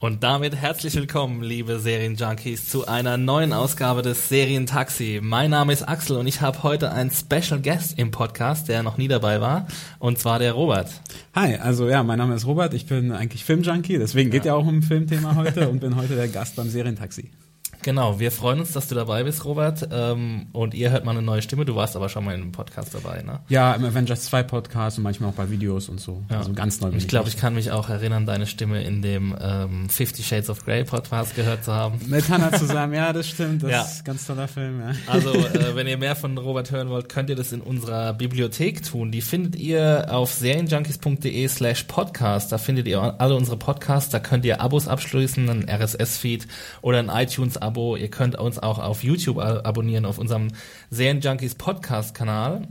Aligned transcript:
Und 0.00 0.22
damit 0.22 0.54
herzlich 0.54 0.94
willkommen, 0.94 1.42
liebe 1.42 1.80
Serienjunkies, 1.80 2.68
zu 2.68 2.86
einer 2.86 3.16
neuen 3.16 3.52
Ausgabe 3.52 4.00
des 4.00 4.28
Serientaxi. 4.28 5.18
Mein 5.20 5.50
Name 5.50 5.72
ist 5.72 5.82
Axel 5.82 6.18
und 6.18 6.28
ich 6.28 6.40
habe 6.40 6.62
heute 6.62 6.92
einen 6.92 7.10
Special 7.10 7.60
Guest 7.60 7.98
im 7.98 8.12
Podcast, 8.12 8.68
der 8.68 8.84
noch 8.84 8.96
nie 8.96 9.08
dabei 9.08 9.40
war, 9.40 9.66
und 9.98 10.16
zwar 10.16 10.38
der 10.38 10.52
Robert. 10.52 10.88
Hi, 11.34 11.56
also 11.56 11.88
ja, 11.88 12.04
mein 12.04 12.18
Name 12.18 12.36
ist 12.36 12.46
Robert, 12.46 12.74
ich 12.74 12.86
bin 12.86 13.10
eigentlich 13.10 13.44
Filmjunkie, 13.44 13.98
deswegen 13.98 14.30
geht 14.30 14.44
ja 14.44 14.54
auch 14.54 14.68
um 14.68 14.84
Filmthema 14.84 15.34
heute 15.34 15.68
und 15.68 15.80
bin 15.80 15.96
heute 15.96 16.14
der 16.14 16.28
Gast 16.28 16.54
beim 16.54 16.70
Serientaxi. 16.70 17.32
Genau, 17.82 18.18
wir 18.18 18.32
freuen 18.32 18.60
uns, 18.60 18.72
dass 18.72 18.88
du 18.88 18.94
dabei 18.94 19.22
bist, 19.22 19.44
Robert. 19.44 19.88
Ähm, 19.92 20.46
und 20.52 20.74
ihr 20.74 20.90
hört 20.90 21.04
mal 21.04 21.12
eine 21.12 21.22
neue 21.22 21.42
Stimme. 21.42 21.64
Du 21.64 21.76
warst 21.76 21.94
aber 21.96 22.08
schon 22.08 22.24
mal 22.24 22.34
in 22.34 22.42
einem 22.42 22.52
Podcast 22.52 22.92
dabei, 22.94 23.22
ne? 23.22 23.40
Ja, 23.48 23.72
im 23.74 23.84
Avengers 23.84 24.24
2 24.24 24.42
Podcast 24.42 24.98
und 24.98 25.04
manchmal 25.04 25.30
auch 25.30 25.34
bei 25.34 25.48
Videos 25.48 25.88
und 25.88 26.00
so. 26.00 26.24
Ja. 26.28 26.38
Also 26.38 26.52
ganz 26.52 26.80
neu. 26.80 26.90
Ich 26.96 27.06
glaube, 27.06 27.28
ich 27.28 27.36
kann 27.36 27.54
mich 27.54 27.70
auch 27.70 27.88
erinnern, 27.88 28.26
deine 28.26 28.46
Stimme 28.46 28.82
in 28.82 29.00
dem 29.00 29.34
ähm, 29.40 29.88
Fifty 29.88 30.22
Shades 30.24 30.50
of 30.50 30.64
Grey 30.64 30.82
Podcast 30.84 31.36
gehört 31.36 31.64
zu 31.64 31.72
haben. 31.72 32.00
Mit 32.06 32.28
Hannah 32.28 32.52
zusammen, 32.52 32.94
ja, 32.94 33.12
das 33.12 33.28
stimmt. 33.28 33.62
Das 33.62 33.70
Ja. 33.70 33.82
ist 33.82 34.00
ein 34.00 34.04
ganz 34.04 34.26
toller 34.26 34.48
Film, 34.48 34.80
ja. 34.80 34.92
Also, 35.06 35.30
äh, 35.32 35.74
wenn 35.76 35.86
ihr 35.86 35.98
mehr 35.98 36.16
von 36.16 36.36
Robert 36.36 36.72
hören 36.72 36.88
wollt, 36.88 37.08
könnt 37.08 37.30
ihr 37.30 37.36
das 37.36 37.52
in 37.52 37.60
unserer 37.60 38.12
Bibliothek 38.12 38.82
tun. 38.82 39.12
Die 39.12 39.22
findet 39.22 39.54
ihr 39.56 40.06
auf 40.10 40.32
serienjunkies.de 40.32 41.46
slash 41.48 41.84
podcast. 41.84 42.50
Da 42.50 42.58
findet 42.58 42.88
ihr 42.88 43.00
alle 43.20 43.36
unsere 43.36 43.56
Podcasts. 43.56 44.10
Da 44.10 44.18
könnt 44.18 44.44
ihr 44.44 44.60
Abos 44.60 44.88
abschließen, 44.88 45.48
ein 45.48 45.68
RSS-Feed 45.68 46.48
oder 46.82 46.98
ein 46.98 47.08
iTunes-Abo. 47.08 47.67
Ihr 47.96 48.08
könnt 48.10 48.36
uns 48.36 48.58
auch 48.58 48.78
auf 48.78 49.02
YouTube 49.02 49.38
abonnieren, 49.38 50.04
auf 50.04 50.18
unserem 50.18 50.48
Serienjunkies 50.90 51.54
Podcast-Kanal. 51.54 52.68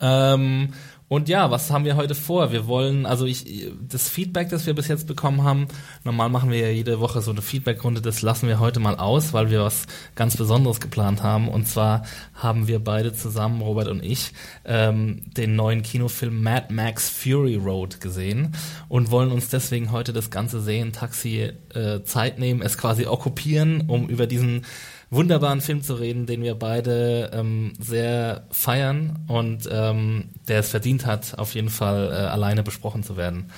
Ähm, 0.00 0.74
und 1.10 1.28
ja, 1.28 1.50
was 1.50 1.72
haben 1.72 1.84
wir 1.84 1.96
heute 1.96 2.14
vor? 2.14 2.52
Wir 2.52 2.68
wollen, 2.68 3.04
also 3.04 3.26
ich, 3.26 3.66
das 3.82 4.08
Feedback, 4.08 4.48
das 4.48 4.66
wir 4.66 4.76
bis 4.76 4.86
jetzt 4.86 5.08
bekommen 5.08 5.42
haben, 5.42 5.66
normal 6.04 6.28
machen 6.28 6.52
wir 6.52 6.58
ja 6.60 6.68
jede 6.68 7.00
Woche 7.00 7.20
so 7.20 7.32
eine 7.32 7.42
Feedbackrunde, 7.42 8.00
das 8.00 8.22
lassen 8.22 8.46
wir 8.46 8.60
heute 8.60 8.78
mal 8.78 8.94
aus, 8.94 9.32
weil 9.32 9.50
wir 9.50 9.60
was 9.64 9.86
ganz 10.14 10.36
Besonderes 10.36 10.78
geplant 10.78 11.24
haben. 11.24 11.48
Und 11.48 11.66
zwar 11.66 12.04
haben 12.32 12.68
wir 12.68 12.78
beide 12.78 13.12
zusammen, 13.12 13.60
Robert 13.60 13.88
und 13.88 14.04
ich, 14.04 14.32
ähm, 14.64 15.22
den 15.36 15.56
neuen 15.56 15.82
Kinofilm 15.82 16.44
Mad 16.44 16.72
Max 16.72 17.10
Fury 17.10 17.56
Road 17.56 18.00
gesehen 18.00 18.52
und 18.88 19.10
wollen 19.10 19.32
uns 19.32 19.48
deswegen 19.48 19.90
heute 19.90 20.12
das 20.12 20.30
ganze 20.30 20.60
Seen-Taxi 20.60 21.50
äh, 21.74 22.02
Zeit 22.04 22.38
nehmen, 22.38 22.62
es 22.62 22.78
quasi 22.78 23.06
okkupieren, 23.06 23.88
um 23.88 24.08
über 24.08 24.28
diesen 24.28 24.64
wunderbaren 25.10 25.60
Film 25.60 25.82
zu 25.82 25.94
reden, 25.94 26.26
den 26.26 26.42
wir 26.42 26.54
beide 26.54 27.30
ähm, 27.32 27.72
sehr 27.78 28.46
feiern 28.50 29.18
und 29.26 29.68
ähm, 29.70 30.30
der 30.48 30.60
es 30.60 30.70
verdient 30.70 31.04
hat, 31.04 31.38
auf 31.38 31.54
jeden 31.54 31.70
Fall 31.70 32.10
äh, 32.12 32.14
alleine 32.14 32.62
besprochen 32.62 33.02
zu 33.02 33.16
werden. 33.16 33.50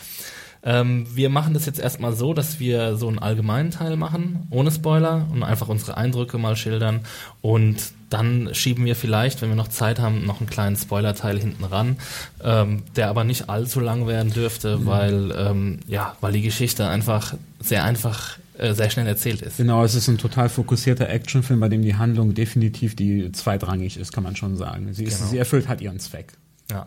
Ähm, 0.64 1.06
wir 1.12 1.28
machen 1.28 1.54
das 1.54 1.66
jetzt 1.66 1.80
erstmal 1.80 2.12
so, 2.12 2.34
dass 2.34 2.60
wir 2.60 2.96
so 2.96 3.08
einen 3.08 3.18
allgemeinen 3.18 3.72
Teil 3.72 3.96
machen, 3.96 4.46
ohne 4.50 4.70
Spoiler 4.70 5.26
und 5.32 5.42
einfach 5.42 5.68
unsere 5.68 5.96
Eindrücke 5.96 6.38
mal 6.38 6.56
schildern 6.56 7.00
und 7.40 7.92
dann 8.10 8.50
schieben 8.52 8.84
wir 8.84 8.94
vielleicht, 8.94 9.42
wenn 9.42 9.48
wir 9.48 9.56
noch 9.56 9.68
Zeit 9.68 9.98
haben, 9.98 10.24
noch 10.24 10.40
einen 10.40 10.48
kleinen 10.48 10.76
Spoiler-Teil 10.76 11.38
hinten 11.38 11.64
ran, 11.64 11.96
ähm, 12.44 12.84
der 12.94 13.08
aber 13.08 13.24
nicht 13.24 13.48
allzu 13.48 13.80
lang 13.80 14.06
werden 14.06 14.32
dürfte, 14.32 14.86
weil 14.86 15.32
ähm, 15.36 15.80
ja, 15.86 16.16
weil 16.20 16.32
die 16.32 16.42
Geschichte 16.42 16.86
einfach 16.86 17.34
sehr 17.58 17.84
einfach, 17.84 18.36
sehr 18.58 18.90
schnell 18.90 19.06
erzählt 19.06 19.42
ist. 19.42 19.56
Genau, 19.56 19.84
es 19.84 19.94
ist 19.94 20.08
ein 20.08 20.18
total 20.18 20.48
fokussierter 20.48 21.08
Actionfilm, 21.08 21.60
bei 21.60 21.68
dem 21.68 21.82
die 21.82 21.94
Handlung 21.96 22.34
definitiv 22.34 22.94
die 22.96 23.32
zweitrangig 23.32 23.96
ist, 23.96 24.12
kann 24.12 24.24
man 24.24 24.36
schon 24.36 24.56
sagen. 24.56 24.92
Sie, 24.92 25.04
ist, 25.04 25.18
Genau. 25.18 25.30
sie 25.30 25.38
erfüllt 25.38 25.68
halt 25.68 25.80
ihren 25.80 25.98
Zweck. 25.98 26.32
Ja. 26.70 26.86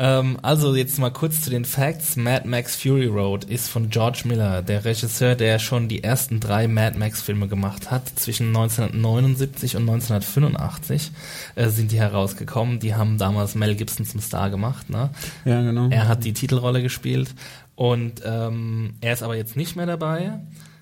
Ähm, 0.00 0.38
also 0.42 0.76
jetzt 0.76 1.00
mal 1.00 1.10
kurz 1.10 1.42
zu 1.42 1.50
den 1.50 1.64
Facts. 1.64 2.14
Mad 2.14 2.46
Max 2.46 2.76
Fury 2.76 3.06
Road 3.06 3.44
ist 3.44 3.68
von 3.68 3.90
George 3.90 4.22
Miller, 4.26 4.62
der 4.62 4.84
Regisseur, 4.84 5.34
der 5.34 5.58
schon 5.58 5.88
die 5.88 6.04
ersten 6.04 6.38
drei 6.38 6.68
Mad 6.68 6.96
Max 6.96 7.20
Filme 7.20 7.48
gemacht 7.48 7.90
hat. 7.90 8.08
Zwischen 8.08 8.48
1979 8.48 9.74
und 9.74 9.82
1985 9.82 11.10
äh, 11.56 11.68
sind 11.68 11.90
die 11.90 11.98
herausgekommen. 11.98 12.78
Die 12.78 12.94
haben 12.94 13.18
damals 13.18 13.56
Mel 13.56 13.74
Gibson 13.74 14.06
zum 14.06 14.20
Star 14.20 14.50
gemacht. 14.50 14.88
Ne? 14.88 15.10
Ja, 15.44 15.62
genau. 15.62 15.88
Er 15.90 16.06
hat 16.06 16.22
die 16.24 16.32
Titelrolle 16.32 16.80
gespielt 16.80 17.34
und 17.74 18.22
ähm, 18.24 18.94
er 19.00 19.12
ist 19.12 19.24
aber 19.24 19.36
jetzt 19.36 19.56
nicht 19.56 19.74
mehr 19.74 19.86
dabei, 19.86 20.38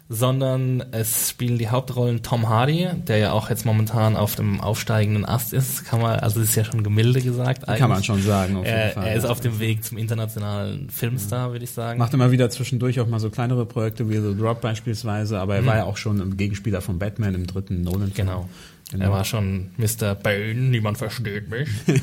sondern 0.08 0.84
es 0.92 1.30
spielen 1.30 1.58
die 1.58 1.68
Hauptrollen 1.68 2.22
Tom 2.22 2.48
Hardy, 2.48 2.88
der 3.08 3.18
ja 3.18 3.32
auch 3.32 3.50
jetzt 3.50 3.66
momentan 3.66 4.14
auf 4.16 4.36
dem 4.36 4.60
aufsteigenden 4.60 5.24
Ast 5.24 5.52
ist, 5.52 5.84
kann 5.84 6.00
man, 6.00 6.20
also 6.20 6.40
ist 6.40 6.54
ja 6.54 6.64
schon 6.64 6.84
gemilde 6.84 7.20
gesagt. 7.20 7.66
Kann 7.66 7.90
man 7.90 8.04
schon 8.04 8.22
sagen, 8.22 8.56
auf 8.56 8.64
jeden 8.64 8.76
Er, 8.76 8.90
Fall. 8.90 9.06
er 9.08 9.14
ist 9.16 9.24
auf 9.24 9.40
dem 9.40 9.58
Weg 9.58 9.84
zum 9.84 9.98
internationalen 9.98 10.90
Filmstar, 10.90 11.50
würde 11.50 11.64
ich 11.64 11.72
sagen. 11.72 11.98
Macht 11.98 12.14
immer 12.14 12.30
wieder 12.30 12.48
zwischendurch 12.50 13.00
auch 13.00 13.08
mal 13.08 13.18
so 13.18 13.30
kleinere 13.30 13.66
Projekte 13.66 14.08
wie 14.08 14.18
The 14.18 14.36
Drop 14.38 14.60
beispielsweise, 14.60 15.40
aber 15.40 15.56
er 15.56 15.66
war 15.66 15.76
ja 15.76 15.84
auch 15.84 15.96
schon 15.96 16.20
ein 16.20 16.36
Gegenspieler 16.36 16.80
von 16.80 16.98
Batman 16.98 17.34
im 17.34 17.46
dritten 17.46 17.82
Nolan. 17.82 18.08
Mhm. 18.10 18.14
Genau. 18.14 18.48
Genau. 18.92 19.04
Er 19.04 19.10
war 19.10 19.24
schon 19.24 19.70
Mr. 19.78 20.14
Bane, 20.14 20.54
niemand 20.54 20.98
versteht 20.98 21.50
mich. 21.50 21.68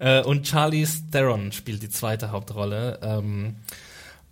Äh, 0.00 0.22
und 0.22 0.44
Charlie 0.44 0.86
Theron 1.10 1.50
spielt 1.50 1.82
die 1.82 1.88
zweite 1.88 2.30
Hauptrolle. 2.30 3.00
Ähm, 3.02 3.56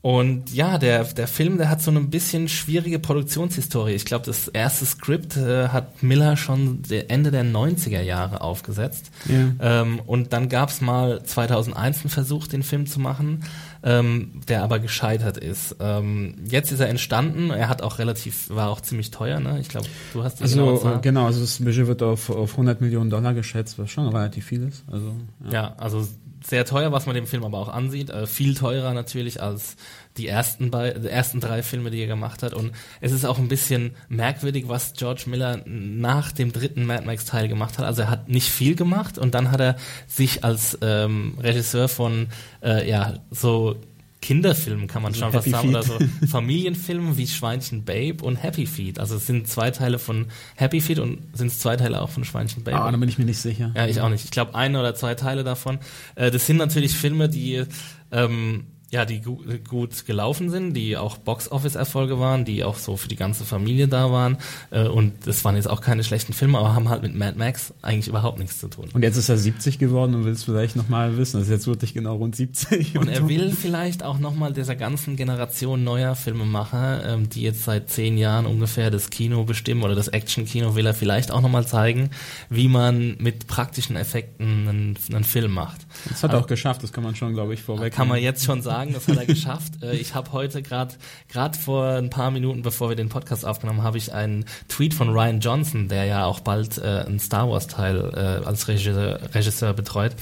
und 0.07 0.55
ja, 0.55 0.79
der, 0.79 1.03
der 1.03 1.27
Film, 1.27 1.59
der 1.59 1.69
hat 1.69 1.83
so 1.83 1.91
eine 1.91 2.01
bisschen 2.01 2.49
schwierige 2.49 3.01
Produktionshistorie. 3.01 3.95
Ich 3.95 4.05
glaube, 4.05 4.25
das 4.25 4.47
erste 4.47 4.87
Skript 4.87 5.37
äh, 5.37 5.71
hat 5.71 6.01
Miller 6.01 6.37
schon 6.37 6.85
Ende 7.09 7.33
der 7.33 7.45
90er 7.45 8.03
Jahre 8.03 8.41
aufgesetzt. 8.41 9.11
Ja. 9.29 9.83
Ähm, 9.83 9.99
und 10.07 10.33
dann 10.33 10.49
gab's 10.49 10.81
mal 10.81 11.25
2001 11.25 12.03
einen 12.03 12.11
Versuch, 12.11 12.47
den 12.47 12.63
Film 12.63 12.87
zu 12.87 13.01
machen, 13.01 13.43
ähm, 13.83 14.43
der 14.47 14.63
aber 14.63 14.79
gescheitert 14.79 15.39
ist. 15.39 15.75
Ähm, 15.81 16.37
jetzt 16.49 16.71
ist 16.71 16.79
er 16.79 16.89
entstanden. 16.89 17.51
Er 17.51 17.69
hat 17.69 17.83
auch 17.83 17.99
relativ, 17.99 18.49
war 18.49 18.71
auch 18.71 18.83
ziemlich 18.83 19.11
teuer. 19.11 19.41
Ne? 19.41 19.59
Ich 19.59 19.69
glaube, 19.69 19.89
du 20.13 20.23
hast 20.23 20.41
Also 20.41 20.89
äh, 20.89 21.01
genau, 21.03 21.27
also 21.27 21.41
das 21.41 21.59
Budget 21.59 21.89
wird 21.89 22.05
auf, 22.05 22.31
auf 22.31 22.53
100 22.53 22.81
Millionen 22.81 23.11
Dollar 23.11 23.35
geschätzt, 23.35 23.77
was 23.81 23.91
schon 23.91 24.07
relativ 24.07 24.47
viel 24.47 24.69
ist. 24.69 24.85
Also 24.89 25.17
ja. 25.47 25.51
Ja, 25.51 25.75
also 25.79 26.07
sehr 26.49 26.65
teuer, 26.65 26.93
was 26.93 27.07
man 27.07 27.15
dem 27.15 27.27
Film 27.27 27.45
aber 27.45 27.59
auch 27.59 27.69
ansieht. 27.69 28.11
Äh, 28.11 28.27
viel 28.27 28.55
teurer 28.55 28.95
natürlich 28.95 29.43
als 29.43 29.77
die 30.17 30.29
ersten, 30.29 30.71
die 30.71 31.09
ersten 31.09 31.41
drei 31.41 31.63
Filme, 31.63 31.91
die 31.91 32.01
er 32.01 32.07
gemacht 32.07 32.43
hat. 32.43 32.55
Und 32.55 32.73
es 33.01 33.13
ist 33.13 33.25
auch 33.25 33.39
ein 33.39 33.49
bisschen 33.49 33.97
merkwürdig, 34.09 34.69
was 34.69 34.95
George 34.95 35.25
Miller 35.27 35.63
nach 35.67 36.33
dem 36.33 36.53
dritten 36.53 36.87
Mad 36.87 37.05
Max 37.05 37.25
Teil 37.25 37.49
gemacht 37.49 37.79
hat. 37.79 37.85
Also 37.85 38.03
er 38.03 38.11
hat 38.11 38.29
nicht 38.29 38.49
viel 38.49 38.77
gemacht 38.77 39.19
und 39.19 39.35
dann 39.35 39.51
hat 39.51 39.61
er 39.61 39.77
sich 40.07 40.45
als 40.45 40.79
ähm, 40.83 41.37
Regisseur 41.41 41.89
von 41.89 42.29
äh, 42.63 42.89
ja 42.89 43.15
so 43.31 43.77
Kinderfilmen 44.23 44.87
kann 44.87 45.03
man 45.03 45.15
schon 45.15 45.31
fast 45.31 45.47
Happy 45.47 45.51
sagen 45.51 45.69
oder 45.71 45.83
so 45.83 45.99
Feet. 45.99 46.31
Familienfilmen 46.31 47.17
wie 47.17 47.27
Schweinchen 47.27 47.85
Babe 47.85 48.25
und 48.25 48.37
Happy 48.37 48.67
Feet. 48.67 48.99
Also 48.99 49.17
es 49.17 49.27
sind 49.27 49.47
zwei 49.47 49.71
Teile 49.71 49.99
von 49.99 50.27
Happy 50.57 50.81
Feet 50.81 50.99
und 50.99 51.19
sind 51.35 51.49
es 51.49 51.59
zwei 51.59 51.77
Teile 51.77 52.01
auch 52.01 52.11
von 52.11 52.25
Schweinchen 52.25 52.65
Babe. 52.65 52.81
Ah, 52.81 52.91
da 52.91 52.97
bin 52.97 53.09
ich 53.09 53.19
mir 53.19 53.25
nicht 53.25 53.39
sicher. 53.39 53.73
Ja, 53.75 53.87
ich 53.87 54.01
auch 54.01 54.09
nicht. 54.09 54.25
Ich 54.25 54.31
glaube, 54.31 54.55
eine 54.55 54.81
oder 54.81 54.95
zwei 54.95 55.15
Teile 55.15 55.45
davon. 55.45 55.79
Äh, 56.15 56.31
das 56.31 56.47
sind 56.47 56.57
natürlich 56.57 56.97
Filme, 56.97 57.29
die 57.29 57.65
ähm, 58.11 58.65
ja, 58.91 59.05
die 59.05 59.21
gu 59.21 59.39
gut 59.69 60.07
gelaufen 60.07 60.49
sind, 60.49 60.75
die 60.75 60.97
auch 60.97 61.17
Box-Office-Erfolge 61.19 62.21
waren, 62.21 62.45
die 62.45 62.63
auch 62.63 62.77
so 62.77 62.97
für 62.97 63.09
die 63.09 63.17
ganze 63.17 63.45
Familie 63.45 63.89
da 63.89 64.13
waren. 64.13 64.39
Äh, 64.71 64.87
und 64.87 65.27
das 65.27 65.45
waren 65.45 65.57
jetzt 65.57 65.69
auch 65.69 65.81
keine 65.81 66.05
schlechten 66.05 66.33
Filme, 66.33 66.59
aber 66.59 66.75
haben 66.75 66.89
halt 66.89 67.03
mit 67.03 67.15
Mad 67.15 67.37
Max 67.37 67.75
eigentlich 67.83 68.07
überhaupt 68.07 68.39
nichts 68.39 68.61
zu 68.61 68.69
tun. 68.69 68.89
Und 68.93 69.03
jetzt 69.03 69.17
ist 69.17 69.29
er 69.29 69.39
70 69.39 69.81
geworden 69.81 70.15
und 70.15 70.25
will 70.25 70.33
es 70.33 70.45
vielleicht 70.45 70.77
nochmal 70.77 71.17
wissen. 71.17 71.39
Das 71.39 71.49
ist 71.49 71.53
jetzt 71.53 71.67
wirklich 71.67 71.95
genau 71.95 72.15
rund 72.15 72.37
70. 72.37 72.97
Und, 72.97 73.03
und 73.03 73.09
er 73.09 73.29
will 73.29 73.51
vielleicht 73.51 74.05
auch 74.05 74.21
nochmal 74.21 74.53
dieser 74.53 74.77
ganzen 74.77 75.17
Generation 75.17 75.83
neuer 75.83 76.15
Filmemacher, 76.15 77.05
ähm, 77.09 77.29
die 77.29 77.43
jetzt 77.43 77.65
seit 77.65 77.91
zehn 77.91 78.17
Jahren 78.17 78.47
ungefähr 78.47 78.93
das 78.93 79.11
Kino 79.11 79.43
bestimmen 79.43 79.83
oder 79.83 79.97
das 79.97 80.07
Action-Kino, 80.09 80.77
will 80.77 80.87
er 80.87 80.95
vielleicht 80.95 81.33
auch 81.33 81.41
nochmal 81.41 81.67
zeigen, 81.67 82.11
wie 82.51 82.69
man 82.69 83.17
mit 83.19 83.49
praktischen 83.49 83.97
Effekten 83.97 84.69
einen, 84.69 84.99
einen 85.13 85.25
Film 85.25 85.53
macht. 85.53 85.87
Das 86.09 86.23
hat 86.23 86.33
er 86.33 86.39
auch 86.39 86.47
geschafft, 86.47 86.85
das 86.85 86.93
kann 86.93 87.03
man 87.03 87.17
schon, 87.17 87.35
glaube 87.35 87.53
ich, 87.53 87.63
vorweg. 87.63 87.93
Kann 87.93 88.07
man 88.07 88.23
jetzt 88.23 88.45
schon 88.45 88.63
sagen, 88.63 88.76
das 88.85 89.09
hat 89.09 89.17
er 89.17 89.27
geschafft. 89.27 89.73
Äh, 89.83 89.97
ich 89.97 90.15
habe 90.15 90.33
heute 90.33 90.63
gerade, 90.63 90.95
gerade 91.29 91.59
vor 91.59 91.87
ein 91.87 92.09
paar 92.09 92.31
Minuten, 92.31 92.63
bevor 92.63 92.89
wir 92.89 92.97
den 92.97 93.09
Podcast 93.09 93.45
aufgenommen, 93.45 93.83
habe 93.83 93.99
ich 93.99 94.13
einen 94.15 94.47
Tweet 94.69 94.95
von 94.95 95.11
Ryan 95.11 95.41
Johnson, 95.41 95.89
der 95.89 96.05
ja 96.05 96.25
auch 96.25 96.41
bald 96.41 96.79
äh, 96.79 97.05
einen 97.07 97.19
Star 97.19 97.51
Wars 97.51 97.67
Teil 97.67 98.13
äh, 98.15 98.47
als 98.47 98.69
Regisseur, 98.69 99.21
Regisseur 99.35 99.75
betreut, 99.75 100.13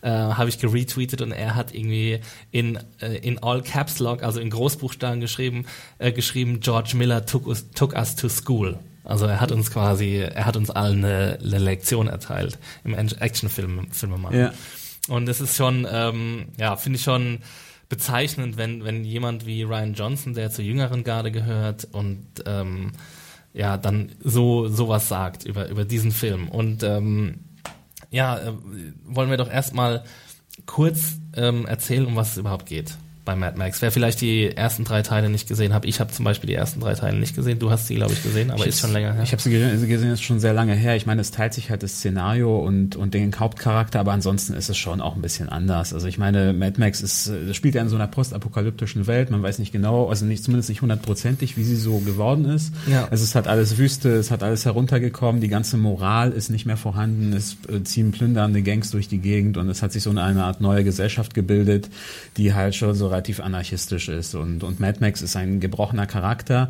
äh, 0.00 0.08
habe 0.10 0.48
ich 0.48 0.58
geretweetet 0.58 1.20
und 1.20 1.32
er 1.32 1.54
hat 1.54 1.74
irgendwie 1.74 2.20
in 2.50 2.78
äh, 3.00 3.16
in 3.18 3.42
All 3.42 3.62
Caps 3.62 3.98
Lock, 3.98 4.22
also 4.22 4.40
in 4.40 4.50
Großbuchstaben 4.50 5.20
geschrieben, 5.20 5.66
äh, 5.98 6.12
geschrieben, 6.12 6.60
George 6.60 6.92
Miller 6.96 7.26
took 7.26 7.46
us, 7.46 7.70
took 7.74 7.94
us 7.94 8.16
to 8.16 8.28
school. 8.28 8.78
Also 9.04 9.26
er 9.26 9.40
hat 9.40 9.50
uns 9.52 9.70
quasi, 9.70 10.16
er 10.16 10.46
hat 10.46 10.56
uns 10.56 10.70
allen 10.70 11.04
eine, 11.04 11.38
eine 11.42 11.58
Lektion 11.58 12.06
erteilt 12.06 12.58
im 12.84 12.94
Actionfilm 12.94 13.88
Filmemachen. 13.90 14.38
Ja. 14.38 14.52
Und 15.08 15.26
das 15.26 15.40
ist 15.40 15.56
schon, 15.56 15.86
ähm, 15.90 16.46
ja, 16.58 16.76
finde 16.76 16.98
ich 16.98 17.02
schon 17.02 17.38
bezeichnend, 17.92 18.56
wenn, 18.56 18.84
wenn 18.84 19.04
jemand 19.04 19.44
wie 19.44 19.64
Ryan 19.64 19.92
Johnson, 19.92 20.32
der 20.32 20.50
zur 20.50 20.64
jüngeren 20.64 21.04
Garde 21.04 21.30
gehört 21.30 21.86
und 21.92 22.24
ähm, 22.46 22.92
ja, 23.52 23.76
dann 23.76 24.12
so 24.18 24.66
sowas 24.66 25.08
sagt 25.08 25.44
über, 25.44 25.68
über 25.68 25.84
diesen 25.84 26.10
Film. 26.10 26.48
Und 26.48 26.82
ähm, 26.84 27.40
ja, 28.10 28.38
äh, 28.38 28.54
wollen 29.04 29.28
wir 29.28 29.36
doch 29.36 29.50
erstmal 29.50 30.04
kurz 30.64 31.18
ähm, 31.36 31.66
erzählen, 31.66 32.06
um 32.06 32.16
was 32.16 32.30
es 32.30 32.38
überhaupt 32.38 32.64
geht 32.64 32.96
bei 33.24 33.36
Mad 33.36 33.56
Max. 33.56 33.80
Wer 33.82 33.92
vielleicht 33.92 34.20
die 34.20 34.48
ersten 34.48 34.84
drei 34.84 35.02
Teile 35.02 35.30
nicht 35.30 35.48
gesehen 35.48 35.72
hat, 35.72 35.84
ich 35.84 36.00
habe 36.00 36.10
zum 36.10 36.24
Beispiel 36.24 36.48
die 36.48 36.54
ersten 36.54 36.80
drei 36.80 36.94
Teile 36.94 37.18
nicht 37.18 37.36
gesehen. 37.36 37.58
Du 37.58 37.70
hast 37.70 37.86
sie, 37.86 37.94
glaube 37.94 38.12
ich, 38.12 38.22
gesehen, 38.22 38.50
aber 38.50 38.62
ich 38.62 38.70
ist 38.70 38.80
schon 38.80 38.92
länger 38.92 39.12
her. 39.12 39.22
Ich 39.22 39.32
habe 39.32 39.40
sie 39.40 39.50
gesehen, 39.50 40.10
ist 40.10 40.22
schon 40.22 40.40
sehr 40.40 40.52
lange 40.52 40.74
her. 40.74 40.96
Ich 40.96 41.06
meine, 41.06 41.20
es 41.20 41.30
teilt 41.30 41.54
sich 41.54 41.70
halt 41.70 41.82
das 41.82 41.98
Szenario 41.98 42.58
und 42.58 42.96
und 42.96 43.14
den 43.14 43.38
Hauptcharakter, 43.38 44.00
aber 44.00 44.12
ansonsten 44.12 44.54
ist 44.54 44.68
es 44.68 44.76
schon 44.76 45.00
auch 45.00 45.14
ein 45.14 45.22
bisschen 45.22 45.48
anders. 45.48 45.94
Also 45.94 46.08
ich 46.08 46.18
meine, 46.18 46.52
Mad 46.52 46.80
Max 46.80 47.00
ist, 47.00 47.28
das 47.28 47.56
spielt 47.56 47.76
ja 47.76 47.82
in 47.82 47.88
so 47.88 47.96
einer 47.96 48.08
postapokalyptischen 48.08 49.06
Welt. 49.06 49.30
Man 49.30 49.42
weiß 49.42 49.60
nicht 49.60 49.72
genau, 49.72 50.08
also 50.08 50.24
nicht 50.24 50.42
zumindest 50.42 50.68
nicht 50.68 50.82
hundertprozentig, 50.82 51.56
wie 51.56 51.64
sie 51.64 51.76
so 51.76 51.98
geworden 51.98 52.46
ist. 52.46 52.72
Ja. 52.90 53.06
Es 53.10 53.34
hat 53.36 53.46
alles 53.46 53.78
Wüste, 53.78 54.10
es 54.16 54.32
hat 54.32 54.42
alles 54.42 54.64
heruntergekommen, 54.64 55.40
die 55.40 55.48
ganze 55.48 55.76
Moral 55.76 56.32
ist 56.32 56.50
nicht 56.50 56.66
mehr 56.66 56.76
vorhanden. 56.76 57.32
Es 57.32 57.56
äh, 57.68 57.84
ziehen 57.84 58.10
plündernde 58.10 58.62
Gangs 58.62 58.90
durch 58.90 59.06
die 59.06 59.18
Gegend 59.18 59.56
und 59.58 59.68
es 59.68 59.82
hat 59.82 59.92
sich 59.92 60.02
so 60.02 60.10
eine 60.10 60.44
Art 60.44 60.60
neue 60.60 60.82
Gesellschaft 60.82 61.34
gebildet, 61.34 61.88
die 62.36 62.52
halt 62.52 62.74
schon 62.74 62.94
so 62.94 63.11
relativ 63.12 63.40
anarchistisch 63.40 64.08
ist. 64.08 64.34
Und, 64.34 64.64
und 64.64 64.80
Mad 64.80 64.98
Max 65.00 65.22
ist 65.22 65.36
ein 65.36 65.60
gebrochener 65.60 66.06
Charakter, 66.06 66.68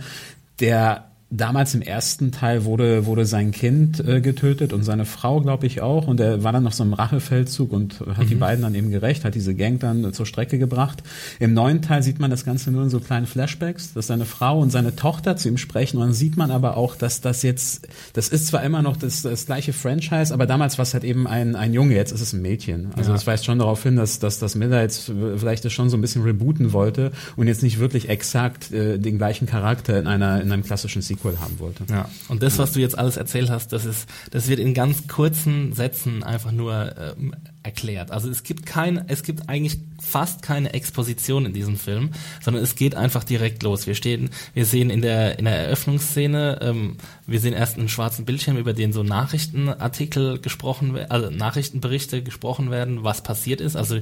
der 0.60 1.11
damals 1.34 1.75
im 1.75 1.81
ersten 1.81 2.31
Teil 2.31 2.64
wurde, 2.64 3.06
wurde 3.06 3.25
sein 3.25 3.52
Kind 3.52 4.06
äh, 4.06 4.20
getötet 4.20 4.75
und 4.75 4.84
seine 4.84 5.06
Frau, 5.06 5.40
glaube 5.40 5.67
ich, 5.67 5.81
auch. 5.81 6.06
Und 6.06 6.20
er 6.20 6.44
war 6.44 6.52
dann 6.52 6.67
auf 6.67 6.75
so 6.75 6.82
einem 6.82 6.93
Rachefeldzug 6.93 7.73
und 7.73 8.00
hat 8.00 8.26
mhm. 8.26 8.29
die 8.29 8.34
beiden 8.34 8.62
dann 8.62 8.75
eben 8.75 8.90
gerecht, 8.90 9.25
hat 9.25 9.34
diese 9.34 9.55
Gang 9.55 9.81
dann 9.81 10.05
äh, 10.05 10.12
zur 10.12 10.26
Strecke 10.26 10.58
gebracht. 10.58 11.02
Im 11.40 11.55
neuen 11.55 11.81
Teil 11.81 12.02
sieht 12.02 12.20
man 12.20 12.31
das 12.31 12.44
Ganze 12.44 12.70
nur 12.70 12.82
in 12.82 12.90
so 12.90 13.00
kleinen 13.00 13.26
Flashbacks, 13.26 13.94
dass 13.94 14.08
seine 14.08 14.26
Frau 14.26 14.61
und 14.61 14.70
seine 14.70 14.94
Tochter 14.94 15.37
zu 15.37 15.49
ihm 15.49 15.56
sprechen. 15.56 15.96
Und 15.96 16.05
dann 16.05 16.12
sieht 16.12 16.37
man 16.37 16.50
aber 16.50 16.76
auch, 16.76 16.96
dass 16.96 17.23
das 17.23 17.43
jetzt, 17.43 17.88
das 18.12 18.29
ist 18.29 18.49
zwar 18.49 18.62
immer 18.62 18.82
noch 18.82 18.99
das, 18.99 19.23
das 19.23 19.46
gleiche 19.46 19.73
Franchise, 19.73 20.34
aber 20.34 20.46
damals 20.46 20.76
war 20.76 20.82
es 20.82 20.93
halt 20.93 21.05
eben 21.05 21.26
ein, 21.26 21.56
ein 21.56 21.73
Junge, 21.73 21.94
jetzt 21.94 22.12
ist 22.12 22.20
es 22.20 22.34
ein 22.34 22.43
Mädchen. 22.43 22.90
Also 22.94 23.11
ja. 23.11 23.14
das 23.14 23.26
weist 23.26 23.46
schon 23.46 23.58
darauf 23.58 23.82
hin, 23.82 23.96
dass, 23.96 24.19
dass 24.19 24.38
das 24.38 24.55
Miller 24.55 24.82
jetzt 24.82 25.11
vielleicht 25.37 25.64
das 25.64 25.73
schon 25.73 25.88
so 25.88 25.96
ein 25.96 26.02
bisschen 26.02 26.23
rebooten 26.23 26.75
wollte 26.75 27.11
und 27.37 27.49
jetzt 27.49 27.62
nicht 27.62 27.79
wirklich 27.79 28.11
exakt 28.11 28.70
äh, 28.70 28.99
den 28.99 29.17
gleichen 29.17 29.46
Charakter 29.46 29.99
in 29.99 30.06
einer 30.06 30.43
in 30.43 30.52
einem 30.52 30.62
klassischen 30.62 31.00
Sequel 31.00 31.21
Sequel 31.22 31.40
haben 31.40 31.58
wollte. 31.58 31.84
Ja. 31.90 32.08
Und 32.28 32.42
das, 32.42 32.58
was 32.58 32.72
du 32.72 32.80
jetzt 32.80 32.98
alles 32.98 33.16
erzählt 33.16 33.50
hast, 33.50 33.72
das 33.72 33.84
ist, 33.84 34.08
das 34.30 34.48
wird 34.48 34.58
in 34.58 34.74
ganz 34.74 35.06
kurzen 35.08 35.72
Sätzen 35.72 36.22
einfach 36.22 36.52
nur 36.52 36.94
ähm, 36.98 37.34
erklärt. 37.62 38.10
Also 38.10 38.28
es 38.28 38.42
gibt 38.42 38.66
kein, 38.66 39.04
es 39.08 39.22
gibt 39.22 39.48
eigentlich 39.48 39.78
fast 40.00 40.42
keine 40.42 40.72
Exposition 40.74 41.46
in 41.46 41.52
diesem 41.52 41.76
Film, 41.76 42.10
sondern 42.40 42.62
es 42.62 42.74
geht 42.74 42.94
einfach 42.94 43.22
direkt 43.24 43.62
los. 43.62 43.86
Wir 43.86 43.94
stehen, 43.94 44.30
wir 44.52 44.66
sehen 44.66 44.90
in 44.90 45.00
der 45.00 45.38
in 45.38 45.44
der 45.44 45.56
Eröffnungsszene, 45.56 46.58
ähm, 46.60 46.96
wir 47.26 47.40
sehen 47.40 47.54
erst 47.54 47.78
einen 47.78 47.88
schwarzen 47.88 48.24
Bildschirm, 48.24 48.56
über 48.56 48.72
den 48.72 48.92
so 48.92 49.02
Nachrichtenartikel 49.02 50.40
gesprochen 50.40 50.94
werden, 50.94 51.10
also 51.10 51.30
Nachrichtenberichte 51.30 52.22
gesprochen 52.22 52.70
werden, 52.70 53.04
was 53.04 53.22
passiert 53.22 53.60
ist. 53.60 53.76
Also 53.76 54.00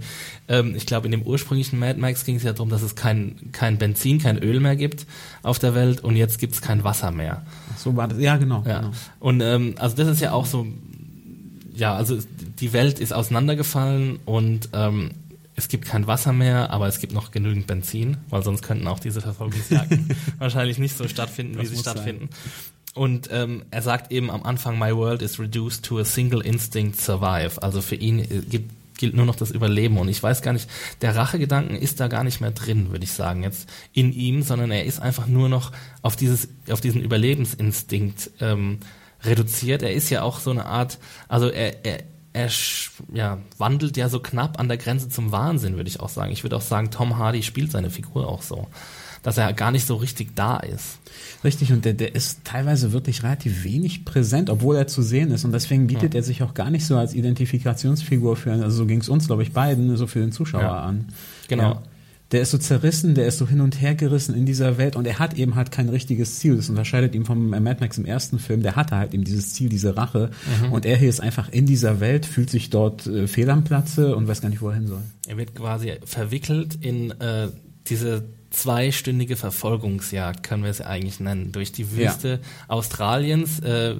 ähm, 0.49 0.75
ich 0.75 0.87
glaube, 0.87 1.07
in 1.07 1.13
dem 1.13 1.23
ursprünglichen 1.23 1.79
Mad 1.79 2.01
Max 2.01 2.25
ging 2.25 2.37
es 2.37 2.43
ja 2.43 2.53
darum, 2.53 2.71
dass 2.71 2.83
es 2.83 2.97
kein 2.97 3.53
kein 3.53 3.79
Benzin, 3.79 4.19
kein 4.21 4.39
Öl 4.39 4.61
mehr 4.61 4.77
gibt 4.77 5.07
auf 5.43 5.59
der 5.59 5.75
Welt 5.75 6.01
und 6.01 6.17
jetzt 6.17 6.39
gibt 6.39 6.55
es 6.55 6.63
kein 6.63 6.83
Wasser 6.83 7.11
mehr. 7.11 7.45
So 7.77 7.95
war 7.97 8.09
das, 8.09 8.19
ja 8.19 8.37
genau. 8.39 8.65
Ja. 8.67 8.81
genau. 8.81 8.93
Und 9.19 9.43
ähm, 9.43 9.75
also 9.79 9.97
das 9.97 10.09
ist 10.09 10.21
ja 10.21 10.33
auch 10.33 10.47
so 10.47 10.67
ja, 11.75 11.95
also 11.95 12.19
die 12.59 12.73
Welt 12.73 12.99
ist 12.99 13.13
auseinandergefallen 13.13 14.19
und 14.25 14.71
ähm, 14.73 15.11
es 15.57 15.69
gibt 15.69 15.85
kein 15.85 16.07
Wasser 16.07 16.33
mehr, 16.33 16.71
aber 16.71 16.89
es 16.89 17.01
gibt 17.01 17.13
noch 17.13 17.31
genügend 17.33 17.67
Benzin, 17.67 18.17
weil 18.31 18.43
sonst 18.43 18.63
könnten 18.63 18.87
auch 18.87 18.99
diese 18.99 19.21
Verfolgungsjagden 19.21 20.17
wahrscheinlich 20.39 20.79
nicht 20.79 20.97
so 20.97 21.07
stattfinden, 21.07 21.57
das 21.57 21.65
wie 21.65 21.77
sie 21.77 21.81
stattfinden. 21.81 22.29
Sein. 22.31 22.51
Und 22.95 23.29
ähm, 23.31 23.63
er 23.71 23.83
sagt 23.83 24.11
eben 24.11 24.31
am 24.31 24.43
Anfang, 24.43 24.79
My 24.79 24.95
world 24.95 25.23
is 25.23 25.39
reduced 25.39 25.85
to 25.85 25.99
a 25.99 26.05
single 26.05 26.41
instinct 26.41 27.01
survive. 27.01 27.63
Also 27.63 27.83
für 27.83 27.95
ihn 27.95 28.19
äh, 28.19 28.43
gibt, 28.49 28.73
gilt 28.99 29.15
nur 29.15 29.27
noch 29.27 29.37
das 29.37 29.51
Überleben. 29.51 29.99
Und 29.99 30.09
ich 30.09 30.23
weiß 30.23 30.43
gar 30.43 30.53
nicht, 30.53 30.69
der 31.01 31.15
Rachegedanken 31.15 31.77
ist 31.77 32.01
da 32.01 32.09
gar 32.09 32.25
nicht 32.25 32.41
mehr 32.41 32.51
drin, 32.51 32.91
würde 32.91 33.05
ich 33.05 33.13
sagen, 33.13 33.43
jetzt 33.43 33.69
in 33.93 34.13
ihm, 34.13 34.43
sondern 34.43 34.71
er 34.71 34.85
ist 34.85 35.01
einfach 35.01 35.27
nur 35.27 35.49
noch 35.49 35.73
auf 36.03 36.17
dieses, 36.17 36.49
auf 36.69 36.81
diesen 36.81 37.01
Überlebensinstinkt 37.01 38.31
ähm, 38.41 38.79
reduziert. 39.25 39.83
Er 39.83 39.93
ist 39.93 40.11
ja 40.11 40.23
auch 40.23 40.41
so 40.41 40.51
eine 40.51 40.67
Art, 40.67 40.99
also 41.29 41.49
er, 41.49 41.85
er, 41.85 42.05
er 42.33 42.51
ja, 43.13 43.39
wandelt 43.59 43.97
ja 43.97 44.09
so 44.09 44.21
knapp 44.21 44.59
an 44.61 44.69
der 44.69 44.77
Grenze 44.77 45.09
zum 45.09 45.33
Wahnsinn, 45.33 45.77
würde 45.77 45.89
ich 45.89 46.01
auch 46.01 46.09
sagen. 46.09 46.33
Ich 46.33 46.45
würde 46.45 46.57
auch 46.57 46.63
sagen, 46.63 46.91
Tom 46.91 47.19
Hardy 47.19 47.43
spielt 47.43 47.73
seine 47.73 47.91
Figur 47.91 48.29
auch 48.29 48.43
so, 48.43 48.69
dass 49.23 49.37
er 49.37 49.53
gar 49.53 49.71
nicht 49.71 49.87
so 49.87 49.97
richtig 49.97 50.35
da 50.37 50.59
ist. 50.59 50.99
Richtig, 51.43 51.73
und 51.73 51.85
der, 51.85 51.95
der 51.95 52.15
ist 52.15 52.45
teilweise 52.45 52.93
wirklich 52.93 53.23
relativ 53.23 53.65
wenig 53.65 54.05
präsent, 54.05 54.51
obwohl 54.51 54.77
er 54.77 54.87
zu 54.87 55.03
sehen 55.03 55.31
ist. 55.33 55.45
Und 55.45 55.53
deswegen 55.53 55.87
bietet 55.87 56.15
ja. 56.15 56.21
er 56.21 56.23
sich 56.23 56.43
auch 56.43 56.55
gar 56.55 56.71
nicht 56.71 56.87
so 56.87 56.97
als 56.97 57.15
Identifikationsfigur 57.15 58.37
für, 58.37 58.53
also 58.53 58.71
so 58.71 58.87
ging 58.87 59.01
es 59.01 59.09
uns, 59.09 59.27
glaube 59.27 59.43
ich, 59.43 59.53
beiden, 59.53 59.97
so 59.97 60.07
für 60.07 60.21
den 60.21 60.33
Zuschauer 60.33 60.63
ja. 60.63 60.83
an. 60.83 61.09
Genau. 61.49 61.63
Ja 61.63 61.83
der 62.33 62.43
ist 62.43 62.53
so 62.53 62.59
zerrissen, 62.59 63.15
der 63.15 63.27
ist 63.27 63.39
so 63.39 63.49
hin 63.49 63.61
und 63.61 63.81
her 63.81 63.95
gerissen 63.95 64.35
in 64.35 64.47
dieser 64.47 64.79
Welt 64.79 64.95
und 64.95 65.07
er 65.07 65.19
hat 65.19 65.35
eben 65.35 65.57
halt 65.57 65.73
kein 65.73 65.89
richtiges 65.89 66.39
Ziel. 66.39 66.57
Das 66.57 66.69
unterscheidet 66.69 67.15
ihn 67.15 67.25
vom 67.25 67.51
Mad 67.51 67.77
Max 67.81 67.99
im 67.99 68.05
ersten 68.05 68.39
Film. 68.39 68.63
Der 68.63 68.77
hatte 68.77 68.97
halt 68.97 69.15
eben 69.15 69.25
dieses 69.25 69.53
Ziel, 69.53 69.69
diese 69.69 69.97
Rache. 69.97 70.31
Mhm. 70.63 70.73
Und 70.73 70.87
er 70.87 70.97
hier 70.97 71.09
ist 71.09 71.21
einfach 71.21 71.49
in 71.51 71.67
dieser 71.67 71.99
Welt, 71.99 72.27
fühlt 72.27 72.51
sich 72.51 72.71
dort 72.71 73.07
äh, 73.07 73.27
fehl 73.27 73.51
am 73.51 73.65
Platze 73.65 74.15
und 74.15 74.29
weiß 74.29 74.41
gar 74.41 74.49
nicht, 74.49 74.63
wo 74.63 74.69
er 74.69 74.77
hin 74.77 74.87
soll. 74.87 75.03
Er 75.27 75.37
wird 75.39 75.55
quasi 75.55 75.95
verwickelt 76.05 76.79
in 76.81 77.11
äh, 77.21 77.49
diese 77.91 78.25
zweistündige 78.51 79.37
Verfolgungsjagd, 79.37 80.43
können 80.43 80.65
wir 80.65 80.71
es 80.71 80.81
eigentlich 80.81 81.21
nennen, 81.21 81.53
durch 81.53 81.71
die 81.71 81.93
Wüste 81.93 82.29
ja. 82.29 82.39
Australiens. 82.67 83.61
Äh, 83.61 83.95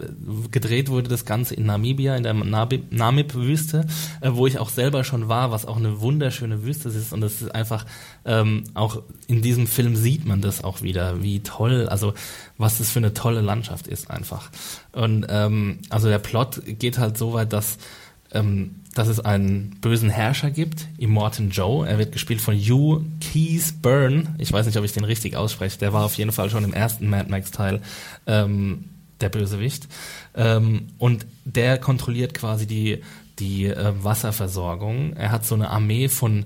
gedreht 0.51 0.89
wurde 0.89 1.09
das 1.09 1.25
Ganze 1.25 1.55
in 1.55 1.67
Namibia, 1.67 2.17
in 2.17 2.25
der 2.25 2.35
Namib-Wüste, 2.35 3.87
äh, 4.21 4.31
wo 4.33 4.47
ich 4.47 4.59
auch 4.59 4.69
selber 4.69 5.05
schon 5.05 5.29
war, 5.29 5.53
was 5.53 5.67
auch 5.67 5.77
eine 5.77 6.01
wunderschöne 6.01 6.65
Wüste 6.65 6.89
ist. 6.89 7.13
Und 7.13 7.21
das 7.21 7.41
ist 7.41 7.55
einfach, 7.55 7.87
ähm, 8.25 8.65
auch 8.75 9.03
in 9.29 9.41
diesem 9.41 9.69
Film 9.69 9.95
sieht 9.95 10.27
man 10.27 10.41
das 10.41 10.65
auch 10.65 10.83
wieder, 10.83 11.23
wie 11.23 11.41
toll, 11.41 11.89
also 11.89 12.13
was 12.59 12.79
das 12.79 12.91
für 12.91 12.99
eine 12.99 13.15
tolle 13.15 13.43
Landschaft 13.43 13.87
ist 13.87 14.11
einfach. 14.11 14.51
Und 14.93 15.27
ähm, 15.29 15.79
also 15.91 16.09
der 16.09 16.19
Plot 16.19 16.63
geht 16.67 16.99
halt 16.99 17.17
so 17.17 17.33
weit, 17.33 17.53
dass 17.53 17.79
ähm, 18.33 18.80
dass 18.95 19.09
es 19.09 19.21
einen 19.21 19.77
bösen 19.81 20.11
Herrscher 20.11 20.51
gibt, 20.51 20.89
Immortan 20.99 21.51
Joe. 21.51 21.87
Er 21.87 21.99
wird 21.99 22.13
gespielt 22.13 22.41
von 22.41 22.57
Hugh 22.57 23.05
Keys 23.21 23.73
Byrne. 23.73 24.35
Ich 24.39 24.53
weiß 24.53 24.67
nicht, 24.67 24.77
ob 24.77 24.85
ich 24.85 24.93
den 24.93 25.05
richtig 25.05 25.37
ausspreche. 25.37 25.79
Der 25.79 25.93
war 25.93 26.05
auf 26.05 26.15
jeden 26.15 26.33
Fall 26.33 26.51
schon 26.51 26.65
im 26.65 26.73
ersten 26.73 27.09
Mad 27.09 27.31
Max 27.31 27.51
Teil 27.51 27.81
ähm, 28.27 28.87
der 29.21 29.29
Bösewicht. 29.29 29.87
Ähm, 30.35 30.89
und 30.99 31.27
der 31.45 31.79
kontrolliert 31.79 32.35
quasi 32.35 32.67
die 32.67 33.03
die 33.41 33.67
äh, 33.67 33.93
Wasserversorgung. 34.03 35.15
Er 35.15 35.33
hat 35.33 35.45
so 35.45 35.55
eine 35.55 35.71
Armee 35.71 36.09
von 36.09 36.45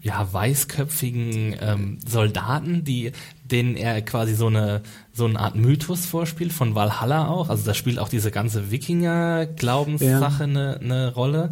ja, 0.00 0.26
weißköpfigen 0.32 1.56
ähm, 1.60 1.98
Soldaten, 2.06 2.84
die 2.84 3.12
denen 3.44 3.76
er 3.76 4.02
quasi 4.02 4.34
so 4.34 4.48
eine 4.48 4.82
so 5.12 5.24
eine 5.24 5.38
Art 5.38 5.54
Mythos 5.54 6.06
vorspielt 6.06 6.52
von 6.52 6.74
Valhalla 6.74 7.28
auch. 7.28 7.48
Also 7.48 7.64
da 7.64 7.74
spielt 7.74 7.98
auch 7.98 8.08
diese 8.08 8.30
ganze 8.30 8.70
Wikinger-Glaubenssache 8.70 10.44
eine 10.44 10.78
ja. 10.80 10.86
ne 10.86 11.14
Rolle. 11.14 11.50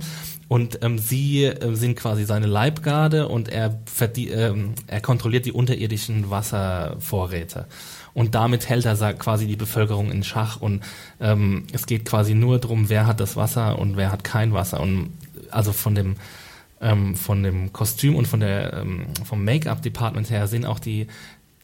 Und 0.49 0.81
ähm, 0.83 0.99
sie 0.99 1.45
äh, 1.45 1.75
sind 1.75 1.97
quasi 1.97 2.25
seine 2.25 2.47
Leibgarde 2.47 3.29
und 3.29 3.49
er, 3.49 3.81
ähm, 4.17 4.75
er 4.87 5.01
kontrolliert 5.01 5.47
die 5.47 5.53
unterirdischen 5.53 6.31
Wasservorräte. 6.31 7.67
Und 8.15 8.35
damit 8.35 8.69
hält 8.69 8.87
er 8.87 9.15
quasi 9.15 9.47
die 9.47 9.57
Bevölkerung 9.57 10.11
in 10.11 10.23
Schach. 10.23 10.61
Und 10.61 10.83
ähm, 11.21 11.67
es 11.73 11.87
geht 11.87 12.05
quasi 12.05 12.35
nur 12.35 12.59
darum, 12.59 12.89
wer 12.89 13.07
hat 13.07 13.21
das 13.21 13.37
Wasser 13.37 13.79
und 13.79 13.97
wer 13.97 14.13
hat 14.13 14.25
kein 14.25 14.53
Wasser. 14.53 14.81
Und 14.81 15.13
also 15.51 15.73
von 15.73 15.95
dem 15.95 16.17
ähm, 16.81 17.17
von 17.17 17.43
dem 17.43 17.73
Kostüm 17.73 18.15
und 18.15 18.27
von 18.27 18.41
der 18.41 18.75
ähm, 18.75 19.07
vom 19.25 19.45
Make-up-Department 19.45 20.31
her 20.31 20.47
sind 20.47 20.67
auch 20.67 20.79
die 20.79 21.09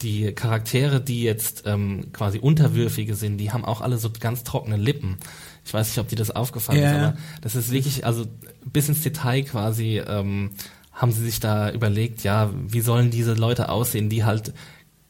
die 0.01 0.31
Charaktere, 0.33 0.99
die 0.99 1.23
jetzt 1.23 1.63
ähm, 1.67 2.11
quasi 2.11 2.39
Unterwürfige 2.39 3.13
sind, 3.13 3.37
die 3.37 3.51
haben 3.51 3.63
auch 3.63 3.81
alle 3.81 3.97
so 3.97 4.09
ganz 4.19 4.43
trockene 4.43 4.77
Lippen. 4.77 5.17
Ich 5.63 5.73
weiß 5.73 5.89
nicht, 5.89 5.99
ob 5.99 6.07
dir 6.07 6.15
das 6.15 6.31
aufgefallen 6.31 6.79
yeah. 6.79 6.89
ist, 6.89 6.97
aber 6.97 7.17
das 7.41 7.55
ist 7.55 7.71
wirklich, 7.71 8.03
also 8.03 8.25
bis 8.65 8.89
ins 8.89 9.03
Detail 9.03 9.43
quasi 9.43 9.99
ähm, 9.99 10.51
haben 10.91 11.11
sie 11.11 11.23
sich 11.23 11.39
da 11.39 11.71
überlegt, 11.71 12.23
ja, 12.23 12.49
wie 12.67 12.81
sollen 12.81 13.11
diese 13.11 13.35
Leute 13.35 13.69
aussehen, 13.69 14.09
die 14.09 14.23
halt 14.23 14.53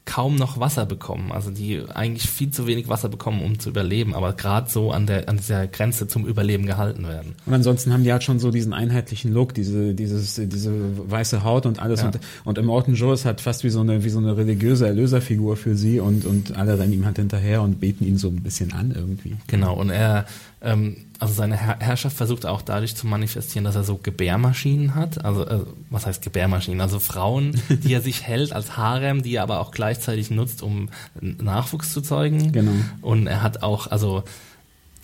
kaum 0.05 0.35
noch 0.35 0.59
Wasser 0.59 0.85
bekommen, 0.85 1.31
also 1.31 1.51
die 1.51 1.83
eigentlich 1.93 2.29
viel 2.29 2.49
zu 2.49 2.65
wenig 2.65 2.89
Wasser 2.89 3.07
bekommen, 3.07 3.41
um 3.43 3.59
zu 3.59 3.69
überleben, 3.69 4.15
aber 4.15 4.33
gerade 4.33 4.69
so 4.69 4.91
an 4.91 5.05
der 5.05 5.29
an 5.29 5.37
dieser 5.37 5.67
Grenze 5.67 6.07
zum 6.07 6.25
Überleben 6.25 6.65
gehalten 6.65 7.07
werden. 7.07 7.35
Und 7.45 7.53
ansonsten 7.53 7.93
haben 7.93 8.03
die 8.03 8.11
halt 8.11 8.23
schon 8.23 8.39
so 8.39 8.49
diesen 8.51 8.73
einheitlichen 8.73 9.31
Look, 9.31 9.53
diese 9.53 9.93
dieses 9.93 10.35
diese 10.35 10.71
weiße 11.09 11.43
Haut 11.43 11.65
und 11.65 11.79
alles 11.79 12.01
ja. 12.01 12.07
und 12.07 12.19
und 12.43 12.57
Immortan 12.57 12.95
Joe 12.95 13.13
ist 13.13 13.25
halt 13.25 13.41
fast 13.41 13.63
wie 13.63 13.69
so 13.69 13.81
eine 13.81 14.03
wie 14.03 14.09
so 14.09 14.19
eine 14.19 14.35
religiöse 14.35 14.87
Erlöserfigur 14.87 15.55
für 15.55 15.75
sie 15.75 15.99
und 15.99 16.25
und 16.25 16.57
alle 16.57 16.79
rennen 16.79 16.93
ihm 16.93 17.05
halt 17.05 17.17
hinterher 17.17 17.61
und 17.61 17.79
beten 17.79 18.05
ihn 18.05 18.17
so 18.17 18.29
ein 18.29 18.41
bisschen 18.41 18.73
an 18.73 18.91
irgendwie. 18.91 19.37
Genau 19.47 19.75
und 19.75 19.91
er 19.91 20.25
ähm, 20.61 20.97
also 21.21 21.35
seine 21.35 21.55
Herrschaft 21.55 22.17
versucht 22.17 22.47
auch 22.47 22.63
dadurch 22.63 22.95
zu 22.95 23.05
manifestieren, 23.05 23.63
dass 23.63 23.75
er 23.75 23.83
so 23.83 23.99
Gebärmaschinen 24.01 24.95
hat. 24.95 25.23
Also 25.23 25.45
äh, 25.45 25.59
was 25.91 26.07
heißt 26.07 26.23
Gebärmaschinen? 26.23 26.81
Also 26.81 26.99
Frauen, 26.99 27.61
die 27.69 27.93
er 27.93 28.01
sich 28.01 28.23
hält 28.27 28.53
als 28.53 28.75
Harem, 28.75 29.21
die 29.21 29.35
er 29.35 29.43
aber 29.43 29.59
auch 29.59 29.69
gleichzeitig 30.01 30.31
nutzt, 30.31 30.61
um 30.63 30.89
Nachwuchs 31.21 31.93
zu 31.93 32.01
zeugen. 32.01 32.51
Genau. 32.51 32.71
Und 33.01 33.27
er 33.27 33.43
hat 33.43 33.63
auch, 33.63 33.87
also 33.87 34.23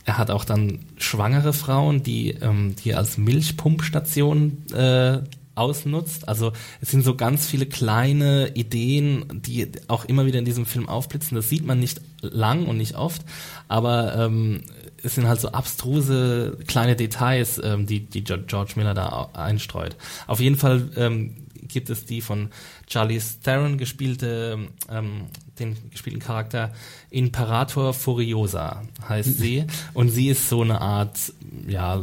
er 0.06 0.18
hat 0.18 0.32
auch 0.32 0.46
dann 0.46 0.80
schwangere 0.98 1.54
Frauen, 1.54 2.02
die, 2.02 2.32
ähm, 2.32 2.76
die 2.84 2.96
als 2.96 3.18
Milchpumpstation 3.18 4.66
äh, 4.74 5.20
ausnutzt. 5.56 6.28
Also 6.28 6.54
es 6.82 6.92
sind 6.92 7.04
so 7.04 7.16
ganz 7.16 7.46
viele 7.46 7.66
kleine 7.66 8.56
Ideen, 8.56 9.26
die 9.46 9.70
auch 9.88 10.06
immer 10.06 10.26
wieder 10.26 10.40
in 10.40 10.46
diesem 10.46 10.66
Film 10.66 10.88
aufblitzen. 10.88 11.36
Das 11.36 11.50
sieht 11.50 11.66
man 11.66 11.80
nicht 11.80 12.02
lang 12.22 12.66
und 12.66 12.78
nicht 12.78 12.96
oft, 12.96 13.24
aber 13.68 14.16
ähm, 14.18 14.62
es 15.04 15.16
sind 15.16 15.28
halt 15.28 15.40
so 15.40 15.50
abstruse 15.50 16.58
kleine 16.68 16.96
Details, 16.96 17.62
ähm, 17.64 17.86
die, 17.86 18.00
die 18.02 18.24
George 18.24 18.74
Miller 18.76 18.94
da 18.94 19.30
einstreut. 19.34 19.96
Auf 20.26 20.40
jeden 20.40 20.58
Fall 20.58 20.90
ähm, 20.96 21.36
gibt 21.78 21.92
es 21.92 22.06
die 22.06 22.22
von 22.22 22.50
Charlie 22.88 23.22
Theron 23.44 23.78
gespielte, 23.78 24.58
ähm, 24.90 25.28
den 25.60 25.78
gespielten 25.92 26.20
Charakter 26.20 26.74
Imperator 27.12 27.94
Furiosa 27.94 28.82
heißt 29.08 29.38
sie 29.38 29.66
und 29.94 30.10
sie 30.10 30.30
ist 30.30 30.50
so 30.50 30.64
eine 30.64 30.82
Art, 30.82 31.34
ja, 31.68 32.02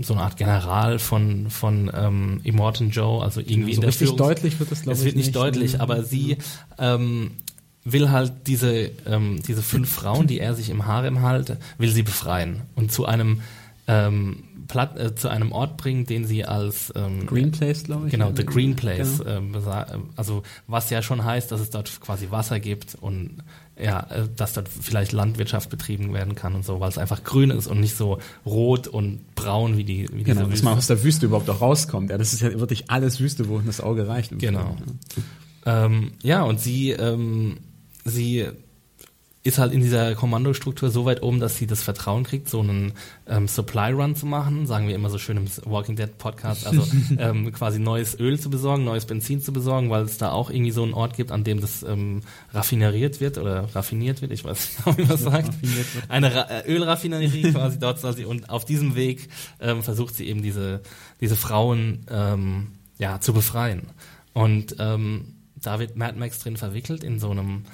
so 0.00 0.14
eine 0.14 0.22
Art 0.22 0.38
General 0.38 0.98
von 0.98 1.50
von 1.50 1.90
ähm, 1.94 2.40
Immortan 2.44 2.88
Joe, 2.88 3.22
also 3.22 3.40
irgendwie 3.40 3.72
ja, 3.72 3.74
so 3.74 3.74
in 3.74 3.80
der 3.82 3.88
richtig 3.88 4.08
Führungs 4.08 4.18
deutlich 4.18 4.58
wird 4.58 4.70
das 4.70 4.82
glaube 4.82 4.94
ich. 4.94 5.00
Es 5.00 5.04
wird 5.04 5.16
nicht, 5.16 5.26
nicht 5.26 5.36
deutlich, 5.36 5.72
ne? 5.74 5.80
aber 5.80 6.02
sie 6.02 6.38
ähm, 6.78 7.32
will 7.84 8.10
halt 8.10 8.32
diese, 8.46 8.90
ähm, 9.06 9.42
diese 9.46 9.62
fünf 9.62 9.90
Frauen, 9.90 10.26
die 10.26 10.40
er 10.40 10.54
sich 10.54 10.70
im 10.70 10.86
Harem 10.86 11.20
halte, 11.20 11.58
will 11.76 11.90
sie 11.90 12.02
befreien 12.02 12.62
und 12.74 12.90
zu 12.90 13.04
einem 13.04 13.42
ähm, 13.90 14.44
Platt, 14.68 14.98
äh, 14.98 15.14
zu 15.14 15.28
einem 15.28 15.50
Ort 15.50 15.76
bringen, 15.76 16.06
den 16.06 16.24
sie 16.24 16.44
als 16.44 16.92
ähm, 16.94 17.26
Green 17.26 17.50
Place, 17.50 17.84
glaube 17.84 18.06
ich. 18.06 18.12
Genau, 18.12 18.30
the 18.34 18.46
Green 18.46 18.76
Place. 18.76 19.18
Genau. 19.18 19.30
Ähm, 19.30 19.56
also 20.16 20.42
was 20.68 20.90
ja 20.90 21.02
schon 21.02 21.24
heißt, 21.24 21.50
dass 21.50 21.60
es 21.60 21.70
dort 21.70 22.00
quasi 22.00 22.30
Wasser 22.30 22.60
gibt 22.60 22.96
und 23.00 23.38
ja, 23.76 24.06
äh, 24.10 24.28
dass 24.36 24.52
dort 24.52 24.68
vielleicht 24.68 25.12
Landwirtschaft 25.12 25.70
betrieben 25.70 26.12
werden 26.14 26.36
kann 26.36 26.54
und 26.54 26.64
so, 26.64 26.78
weil 26.78 26.88
es 26.88 26.98
einfach 26.98 27.24
grün 27.24 27.50
ist 27.50 27.66
und 27.66 27.80
nicht 27.80 27.96
so 27.96 28.18
rot 28.46 28.86
und 28.86 29.34
braun 29.34 29.76
wie 29.76 29.84
die 29.84 30.08
wie 30.12 30.22
Genau, 30.22 30.44
dass 30.44 30.62
man 30.62 30.78
aus 30.78 30.86
der 30.86 31.02
Wüste 31.02 31.26
überhaupt 31.26 31.50
auch 31.50 31.60
rauskommt. 31.60 32.10
Ja, 32.10 32.18
das 32.18 32.32
ist 32.32 32.40
ja 32.40 32.58
wirklich 32.60 32.90
alles 32.90 33.20
Wüste, 33.20 33.48
wo 33.48 33.58
das 33.58 33.80
Auge 33.80 34.06
reicht. 34.06 34.38
Genau. 34.38 34.76
Ähm, 35.66 36.12
ja, 36.22 36.42
und 36.44 36.60
sie 36.60 36.90
ähm, 36.90 37.58
sie 38.04 38.46
ist 39.42 39.58
halt 39.58 39.72
in 39.72 39.80
dieser 39.80 40.14
Kommandostruktur 40.14 40.90
so 40.90 41.06
weit 41.06 41.22
oben, 41.22 41.40
dass 41.40 41.56
sie 41.56 41.66
das 41.66 41.82
Vertrauen 41.82 42.24
kriegt, 42.24 42.48
so 42.48 42.60
einen 42.60 42.92
ähm, 43.26 43.48
Supply 43.48 43.90
Run 43.92 44.14
zu 44.14 44.26
machen, 44.26 44.66
sagen 44.66 44.86
wir 44.86 44.94
immer 44.94 45.08
so 45.08 45.16
schön 45.16 45.38
im 45.38 45.46
Walking 45.64 45.96
Dead 45.96 46.18
Podcast, 46.18 46.66
also 46.66 46.86
ähm, 47.18 47.50
quasi 47.52 47.78
neues 47.78 48.18
Öl 48.20 48.38
zu 48.38 48.50
besorgen, 48.50 48.84
neues 48.84 49.06
Benzin 49.06 49.40
zu 49.40 49.52
besorgen, 49.52 49.88
weil 49.88 50.02
es 50.02 50.18
da 50.18 50.30
auch 50.30 50.50
irgendwie 50.50 50.72
so 50.72 50.82
einen 50.82 50.92
Ort 50.92 51.16
gibt, 51.16 51.32
an 51.32 51.42
dem 51.42 51.60
das 51.60 51.82
ähm, 51.82 52.20
raffineriert 52.52 53.20
wird 53.20 53.38
oder 53.38 53.74
raffiniert 53.74 54.20
wird, 54.20 54.30
ich 54.30 54.44
weiß 54.44 54.84
nicht, 54.86 54.98
wie 54.98 55.04
man 55.04 55.16
sagt. 55.16 55.54
Eine 56.08 56.34
Ra 56.34 56.42
äh, 56.42 56.70
Ölraffinerie 56.70 57.52
quasi 57.52 57.78
dort 57.78 57.98
soll 57.98 58.14
sie. 58.14 58.26
Und 58.26 58.50
auf 58.50 58.66
diesem 58.66 58.94
Weg 58.94 59.28
ähm, 59.58 59.82
versucht 59.82 60.14
sie 60.14 60.26
eben 60.26 60.42
diese 60.42 60.82
diese 61.20 61.36
Frauen 61.36 62.06
ähm, 62.10 62.68
ja 62.98 63.20
zu 63.20 63.32
befreien. 63.32 63.88
Und 64.32 64.76
ähm, 64.78 65.36
da 65.56 65.78
wird 65.78 65.96
Mad 65.96 66.18
Max 66.18 66.38
drin 66.40 66.56
verwickelt 66.56 67.04
in 67.04 67.18
so 67.18 67.30
einem 67.30 67.64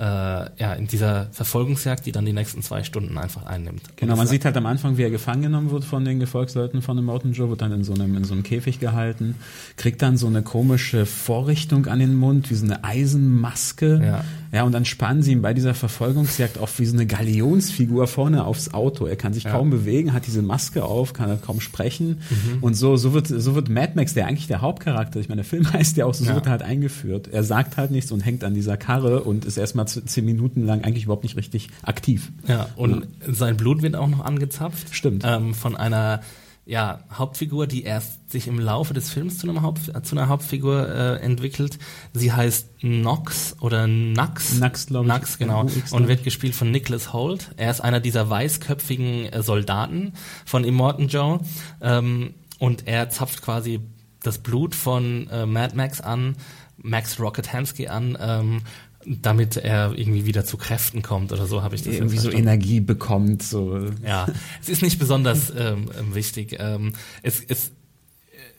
äh, 0.00 0.02
ja, 0.02 0.72
in 0.78 0.86
dieser 0.86 1.26
Verfolgungsjagd, 1.30 2.06
die 2.06 2.12
dann 2.12 2.24
die 2.24 2.32
nächsten 2.32 2.62
zwei 2.62 2.84
Stunden 2.84 3.18
einfach 3.18 3.44
einnimmt. 3.44 3.82
Genau, 3.96 4.16
man 4.16 4.26
sieht 4.26 4.46
halt 4.46 4.56
am 4.56 4.64
Anfang, 4.64 4.96
wie 4.96 5.02
er 5.02 5.10
gefangen 5.10 5.42
genommen 5.42 5.70
wird 5.70 5.84
von 5.84 6.06
den 6.06 6.18
Gefolgsleuten 6.18 6.80
von 6.80 6.96
dem 6.96 7.04
Mountain 7.04 7.34
Joe, 7.34 7.50
wird 7.50 7.60
dann 7.60 7.72
in 7.72 7.84
so 7.84 7.92
einem, 7.92 8.16
in 8.16 8.24
so 8.24 8.32
einem 8.32 8.42
Käfig 8.42 8.80
gehalten, 8.80 9.34
kriegt 9.76 10.00
dann 10.00 10.16
so 10.16 10.26
eine 10.26 10.40
komische 10.40 11.04
Vorrichtung 11.04 11.86
an 11.86 11.98
den 11.98 12.14
Mund, 12.14 12.50
wie 12.50 12.54
so 12.54 12.64
eine 12.64 12.82
Eisenmaske. 12.82 14.00
Ja. 14.02 14.24
Ja, 14.52 14.64
und 14.64 14.72
dann 14.72 14.84
spannen 14.84 15.22
sie 15.22 15.32
ihn 15.32 15.42
bei 15.42 15.54
dieser 15.54 15.74
Verfolgungsjagd 15.74 16.58
auf 16.58 16.78
wie 16.80 16.86
so 16.86 16.94
eine 16.94 17.06
Galionsfigur 17.06 18.08
vorne 18.08 18.44
aufs 18.44 18.74
Auto. 18.74 19.06
Er 19.06 19.14
kann 19.14 19.32
sich 19.32 19.44
ja. 19.44 19.52
kaum 19.52 19.70
bewegen, 19.70 20.12
hat 20.12 20.26
diese 20.26 20.42
Maske 20.42 20.84
auf, 20.84 21.12
kann 21.12 21.28
halt 21.28 21.42
kaum 21.42 21.60
sprechen. 21.60 22.20
Mhm. 22.30 22.58
Und 22.60 22.74
so, 22.74 22.96
so 22.96 23.12
wird, 23.12 23.28
so 23.28 23.54
wird 23.54 23.68
Mad 23.68 23.92
Max, 23.94 24.14
der 24.14 24.26
eigentlich 24.26 24.48
der 24.48 24.60
Hauptcharakter, 24.60 25.20
ich 25.20 25.28
meine, 25.28 25.42
der 25.42 25.48
Film 25.48 25.72
heißt 25.72 25.96
ja 25.96 26.06
auch 26.06 26.14
so, 26.14 26.24
so 26.24 26.30
ja. 26.30 26.36
wird 26.36 26.46
er 26.46 26.52
halt 26.52 26.62
eingeführt. 26.62 27.28
Er 27.30 27.44
sagt 27.44 27.76
halt 27.76 27.92
nichts 27.92 28.10
und 28.10 28.20
hängt 28.20 28.42
an 28.42 28.54
dieser 28.54 28.76
Karre 28.76 29.22
und 29.22 29.44
ist 29.44 29.56
erstmal 29.56 29.86
zehn 29.86 30.24
Minuten 30.24 30.66
lang 30.66 30.82
eigentlich 30.82 31.04
überhaupt 31.04 31.22
nicht 31.22 31.36
richtig 31.36 31.68
aktiv. 31.82 32.32
Ja, 32.48 32.68
und 32.74 33.06
ja. 33.24 33.32
sein 33.32 33.56
Blut 33.56 33.82
wird 33.82 33.94
auch 33.94 34.08
noch 34.08 34.24
angezapft. 34.24 34.94
Stimmt. 34.94 35.22
Ähm, 35.24 35.54
von 35.54 35.76
einer 35.76 36.22
ja, 36.70 37.00
Hauptfigur, 37.12 37.66
die 37.66 37.82
erst 37.82 38.30
sich 38.30 38.46
im 38.46 38.60
Laufe 38.60 38.94
des 38.94 39.10
Films 39.10 39.38
zu, 39.38 39.60
Haupt, 39.60 39.90
zu 40.06 40.14
einer 40.14 40.28
Hauptfigur 40.28 40.88
äh, 40.88 41.16
entwickelt. 41.16 41.80
Sie 42.12 42.32
heißt 42.32 42.84
Nox 42.84 43.56
oder 43.60 43.88
Nax. 43.88 44.54
Nax, 44.54 44.86
glaube 44.86 45.06
ich. 45.06 45.08
Nax, 45.08 45.36
genau. 45.36 45.66
Und 45.90 46.06
wird 46.06 46.22
gespielt 46.22 46.54
von 46.54 46.70
Nicholas 46.70 47.12
Holt. 47.12 47.50
Er 47.56 47.72
ist 47.72 47.80
einer 47.80 47.98
dieser 47.98 48.30
weißköpfigen 48.30 49.32
äh, 49.32 49.42
Soldaten 49.42 50.12
von 50.46 50.62
Immortan 50.62 51.08
Joe. 51.08 51.40
Ähm, 51.80 52.34
und 52.60 52.86
er 52.86 53.08
zapft 53.08 53.42
quasi 53.42 53.80
das 54.22 54.38
Blut 54.38 54.76
von 54.76 55.28
äh, 55.28 55.46
Mad 55.46 55.74
Max 55.74 56.00
an, 56.00 56.36
Max 56.76 57.18
Rocket 57.18 57.52
Hansky 57.52 57.88
an, 57.88 58.16
ähm, 58.20 58.62
damit 59.06 59.56
er 59.56 59.92
irgendwie 59.96 60.26
wieder 60.26 60.44
zu 60.44 60.56
Kräften 60.56 61.02
kommt 61.02 61.32
oder 61.32 61.46
so 61.46 61.62
habe 61.62 61.74
ich 61.74 61.82
das 61.82 61.94
irgendwie 61.94 62.18
so 62.18 62.30
Energie 62.30 62.80
bekommt 62.80 63.42
so. 63.42 63.90
Ja 64.04 64.26
es 64.60 64.68
ist 64.68 64.82
nicht 64.82 64.98
besonders 64.98 65.50
ähm, 65.56 65.88
wichtig. 66.12 66.56
Ähm, 66.58 66.92
es, 67.22 67.42
es 67.48 67.72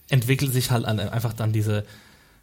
entwickelt 0.09 0.51
sich 0.51 0.71
halt 0.71 0.85
einfach 0.85 1.33
dann 1.33 1.53
diese 1.53 1.85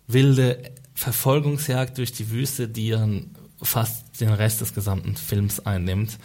wilde 0.06 0.62
Verfolgungsjagd 0.94 1.98
durch 1.98 2.12
die 2.12 2.30
Wüste 2.30 2.68
die 2.68 2.90
dann 2.90 3.30
fast 3.60 4.20
den 4.20 4.30
Rest 4.30 4.60
des 4.60 4.74
gesamten 4.74 5.16
Films 5.16 5.60
einnimmt 5.66 6.18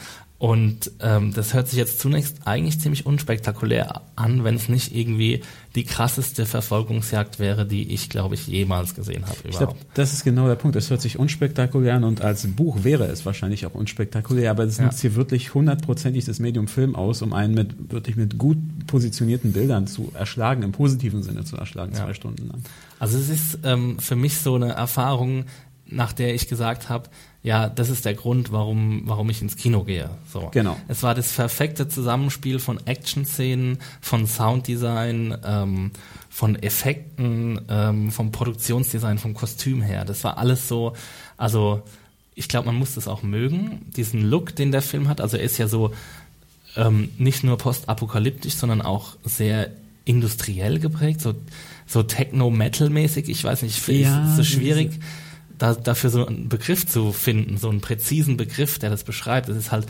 und 0.44 0.92
ähm, 1.00 1.34
das 1.34 1.54
hört 1.54 1.70
sich 1.70 1.80
jetzt 1.80 2.02
zunächst 2.02 2.46
eigentlich 2.46 2.78
ziemlich 2.78 3.06
unspektakulär 3.06 4.02
an, 4.18 4.44
wenn 4.44 4.56
es 4.56 4.68
nicht 4.68 4.94
irgendwie 4.94 5.42
die 5.74 5.86
krasseste 5.86 6.46
Verfolgungsjagd 6.46 7.40
wäre, 7.40 7.66
die 7.66 7.94
ich, 7.94 8.10
glaube 8.10 8.36
ich, 8.36 8.46
jemals 8.48 8.94
gesehen 8.94 9.26
habe. 9.26 9.38
Ich 9.46 9.56
glaube, 9.56 9.78
das 9.94 10.12
ist 10.12 10.26
genau 10.26 10.50
der 10.50 10.56
Punkt. 10.56 10.76
Es 10.76 10.90
hört 10.90 11.00
sich 11.00 11.18
unspektakulär 11.18 11.96
an 11.96 12.04
und 12.04 12.20
als 12.20 12.46
Buch 12.46 12.84
wäre 12.84 13.06
es 13.06 13.26
wahrscheinlich 13.26 13.66
auch 13.66 13.74
unspektakulär, 13.74 14.52
aber 14.52 14.66
es 14.66 14.80
ja. 14.80 14.84
nutzt 14.84 15.00
hier 15.00 15.16
wirklich 15.16 15.54
hundertprozentig 15.54 16.26
das 16.26 16.40
Medium 16.40 16.68
Film 16.68 16.98
aus, 16.98 17.22
um 17.22 17.32
einen 17.32 17.54
mit 17.54 17.94
wirklich 17.94 18.18
mit 18.18 18.38
gut 18.38 18.58
positionierten 18.86 19.54
Bildern 19.54 19.88
zu 19.88 20.12
erschlagen, 20.14 20.64
im 20.64 20.74
positiven 20.74 21.24
Sinne 21.24 21.46
zu 21.46 21.56
erschlagen, 21.56 21.94
ja. 21.94 22.04
zwei 22.04 22.14
Stunden 22.14 22.50
lang. 22.50 22.62
Also 23.00 23.18
es 23.18 23.30
ist 23.30 23.60
ähm, 23.64 23.98
für 23.98 24.18
mich 24.18 24.40
so 24.40 24.56
eine 24.56 24.74
Erfahrung, 24.74 25.46
nach 25.86 26.12
der 26.12 26.36
ich 26.36 26.50
gesagt 26.50 26.90
habe, 26.90 27.10
ja, 27.44 27.68
das 27.68 27.90
ist 27.90 28.06
der 28.06 28.14
Grund, 28.14 28.54
warum, 28.54 29.02
warum 29.06 29.30
ich 29.30 29.42
ins 29.42 29.58
Kino 29.58 29.84
gehe. 29.84 30.10
So. 30.32 30.50
Genau. 30.54 30.78
Es 30.88 31.04
war 31.04 31.14
das 31.14 31.34
perfekte 31.34 31.90
Zusammenspiel 31.90 32.58
von 32.58 32.80
Action-Szenen, 32.88 33.80
von 34.00 34.26
Sounddesign, 34.26 35.38
ähm, 35.46 35.92
von 36.30 36.56
Effekten, 36.56 37.60
ähm, 37.70 38.12
vom 38.12 38.32
Produktionsdesign, 38.32 39.18
vom 39.18 39.34
Kostüm 39.34 39.82
her. 39.82 40.06
Das 40.06 40.24
war 40.24 40.38
alles 40.38 40.70
so, 40.70 40.94
also 41.36 41.84
ich 42.34 42.48
glaube, 42.48 42.68
man 42.68 42.76
muss 42.76 42.96
das 42.96 43.10
auch 43.10 43.24
mögen, 43.24 43.92
diesen 43.96 44.22
Look, 44.22 44.56
den 44.56 44.72
der 44.72 44.82
Film 44.82 45.10
hat. 45.10 45.20
Also 45.20 45.36
er 45.36 45.44
ist 45.44 45.58
ja 45.58 45.68
so 45.68 45.94
ähm, 46.78 47.10
nicht 47.18 47.44
nur 47.44 47.58
postapokalyptisch, 47.58 48.56
sondern 48.56 48.82
auch 48.82 49.18
sehr 49.24 49.70
industriell 50.06 50.80
geprägt, 50.80 51.20
so, 51.20 51.36
so 51.88 52.04
Techno-Metal-mäßig. 52.04 53.28
Ich 53.28 53.44
weiß 53.44 53.64
nicht, 53.64 53.88
ich 53.88 54.00
ja, 54.00 54.30
ist 54.30 54.38
so 54.38 54.44
schwierig, 54.44 55.00
da, 55.64 55.74
dafür 55.76 56.10
so 56.10 56.26
einen 56.26 56.50
Begriff 56.50 56.86
zu 56.86 57.14
finden, 57.14 57.58
so 57.58 57.70
einen 57.70 57.80
präzisen 57.80 58.36
Begriff, 58.36 58.80
der 58.80 58.90
das 58.90 59.06
beschreibt. 59.06 59.48
Es 59.48 59.56
ist 59.56 59.72
halt, 59.72 59.88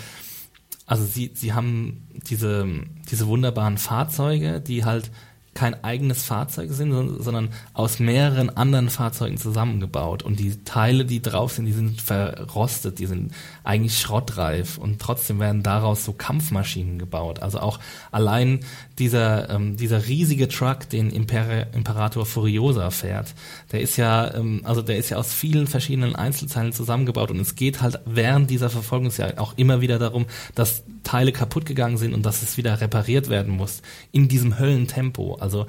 also 0.86 1.03
sie, 1.03 1.32
sie 1.34 1.53
haben 1.53 2.08
diese, 2.30 2.68
diese 3.10 3.25
wunderbaren 3.25 3.80
Fahrzeuge, 3.80 4.62
die 4.62 4.86
halt 4.86 5.10
kein 5.53 5.83
eigenes 5.83 6.24
Fahrzeug 6.24 6.72
sind, 6.72 6.91
sondern 7.22 7.50
aus 7.74 8.00
mehreren 8.00 8.50
anderen 8.50 8.89
Fahrzeugen 8.89 9.38
zusammengebaut. 9.38 10.24
Und 10.24 10.39
die 10.39 10.63
Teile, 10.63 11.05
die 11.05 11.22
drauf 11.22 11.53
sind, 11.53 11.65
die 11.65 11.74
sind 11.74 12.01
verrostet, 12.01 13.00
die 13.00 13.05
sind 13.05 13.33
eigentlich 13.63 14.00
schrottreif 14.00 14.77
und 14.77 15.00
trotzdem 15.00 15.39
werden 15.39 15.63
daraus 15.63 16.05
so 16.05 16.13
Kampfmaschinen 16.13 16.98
gebaut. 16.98 17.39
Also 17.39 17.60
auch 17.60 17.79
allein 18.12 18.62
dieser, 19.00 19.50
ähm, 19.50 19.77
dieser 19.77 20.07
riesige 20.07 20.48
Truck, 20.48 20.89
den 20.89 21.12
Imper 21.12 21.74
Imperator 21.74 22.25
Furiosa 22.25 22.89
fährt, 22.89 23.33
der 23.72 23.81
ist 23.81 23.98
ja, 23.98 24.33
ähm, 24.33 24.62
also 24.63 24.81
der 24.81 24.98
ist 24.98 25.10
ja 25.10 25.17
aus 25.17 25.33
vielen 25.33 25.67
verschiedenen 25.67 26.15
Einzelteilen 26.15 26.74
zusammengebaut 26.74 27.31
und 27.31 27.39
es 27.39 27.55
geht 27.55 27.81
halt 27.81 28.00
während 28.05 28.50
dieser 28.50 28.69
Verfolgungsjagd 28.69 29.38
auch 29.38 29.53
immer 29.57 29.81
wieder 29.81 30.00
darum, 30.00 30.25
dass 30.55 30.83
Teile 31.03 31.31
kaputt 31.31 31.65
gegangen 31.65 31.98
sind 31.98 32.13
und 32.13 32.25
dass 32.25 32.41
es 32.41 32.57
wieder 32.57 32.81
repariert 32.81 33.29
werden 33.29 33.55
muss 33.55 33.81
in 34.12 34.27
diesem 34.27 34.57
Höllentempo. 34.57 35.36
Also 35.43 35.67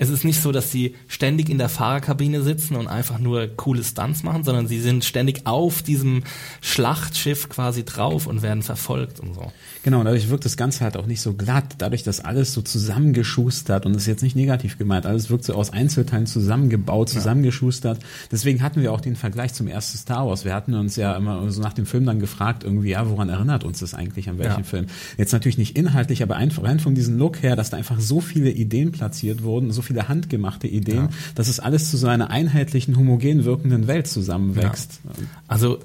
es 0.00 0.08
ist 0.08 0.24
nicht 0.24 0.40
so, 0.40 0.50
dass 0.50 0.72
sie 0.72 0.94
ständig 1.08 1.50
in 1.50 1.58
der 1.58 1.68
Fahrerkabine 1.68 2.40
sitzen 2.40 2.74
und 2.74 2.88
einfach 2.88 3.18
nur 3.18 3.46
coole 3.48 3.84
Stunts 3.84 4.22
machen, 4.22 4.44
sondern 4.44 4.66
sie 4.66 4.80
sind 4.80 5.04
ständig 5.04 5.46
auf 5.46 5.82
diesem 5.82 6.22
Schlachtschiff 6.62 7.50
quasi 7.50 7.84
drauf 7.84 8.26
und 8.26 8.40
werden 8.40 8.62
verfolgt 8.62 9.20
und 9.20 9.34
so. 9.34 9.52
Genau, 9.82 10.02
dadurch 10.02 10.30
wirkt 10.30 10.46
das 10.46 10.56
Ganze 10.56 10.84
halt 10.84 10.96
auch 10.96 11.04
nicht 11.04 11.20
so 11.20 11.34
glatt, 11.34 11.74
dadurch, 11.78 12.02
dass 12.02 12.20
alles 12.20 12.54
so 12.54 12.62
zusammengeschustert 12.62 13.84
und 13.84 13.92
das 13.92 14.02
ist 14.02 14.08
jetzt 14.08 14.22
nicht 14.22 14.36
negativ 14.36 14.78
gemeint, 14.78 15.04
alles 15.04 15.28
wirkt 15.28 15.44
so 15.44 15.52
aus 15.52 15.70
Einzelteilen 15.70 16.24
zusammengebaut, 16.24 17.10
zusammengeschustert. 17.10 18.00
Deswegen 18.32 18.62
hatten 18.62 18.80
wir 18.80 18.94
auch 18.94 19.02
den 19.02 19.16
Vergleich 19.16 19.52
zum 19.52 19.68
ersten 19.68 19.98
Star 19.98 20.26
Wars. 20.26 20.46
Wir 20.46 20.54
hatten 20.54 20.72
uns 20.72 20.96
ja 20.96 21.14
immer 21.14 21.50
so 21.50 21.60
nach 21.60 21.74
dem 21.74 21.84
Film 21.84 22.06
dann 22.06 22.20
gefragt, 22.20 22.64
irgendwie, 22.64 22.90
ja, 22.90 23.06
woran 23.10 23.28
erinnert 23.28 23.64
uns 23.64 23.80
das 23.80 23.92
eigentlich, 23.92 24.30
an 24.30 24.38
welchen 24.38 24.60
ja. 24.60 24.64
Film? 24.64 24.86
Jetzt 25.18 25.32
natürlich 25.32 25.58
nicht 25.58 25.76
inhaltlich, 25.76 26.22
aber 26.22 26.36
einfach 26.36 26.62
rein 26.62 26.80
von 26.80 26.94
diesem 26.94 27.18
Look 27.18 27.42
her, 27.42 27.54
dass 27.54 27.68
da 27.68 27.76
einfach 27.76 28.00
so 28.00 28.22
viele 28.22 28.50
Ideen 28.50 28.92
platziert 28.92 29.42
wurden, 29.42 29.70
so 29.72 29.82
viele 29.90 30.08
handgemachte 30.08 30.68
Ideen, 30.68 30.96
ja. 30.96 31.10
dass 31.34 31.48
es 31.48 31.58
alles 31.58 31.90
zu 31.90 31.96
so 31.96 32.06
einer 32.06 32.30
einheitlichen, 32.30 32.96
homogen 32.96 33.44
wirkenden 33.44 33.88
Welt 33.88 34.06
zusammenwächst. 34.06 35.00
Ja. 35.02 35.10
Also 35.48 35.80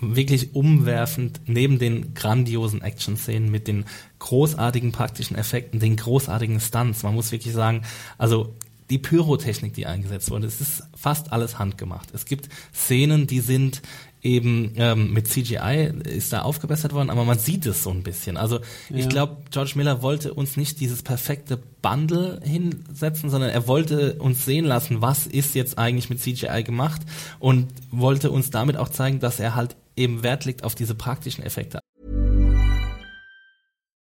wirklich 0.00 0.54
umwerfend 0.54 1.40
neben 1.46 1.78
den 1.78 2.14
grandiosen 2.14 2.80
Action-Szenen 2.80 3.50
mit 3.50 3.68
den 3.68 3.84
großartigen 4.18 4.92
praktischen 4.92 5.36
Effekten, 5.36 5.78
den 5.78 5.96
großartigen 5.96 6.58
Stunts. 6.60 7.02
Man 7.02 7.14
muss 7.14 7.32
wirklich 7.32 7.52
sagen, 7.52 7.82
also 8.16 8.54
die 8.88 8.98
Pyrotechnik, 8.98 9.74
die 9.74 9.84
eingesetzt 9.84 10.30
wurde, 10.30 10.46
es 10.46 10.62
ist 10.62 10.84
fast 10.96 11.32
alles 11.32 11.58
handgemacht. 11.58 12.14
Es 12.14 12.24
gibt 12.24 12.48
Szenen, 12.74 13.26
die 13.26 13.40
sind 13.40 13.82
eben 14.22 14.72
ähm, 14.76 15.12
mit 15.12 15.28
CGI 15.28 15.92
ist 16.04 16.32
da 16.32 16.42
aufgebessert 16.42 16.92
worden, 16.92 17.10
aber 17.10 17.24
man 17.24 17.38
sieht 17.38 17.66
es 17.66 17.82
so 17.82 17.90
ein 17.90 18.02
bisschen. 18.02 18.36
Also 18.36 18.60
ja. 18.88 18.96
ich 18.96 19.08
glaube, 19.08 19.38
George 19.50 19.72
Miller 19.76 20.02
wollte 20.02 20.34
uns 20.34 20.56
nicht 20.56 20.80
dieses 20.80 21.02
perfekte 21.02 21.58
Bundle 21.82 22.40
hinsetzen, 22.42 23.30
sondern 23.30 23.50
er 23.50 23.66
wollte 23.66 24.14
uns 24.14 24.44
sehen 24.44 24.64
lassen, 24.64 25.00
was 25.00 25.26
ist 25.26 25.54
jetzt 25.54 25.78
eigentlich 25.78 26.10
mit 26.10 26.20
CGI 26.20 26.62
gemacht 26.64 27.02
und 27.38 27.68
wollte 27.90 28.30
uns 28.30 28.50
damit 28.50 28.76
auch 28.76 28.88
zeigen, 28.88 29.20
dass 29.20 29.40
er 29.40 29.54
halt 29.54 29.76
eben 29.96 30.22
Wert 30.22 30.44
legt 30.44 30.64
auf 30.64 30.74
diese 30.74 30.94
praktischen 30.94 31.44
Effekte. 31.44 31.80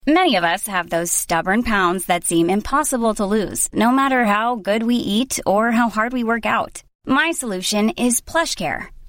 Many 0.06 0.38
of 0.38 0.46
us 0.46 0.68
have 0.68 0.88
those 0.90 1.12
stubborn 1.12 1.64
pounds 1.64 2.06
that 2.06 2.24
seem 2.24 2.50
impossible 2.50 3.14
to 3.16 3.26
lose, 3.26 3.68
no 3.74 3.92
matter 3.92 4.24
how 4.24 4.56
good 4.56 4.84
we 4.84 4.96
eat 4.96 5.42
or 5.46 5.74
how 5.74 5.90
hard 5.90 6.14
we 6.14 6.24
work 6.24 6.46
out. 6.46 6.82
My 7.06 7.32
solution 7.32 7.90
is 7.90 8.22
PlushCare. 8.22 8.88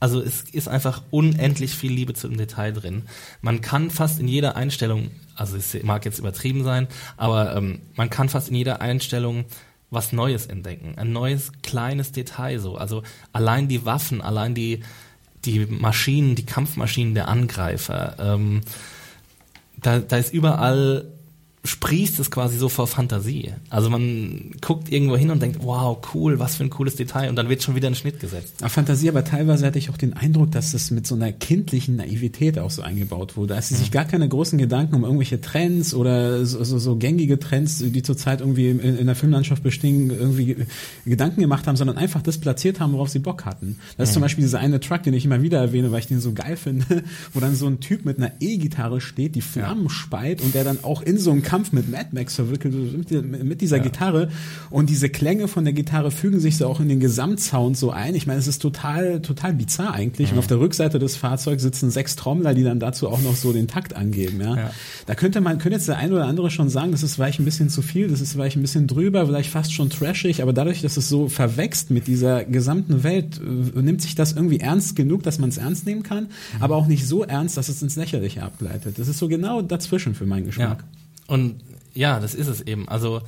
Also 0.00 0.20
es 0.20 0.42
ist 0.42 0.68
einfach 0.68 1.02
unendlich 1.10 1.74
viel 1.74 1.92
Liebe 1.92 2.14
zum 2.14 2.36
Detail 2.36 2.72
drin. 2.72 3.02
Man 3.40 3.60
kann 3.60 3.90
fast 3.90 4.20
in 4.20 4.28
jeder 4.28 4.54
Einstellung, 4.56 5.10
also 5.34 5.56
es 5.56 5.82
mag 5.82 6.04
jetzt 6.04 6.18
übertrieben 6.18 6.62
sein, 6.62 6.86
aber 7.16 7.56
ähm, 7.56 7.80
man 7.96 8.08
kann 8.08 8.28
fast 8.28 8.48
in 8.48 8.54
jeder 8.54 8.80
Einstellung 8.80 9.44
was 9.90 10.12
Neues 10.12 10.46
entdecken. 10.46 10.94
Ein 10.96 11.12
neues 11.12 11.52
kleines 11.62 12.12
Detail 12.12 12.58
so. 12.60 12.76
Also 12.76 13.02
allein 13.32 13.68
die 13.68 13.84
Waffen, 13.84 14.20
allein 14.20 14.54
die, 14.54 14.82
die 15.44 15.66
Maschinen, 15.66 16.34
die 16.34 16.46
Kampfmaschinen 16.46 17.14
der 17.14 17.28
Angreifer. 17.28 18.16
Ähm, 18.18 18.60
da, 19.76 19.98
da 19.98 20.16
ist 20.16 20.32
überall 20.32 21.06
sprießt 21.68 22.18
es 22.18 22.30
quasi 22.30 22.56
so 22.56 22.68
vor 22.68 22.86
Fantasie. 22.86 23.52
Also 23.68 23.90
man 23.90 24.52
guckt 24.60 24.90
irgendwo 24.90 25.16
hin 25.16 25.30
und 25.30 25.42
denkt, 25.42 25.58
wow, 25.62 25.98
cool, 26.14 26.38
was 26.38 26.56
für 26.56 26.64
ein 26.64 26.70
cooles 26.70 26.96
Detail 26.96 27.28
und 27.28 27.36
dann 27.36 27.48
wird 27.48 27.62
schon 27.62 27.74
wieder 27.74 27.88
ein 27.88 27.94
Schnitt 27.94 28.20
gesetzt. 28.20 28.54
Ja, 28.60 28.68
Fantasie, 28.68 29.08
aber 29.08 29.24
teilweise 29.24 29.66
hatte 29.66 29.78
ich 29.78 29.90
auch 29.90 29.96
den 29.96 30.14
Eindruck, 30.14 30.50
dass 30.50 30.72
das 30.72 30.90
mit 30.90 31.06
so 31.06 31.14
einer 31.14 31.32
kindlichen 31.32 31.96
Naivität 31.96 32.58
auch 32.58 32.70
so 32.70 32.82
eingebaut 32.82 33.36
wurde. 33.36 33.54
Dass 33.54 33.68
sie 33.68 33.74
sich 33.76 33.90
gar 33.90 34.04
keine 34.04 34.28
großen 34.28 34.58
Gedanken 34.58 34.94
um 34.94 35.04
irgendwelche 35.04 35.40
Trends 35.40 35.94
oder 35.94 36.44
so, 36.46 36.64
so, 36.64 36.78
so 36.78 36.96
gängige 36.96 37.38
Trends, 37.38 37.78
die 37.78 38.02
zurzeit 38.02 38.40
irgendwie 38.40 38.70
in, 38.70 38.80
in, 38.80 39.06
der 39.06 39.14
Filmlandschaft 39.14 39.62
bestehen, 39.62 40.10
irgendwie 40.10 40.56
Gedanken 41.04 41.42
gemacht 41.42 41.66
haben, 41.66 41.76
sondern 41.76 41.98
einfach 41.98 42.22
das 42.22 42.38
platziert 42.38 42.80
haben, 42.80 42.92
worauf 42.92 43.10
sie 43.10 43.18
Bock 43.18 43.44
hatten. 43.44 43.76
Das 43.96 44.08
ist 44.08 44.14
zum 44.14 44.22
Beispiel 44.22 44.42
dieser 44.42 44.60
eine 44.60 44.80
Truck, 44.80 45.02
den 45.02 45.14
ich 45.14 45.24
immer 45.24 45.42
wieder 45.42 45.58
erwähne, 45.58 45.92
weil 45.92 46.00
ich 46.00 46.06
den 46.06 46.20
so 46.20 46.32
geil 46.32 46.56
finde, 46.56 47.04
wo 47.34 47.40
dann 47.40 47.54
so 47.54 47.66
ein 47.66 47.80
Typ 47.80 48.04
mit 48.04 48.18
einer 48.18 48.32
E-Gitarre 48.40 49.00
steht, 49.00 49.34
die 49.34 49.42
Flammen 49.42 49.84
ja. 49.84 49.90
speit 49.90 50.40
und 50.40 50.54
der 50.54 50.64
dann 50.64 50.82
auch 50.82 51.02
in 51.02 51.18
so 51.18 51.30
einem 51.30 51.42
Kampf 51.42 51.57
mit 51.72 51.90
Mad 51.90 52.08
Max 52.12 52.34
verwickelt, 52.34 52.74
mit 53.22 53.60
dieser 53.60 53.78
ja. 53.78 53.82
Gitarre. 53.82 54.28
Und 54.70 54.90
diese 54.90 55.08
Klänge 55.08 55.48
von 55.48 55.64
der 55.64 55.72
Gitarre 55.72 56.10
fügen 56.10 56.40
sich 56.40 56.56
so 56.56 56.66
auch 56.66 56.80
in 56.80 56.88
den 56.88 57.00
Gesamtsound 57.00 57.76
so 57.76 57.90
ein. 57.90 58.14
Ich 58.14 58.26
meine, 58.26 58.38
es 58.38 58.46
ist 58.46 58.60
total, 58.60 59.20
total 59.20 59.54
bizarr 59.54 59.94
eigentlich. 59.94 60.30
Mhm. 60.30 60.34
Und 60.34 60.38
auf 60.40 60.46
der 60.46 60.60
Rückseite 60.60 60.98
des 60.98 61.16
Fahrzeugs 61.16 61.62
sitzen 61.62 61.90
sechs 61.90 62.16
Trommler, 62.16 62.54
die 62.54 62.64
dann 62.64 62.80
dazu 62.80 63.08
auch 63.08 63.20
noch 63.20 63.36
so 63.36 63.52
den 63.52 63.68
Takt 63.68 63.94
angeben. 63.94 64.40
Ja? 64.40 64.56
ja. 64.56 64.70
Da 65.06 65.14
könnte 65.14 65.40
man, 65.40 65.58
könnte 65.58 65.76
jetzt 65.76 65.88
der 65.88 65.96
ein 65.96 66.12
oder 66.12 66.26
andere 66.26 66.50
schon 66.50 66.68
sagen, 66.68 66.92
das 66.92 67.02
ist 67.02 67.14
vielleicht 67.14 67.38
ein 67.38 67.44
bisschen 67.44 67.68
zu 67.68 67.82
viel, 67.82 68.08
das 68.08 68.20
ist 68.20 68.32
vielleicht 68.32 68.56
ein 68.56 68.62
bisschen 68.62 68.86
drüber, 68.86 69.26
vielleicht 69.26 69.50
fast 69.50 69.72
schon 69.72 69.90
trashig, 69.90 70.42
aber 70.42 70.52
dadurch, 70.52 70.82
dass 70.82 70.96
es 70.96 71.08
so 71.08 71.28
verwächst 71.28 71.90
mit 71.90 72.06
dieser 72.06 72.44
gesamten 72.44 73.02
Welt, 73.02 73.40
äh, 73.40 73.80
nimmt 73.80 74.02
sich 74.02 74.14
das 74.14 74.32
irgendwie 74.32 74.60
ernst 74.60 74.96
genug, 74.96 75.22
dass 75.22 75.38
man 75.38 75.48
es 75.48 75.58
ernst 75.58 75.86
nehmen 75.86 76.02
kann, 76.02 76.24
mhm. 76.24 76.62
aber 76.62 76.76
auch 76.76 76.86
nicht 76.86 77.06
so 77.06 77.24
ernst, 77.24 77.56
dass 77.56 77.68
es 77.68 77.82
ins 77.82 77.96
Lächerliche 77.96 78.42
abgleitet. 78.42 78.98
Das 78.98 79.08
ist 79.08 79.18
so 79.18 79.28
genau 79.28 79.62
dazwischen 79.62 80.14
für 80.14 80.26
meinen 80.26 80.46
Geschmack. 80.46 80.78
Ja. 80.80 80.98
Und 81.28 81.60
ja, 81.94 82.18
das 82.18 82.34
ist 82.34 82.48
es 82.48 82.60
eben. 82.62 82.88
Also 82.88 83.22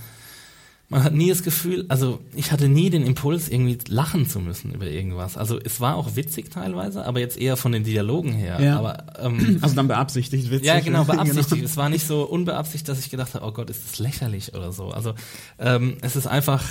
man 0.89 1.05
hat 1.05 1.15
nie 1.15 1.29
das 1.29 1.45
Gefühl, 1.45 1.85
also 1.89 2.19
ich 2.35 2.51
hatte 2.51 2.69
nie 2.69 2.91
den 2.91 3.07
Impuls, 3.07 3.49
irgendwie 3.49 3.79
lachen 3.87 4.29
zu 4.29 4.41
müssen 4.41 4.75
über 4.75 4.87
irgendwas. 4.87 5.37
Also 5.37 5.61
es 5.63 5.81
war 5.81 5.95
auch 5.95 6.17
witzig 6.17 6.51
teilweise, 6.51 7.07
aber 7.07 7.21
jetzt 7.21 7.39
eher 7.39 7.57
von 7.57 7.71
den 7.71 7.85
Dialogen 7.85 8.33
her. 8.33 8.61
Ja. 8.61 8.77
Aber, 8.77 9.07
ähm, 9.21 9.59
also 9.63 9.77
dann 9.77 9.87
beabsichtigt 9.87 10.51
witzig. 10.51 10.67
Ja, 10.67 10.81
genau, 10.81 11.05
beabsichtigt. 11.07 11.51
genau. 11.51 11.65
Es 11.65 11.77
war 11.77 11.89
nicht 11.89 12.05
so 12.05 12.25
unbeabsichtigt, 12.25 12.89
dass 12.89 12.99
ich 12.99 13.09
gedacht 13.09 13.35
habe, 13.35 13.47
oh 13.47 13.53
Gott, 13.53 13.71
ist 13.71 13.85
das 13.89 14.01
lächerlich 14.01 14.53
oder 14.55 14.73
so. 14.73 14.89
Also 14.89 15.15
ähm, 15.61 15.99
es 16.01 16.17
ist 16.17 16.27
einfach 16.27 16.65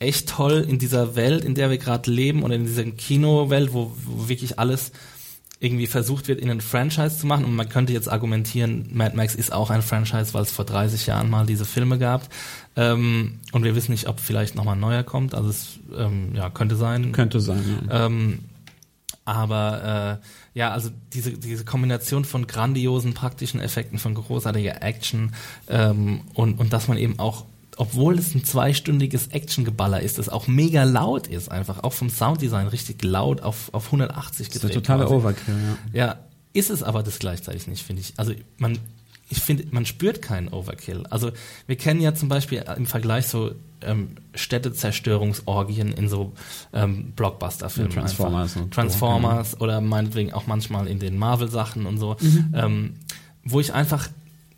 echt 0.00 0.28
toll 0.28 0.66
in 0.68 0.80
dieser 0.80 1.14
Welt, 1.14 1.44
in 1.44 1.54
der 1.54 1.70
wir 1.70 1.78
gerade 1.78 2.10
leben 2.10 2.42
oder 2.42 2.56
in 2.56 2.64
dieser 2.64 2.84
Kinowelt, 2.84 3.72
wo, 3.72 3.92
wo 4.04 4.28
wirklich 4.28 4.58
alles 4.58 4.90
irgendwie 5.62 5.86
versucht 5.86 6.26
wird, 6.26 6.40
in 6.40 6.50
ein 6.50 6.60
Franchise 6.60 7.18
zu 7.18 7.26
machen. 7.26 7.44
Und 7.44 7.54
man 7.54 7.68
könnte 7.68 7.92
jetzt 7.92 8.10
argumentieren, 8.10 8.88
Mad 8.92 9.16
Max 9.16 9.36
ist 9.36 9.52
auch 9.52 9.70
ein 9.70 9.82
Franchise, 9.82 10.34
weil 10.34 10.42
es 10.42 10.50
vor 10.50 10.64
30 10.64 11.06
Jahren 11.06 11.30
mal 11.30 11.46
diese 11.46 11.64
Filme 11.64 11.98
gab. 11.98 12.28
Ähm, 12.74 13.38
und 13.52 13.62
wir 13.62 13.76
wissen 13.76 13.92
nicht, 13.92 14.08
ob 14.08 14.18
vielleicht 14.18 14.56
nochmal 14.56 14.74
ein 14.74 14.80
neuer 14.80 15.04
kommt. 15.04 15.34
Also 15.34 15.50
es 15.50 15.78
ähm, 15.96 16.34
ja, 16.34 16.50
könnte 16.50 16.74
sein. 16.74 17.12
Könnte 17.12 17.40
sein, 17.40 17.62
ja. 17.88 18.06
Ähm, 18.06 18.40
aber 19.24 20.20
äh, 20.20 20.58
ja, 20.58 20.72
also 20.72 20.90
diese, 21.12 21.32
diese 21.32 21.64
Kombination 21.64 22.24
von 22.24 22.48
grandiosen 22.48 23.14
praktischen 23.14 23.60
Effekten, 23.60 23.98
von 23.98 24.14
großartiger 24.14 24.82
Action 24.82 25.32
ähm, 25.68 26.22
und, 26.34 26.58
und 26.58 26.72
dass 26.72 26.88
man 26.88 26.98
eben 26.98 27.20
auch 27.20 27.44
obwohl 27.78 28.18
es 28.18 28.34
ein 28.34 28.44
zweistündiges 28.44 29.28
Actiongeballer 29.28 30.00
ist, 30.00 30.18
das 30.18 30.28
auch 30.28 30.46
mega 30.46 30.84
laut 30.84 31.26
ist, 31.26 31.50
einfach 31.50 31.82
auch 31.82 31.92
vom 31.92 32.10
Sounddesign 32.10 32.68
richtig 32.68 33.02
laut 33.02 33.42
auf, 33.42 33.72
auf 33.72 33.86
180 33.86 34.50
gedreht. 34.50 34.62
Das 34.62 34.70
ist 34.70 34.74
der 34.74 34.82
totale 34.82 35.08
Overkill, 35.08 35.54
ja. 35.92 36.06
Ja, 36.06 36.18
ist 36.52 36.70
es 36.70 36.82
aber 36.82 37.02
das 37.02 37.18
gleichzeitig 37.18 37.66
nicht, 37.66 37.82
finde 37.82 38.02
ich. 38.02 38.14
Also 38.16 38.34
man 38.58 38.78
ich 39.32 39.40
finde, 39.40 39.64
man 39.70 39.86
spürt 39.86 40.20
keinen 40.20 40.48
Overkill. 40.48 41.04
Also 41.08 41.32
wir 41.66 41.76
kennen 41.76 42.02
ja 42.02 42.14
zum 42.14 42.28
Beispiel 42.28 42.62
im 42.76 42.84
Vergleich 42.84 43.28
so 43.28 43.52
ähm, 43.80 44.16
Städtezerstörungsorgien 44.34 45.90
in 45.90 46.10
so 46.10 46.34
ähm, 46.74 47.12
Blockbuster-Filmen. 47.16 47.90
Transformers. 47.90 48.58
Transformers 48.70 49.58
oder 49.58 49.80
meinetwegen 49.80 50.34
auch 50.34 50.46
manchmal 50.46 50.86
in 50.86 50.98
den 50.98 51.16
Marvel-Sachen 51.16 51.86
und 51.86 51.96
so, 51.96 52.16
mhm. 52.20 52.54
ähm, 52.54 52.94
wo 53.42 53.58
ich 53.58 53.72
einfach 53.72 54.08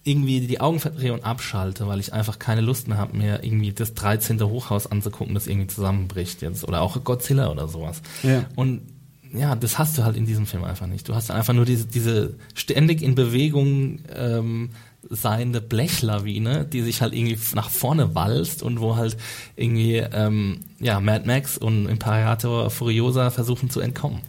irgendwie 0.04 0.46
die 0.46 0.60
Augen 0.60 0.80
verdrehe 0.80 1.12
und 1.12 1.24
abschalte, 1.24 1.86
weil 1.88 1.98
ich 1.98 2.12
einfach 2.12 2.38
keine 2.38 2.60
Lust 2.60 2.88
mehr 2.88 2.98
habe, 2.98 3.16
mir 3.16 3.42
irgendwie 3.42 3.72
das 3.72 3.94
13. 3.94 4.40
Hochhaus 4.42 4.86
anzugucken, 4.86 5.34
das 5.34 5.46
irgendwie 5.46 5.66
zusammenbricht 5.66 6.42
jetzt. 6.42 6.68
Oder 6.68 6.82
auch 6.82 7.02
Godzilla 7.02 7.50
oder 7.50 7.68
sowas. 7.68 8.02
Ja. 8.22 8.44
Und 8.54 8.82
ja, 9.32 9.56
das 9.56 9.78
hast 9.78 9.98
du 9.98 10.04
halt 10.04 10.16
in 10.16 10.26
diesem 10.26 10.46
Film 10.46 10.62
einfach 10.62 10.86
nicht. 10.86 11.08
Du 11.08 11.14
hast 11.14 11.30
einfach 11.30 11.54
nur 11.54 11.64
diese, 11.64 11.86
diese 11.86 12.34
ständig 12.54 13.02
in 13.02 13.14
Bewegung 13.14 14.00
ähm, 14.14 14.70
seiende 15.10 15.60
Blechlawine, 15.60 16.64
die 16.64 16.82
sich 16.82 17.02
halt 17.02 17.14
irgendwie 17.14 17.38
nach 17.54 17.70
vorne 17.70 18.14
walzt 18.14 18.62
und 18.62 18.80
wo 18.80 18.96
halt 18.96 19.16
irgendwie 19.56 19.96
ähm, 19.96 20.60
ja 20.80 21.00
Mad 21.00 21.26
Max 21.26 21.58
und 21.58 21.86
Imperator 21.86 22.70
Furiosa 22.70 23.30
versuchen 23.30 23.70
zu 23.70 23.80
entkommen. 23.80 24.20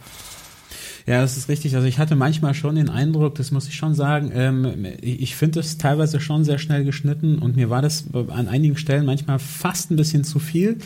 Ja, 1.08 1.22
das 1.22 1.38
ist 1.38 1.50
richtig. 1.50 1.76
Also 1.76 1.88
ich 1.88 2.00
hatte 2.00 2.15
manchmal 2.15 2.56
schon 2.56 2.76
den 2.76 2.89
Eindruck, 2.89 3.36
das 3.36 3.52
muss 3.52 3.68
ich 3.68 3.76
schon 3.76 3.94
sagen, 3.94 4.32
ähm, 4.34 4.86
ich 5.02 5.36
finde 5.36 5.60
es 5.60 5.78
teilweise 5.78 6.20
schon 6.20 6.44
sehr 6.44 6.58
schnell 6.58 6.84
geschnitten 6.84 7.38
und 7.38 7.56
mir 7.56 7.70
war 7.70 7.84
das 7.84 8.06
an 8.13 8.48
einigen 8.48 8.76
Stellen 8.76 9.06
manchmal 9.06 9.38
fast 9.38 9.91
ein 9.91 9.98
bisschen 9.98 10.24
zu 10.24 10.39
viel. 10.39 10.74
Mhm. 10.74 10.80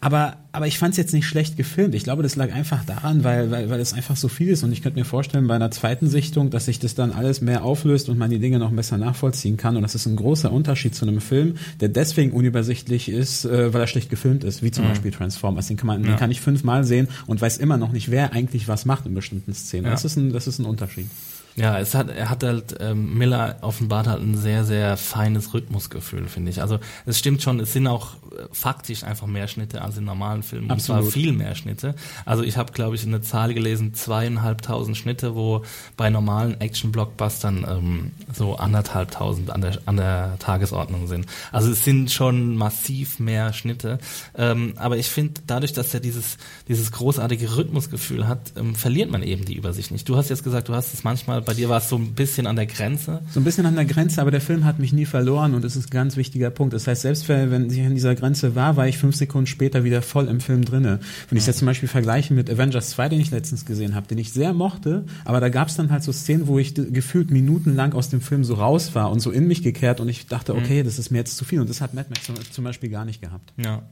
Aber 0.00 0.36
aber 0.56 0.66
ich 0.66 0.78
fand 0.78 0.92
es 0.92 0.96
jetzt 0.96 1.12
nicht 1.12 1.26
schlecht 1.26 1.58
gefilmt. 1.58 1.94
Ich 1.94 2.02
glaube, 2.02 2.22
das 2.22 2.34
lag 2.34 2.50
einfach 2.50 2.82
daran, 2.82 3.24
weil, 3.24 3.50
weil, 3.50 3.68
weil 3.68 3.78
es 3.78 3.92
einfach 3.92 4.16
so 4.16 4.28
viel 4.28 4.48
ist. 4.48 4.64
Und 4.64 4.72
ich 4.72 4.80
könnte 4.80 4.98
mir 4.98 5.04
vorstellen, 5.04 5.46
bei 5.48 5.54
einer 5.54 5.70
zweiten 5.70 6.08
Sichtung, 6.08 6.48
dass 6.48 6.64
sich 6.64 6.78
das 6.78 6.94
dann 6.94 7.12
alles 7.12 7.42
mehr 7.42 7.62
auflöst 7.62 8.08
und 8.08 8.16
man 8.16 8.30
die 8.30 8.38
Dinge 8.38 8.58
noch 8.58 8.70
besser 8.70 8.96
nachvollziehen 8.96 9.58
kann. 9.58 9.76
Und 9.76 9.82
das 9.82 9.94
ist 9.94 10.06
ein 10.06 10.16
großer 10.16 10.50
Unterschied 10.50 10.94
zu 10.94 11.04
einem 11.04 11.20
Film, 11.20 11.56
der 11.80 11.90
deswegen 11.90 12.30
unübersichtlich 12.30 13.10
ist, 13.10 13.44
äh, 13.44 13.74
weil 13.74 13.82
er 13.82 13.86
schlecht 13.86 14.08
gefilmt 14.08 14.44
ist, 14.44 14.62
wie 14.62 14.70
zum 14.70 14.84
mhm. 14.84 14.88
Beispiel 14.88 15.10
Transformers. 15.10 15.68
Den 15.68 15.76
kann 15.76 15.88
man, 15.88 16.02
ja. 16.02 16.12
den 16.12 16.16
kann 16.16 16.30
ich 16.30 16.40
fünfmal 16.40 16.84
sehen 16.84 17.08
und 17.26 17.38
weiß 17.38 17.58
immer 17.58 17.76
noch 17.76 17.92
nicht, 17.92 18.10
wer 18.10 18.32
eigentlich 18.32 18.66
was 18.66 18.86
macht 18.86 19.04
in 19.04 19.12
bestimmten 19.12 19.52
Szenen. 19.56 19.86
Ja. 19.86 19.90
Das 19.90 20.04
ist 20.04 20.16
ein, 20.16 20.32
das 20.32 20.46
ist 20.46 20.58
ein 20.58 20.66
Unterschied. 20.66 21.08
Ja, 21.56 21.78
es 21.78 21.94
hat, 21.94 22.10
er 22.10 22.28
hat 22.28 22.42
halt, 22.42 22.76
ähm, 22.80 23.16
Miller 23.16 23.56
offenbart 23.62 24.06
halt 24.06 24.20
ein 24.20 24.36
sehr, 24.36 24.64
sehr 24.64 24.98
feines 24.98 25.54
Rhythmusgefühl, 25.54 26.26
finde 26.26 26.50
ich. 26.50 26.60
Also 26.60 26.78
es 27.06 27.18
stimmt 27.18 27.42
schon, 27.42 27.60
es 27.60 27.72
sind 27.72 27.86
auch 27.86 28.14
äh, 28.14 28.44
faktisch 28.52 29.04
einfach 29.04 29.26
mehr 29.26 29.48
Schnitte 29.48 29.80
als 29.80 29.96
in 29.96 30.04
normalen 30.04 30.42
Filmen. 30.42 30.70
Absolut. 30.70 31.00
Und 31.00 31.04
zwar 31.04 31.12
viel 31.12 31.32
mehr 31.32 31.54
Schnitte. 31.54 31.94
Also 32.26 32.42
ich 32.42 32.58
habe, 32.58 32.72
glaube 32.72 32.94
ich, 32.94 33.06
eine 33.06 33.22
Zahl 33.22 33.54
gelesen, 33.54 33.94
zweieinhalbtausend 33.94 34.98
Schnitte, 34.98 35.34
wo 35.34 35.62
bei 35.96 36.10
normalen 36.10 36.60
Action-Blockbustern 36.60 37.66
ähm, 37.66 38.10
so 38.34 38.56
anderthalbtausend 38.56 39.50
an 39.50 39.62
der, 39.62 39.78
an 39.86 39.96
der 39.96 40.36
Tagesordnung 40.38 41.06
sind. 41.06 41.24
Also 41.52 41.70
es 41.70 41.84
sind 41.84 42.12
schon 42.12 42.56
massiv 42.56 43.18
mehr 43.18 43.54
Schnitte. 43.54 43.98
Ähm, 44.36 44.74
aber 44.76 44.98
ich 44.98 45.08
finde, 45.08 45.40
dadurch, 45.46 45.72
dass 45.72 45.94
er 45.94 46.00
dieses, 46.00 46.36
dieses 46.68 46.92
großartige 46.92 47.56
Rhythmusgefühl 47.56 48.28
hat, 48.28 48.52
ähm, 48.56 48.74
verliert 48.74 49.10
man 49.10 49.22
eben 49.22 49.46
die 49.46 49.54
Übersicht 49.56 49.90
nicht. 49.90 50.06
Du 50.06 50.16
hast 50.18 50.28
jetzt 50.28 50.44
gesagt, 50.44 50.68
du 50.68 50.74
hast 50.74 50.92
es 50.92 51.02
manchmal 51.02 51.45
bei 51.46 51.54
dir 51.54 51.68
war 51.68 51.78
es 51.78 51.88
so 51.88 51.96
ein 51.96 52.12
bisschen 52.12 52.46
an 52.46 52.56
der 52.56 52.66
Grenze. 52.66 53.22
So 53.32 53.40
ein 53.40 53.44
bisschen 53.44 53.64
an 53.64 53.76
der 53.76 53.86
Grenze, 53.86 54.20
aber 54.20 54.30
der 54.30 54.40
Film 54.40 54.64
hat 54.64 54.78
mich 54.78 54.92
nie 54.92 55.06
verloren 55.06 55.54
und 55.54 55.64
das 55.64 55.76
ist 55.76 55.86
ein 55.86 55.90
ganz 55.90 56.16
wichtiger 56.16 56.50
Punkt. 56.50 56.74
Das 56.74 56.86
heißt, 56.86 57.02
selbst 57.02 57.28
wenn 57.28 57.70
ich 57.70 57.80
an 57.80 57.94
dieser 57.94 58.14
Grenze 58.14 58.54
war, 58.54 58.76
war 58.76 58.88
ich 58.88 58.98
fünf 58.98 59.16
Sekunden 59.16 59.46
später 59.46 59.84
wieder 59.84 60.02
voll 60.02 60.28
im 60.28 60.40
Film 60.40 60.64
drinne. 60.64 61.00
Wenn 61.28 61.38
ich 61.38 61.42
es 61.42 61.46
jetzt 61.46 61.58
zum 61.58 61.66
Beispiel 61.66 61.88
vergleiche 61.88 62.34
mit 62.34 62.50
Avengers 62.50 62.90
2, 62.90 63.08
den 63.08 63.20
ich 63.20 63.30
letztens 63.30 63.64
gesehen 63.64 63.94
habe, 63.94 64.06
den 64.08 64.18
ich 64.18 64.32
sehr 64.32 64.52
mochte, 64.52 65.06
aber 65.24 65.40
da 65.40 65.48
gab 65.48 65.68
es 65.68 65.76
dann 65.76 65.90
halt 65.90 66.02
so 66.02 66.12
Szenen, 66.12 66.48
wo 66.48 66.58
ich 66.58 66.74
gefühlt 66.74 67.30
minutenlang 67.30 67.94
aus 67.94 68.10
dem 68.10 68.20
Film 68.20 68.44
so 68.44 68.54
raus 68.54 68.94
war 68.94 69.10
und 69.10 69.20
so 69.20 69.30
in 69.30 69.46
mich 69.46 69.62
gekehrt 69.62 70.00
und 70.00 70.08
ich 70.08 70.26
dachte, 70.26 70.52
mhm. 70.52 70.58
okay, 70.58 70.82
das 70.82 70.98
ist 70.98 71.10
mir 71.10 71.18
jetzt 71.18 71.36
zu 71.36 71.44
viel 71.44 71.60
und 71.60 71.70
das 71.70 71.80
hat 71.80 71.94
Mad 71.94 72.08
Max 72.10 72.28
zum 72.52 72.64
Beispiel 72.64 72.90
gar 72.90 73.04
nicht 73.04 73.22
gehabt. 73.22 73.52
Ja. 73.56 73.82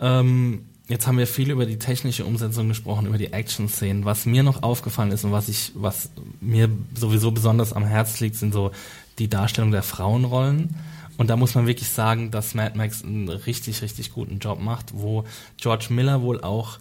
Ähm 0.00 0.62
Jetzt 0.88 1.06
haben 1.06 1.18
wir 1.18 1.26
viel 1.26 1.50
über 1.50 1.66
die 1.66 1.78
technische 1.78 2.24
Umsetzung 2.24 2.68
gesprochen, 2.68 3.06
über 3.06 3.18
die 3.18 3.32
Action-Szenen. 3.32 4.06
Was 4.06 4.24
mir 4.24 4.42
noch 4.42 4.62
aufgefallen 4.62 5.12
ist 5.12 5.22
und 5.22 5.32
was 5.32 5.50
ich, 5.50 5.72
was 5.74 6.08
mir 6.40 6.70
sowieso 6.94 7.30
besonders 7.30 7.74
am 7.74 7.84
Herz 7.84 8.20
liegt, 8.20 8.36
sind 8.36 8.54
so 8.54 8.70
die 9.18 9.28
Darstellung 9.28 9.70
der 9.70 9.82
Frauenrollen. 9.82 10.74
Und 11.18 11.28
da 11.28 11.36
muss 11.36 11.54
man 11.54 11.66
wirklich 11.66 11.90
sagen, 11.90 12.30
dass 12.30 12.54
Mad 12.54 12.78
Max 12.78 13.04
einen 13.04 13.28
richtig, 13.28 13.82
richtig 13.82 14.12
guten 14.12 14.38
Job 14.38 14.60
macht, 14.60 14.94
wo 14.94 15.24
George 15.58 15.88
Miller 15.90 16.22
wohl 16.22 16.40
auch 16.40 16.78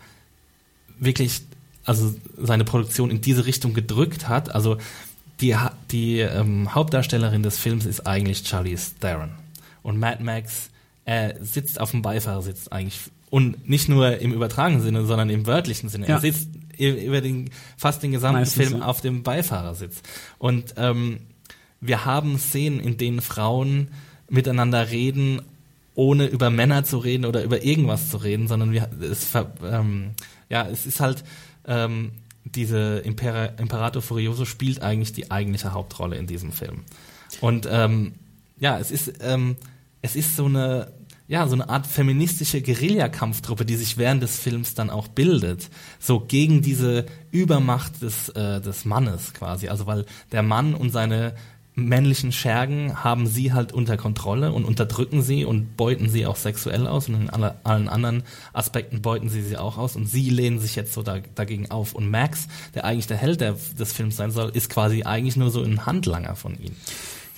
wirklich, 0.99 1.41
also 1.83 2.15
seine 2.37 2.63
Produktion 2.63 3.11
in 3.11 3.19
diese 3.19 3.45
Richtung 3.45 3.73
gedrückt 3.73 4.29
hat. 4.29 4.55
Also 4.55 4.77
die, 5.41 5.53
die 5.91 6.19
ähm, 6.19 6.73
Hauptdarstellerin 6.73 7.43
des 7.43 7.57
Films 7.57 7.85
ist 7.85 8.07
eigentlich 8.07 8.47
Charlize 8.47 8.91
Theron. 9.01 9.31
Und 9.83 9.99
Mad 9.99 10.23
Max 10.23 10.69
äh, 11.03 11.33
sitzt 11.41 11.81
auf 11.81 11.91
dem 11.91 12.01
Beifahrersitz 12.01 12.69
eigentlich 12.69 12.99
und 13.29 13.67
nicht 13.67 13.89
nur 13.89 14.17
im 14.19 14.33
übertragenen 14.33 14.81
Sinne, 14.81 15.05
sondern 15.05 15.29
im 15.29 15.45
wörtlichen 15.45 15.89
Sinne. 15.89 16.07
Ja. 16.07 16.15
Er 16.15 16.21
sitzt 16.21 16.49
über 16.77 17.21
den, 17.21 17.49
fast 17.75 18.03
den 18.03 18.11
gesamten 18.11 18.41
Meistens, 18.41 18.67
Film 18.67 18.79
ja. 18.79 18.85
auf 18.85 19.01
dem 19.01 19.23
Beifahrersitz. 19.23 20.01
Und 20.37 20.75
ähm, 20.77 21.19
wir 21.81 22.05
haben 22.05 22.37
Szenen, 22.37 22.79
in 22.79 22.97
denen 22.97 23.21
Frauen 23.21 23.89
miteinander 24.29 24.89
reden, 24.89 25.41
ohne 25.95 26.27
über 26.27 26.49
Männer 26.49 26.83
zu 26.83 26.99
reden 26.99 27.25
oder 27.25 27.43
über 27.43 27.63
irgendwas 27.63 28.09
zu 28.09 28.17
reden, 28.17 28.47
sondern 28.47 28.71
wir, 28.71 28.89
es, 29.01 29.29
ähm, 29.63 30.11
ja, 30.49 30.67
es 30.67 30.85
ist 30.85 30.99
halt 30.99 31.23
ähm, 31.65 32.11
diese 32.45 32.99
Imper 32.99 33.57
Imperator 33.59 34.01
Furioso 34.01 34.45
spielt 34.45 34.81
eigentlich 34.81 35.13
die 35.13 35.31
eigentliche 35.31 35.73
Hauptrolle 35.73 36.17
in 36.17 36.27
diesem 36.27 36.51
Film. 36.51 36.83
Und 37.41 37.67
ähm, 37.69 38.13
ja, 38.59 38.79
es 38.79 38.91
ist 38.91 39.13
ähm, 39.21 39.57
es 40.01 40.15
ist 40.15 40.35
so 40.35 40.45
eine 40.45 40.93
ja, 41.27 41.45
so 41.47 41.55
eine 41.55 41.67
Art 41.67 41.85
feministische 41.85 42.61
Guerillakampftruppe, 42.61 43.65
die 43.65 43.75
sich 43.75 43.97
während 43.97 44.23
des 44.23 44.37
Films 44.37 44.75
dann 44.75 44.89
auch 44.89 45.09
bildet. 45.09 45.69
So 45.99 46.21
gegen 46.21 46.61
diese 46.61 47.05
Übermacht 47.31 48.01
des, 48.01 48.29
äh, 48.29 48.61
des 48.61 48.85
Mannes 48.85 49.33
quasi. 49.33 49.67
Also 49.67 49.87
weil 49.87 50.05
der 50.31 50.41
Mann 50.41 50.73
und 50.73 50.91
seine 50.91 51.35
männlichen 51.75 52.31
Schergen 52.31 53.03
haben 53.03 53.27
sie 53.27 53.53
halt 53.53 53.71
unter 53.71 53.97
Kontrolle 53.97 54.51
und 54.51 54.65
unterdrücken 54.65 55.21
sie 55.21 55.45
und 55.45 55.77
beuten 55.77 56.09
sie 56.09 56.25
auch 56.25 56.35
sexuell 56.35 56.87
aus 56.87 57.07
und 57.07 57.15
in 57.15 57.29
alle, 57.29 57.59
allen 57.63 57.87
anderen 57.87 58.23
Aspekten 58.51 59.03
beuten 59.03 59.29
sie 59.29 59.43
sie 59.43 59.57
auch 59.57 59.77
aus 59.77 59.95
und 59.95 60.07
sie 60.07 60.31
lehnen 60.31 60.59
sich 60.59 60.75
jetzt 60.75 60.93
so 60.93 61.03
da, 61.03 61.19
dagegen 61.35 61.69
auf. 61.69 61.93
Und 61.93 62.09
Max, 62.09 62.47
der 62.73 62.85
eigentlich 62.85 63.05
der 63.05 63.17
Held 63.17 63.41
der, 63.41 63.55
des 63.77 63.93
Films 63.93 64.15
sein 64.15 64.31
soll, 64.31 64.49
ist 64.49 64.71
quasi 64.71 65.03
eigentlich 65.03 65.35
nur 65.35 65.51
so 65.51 65.61
ein 65.61 65.85
Handlanger 65.85 66.35
von 66.35 66.57
ihnen. 66.57 66.75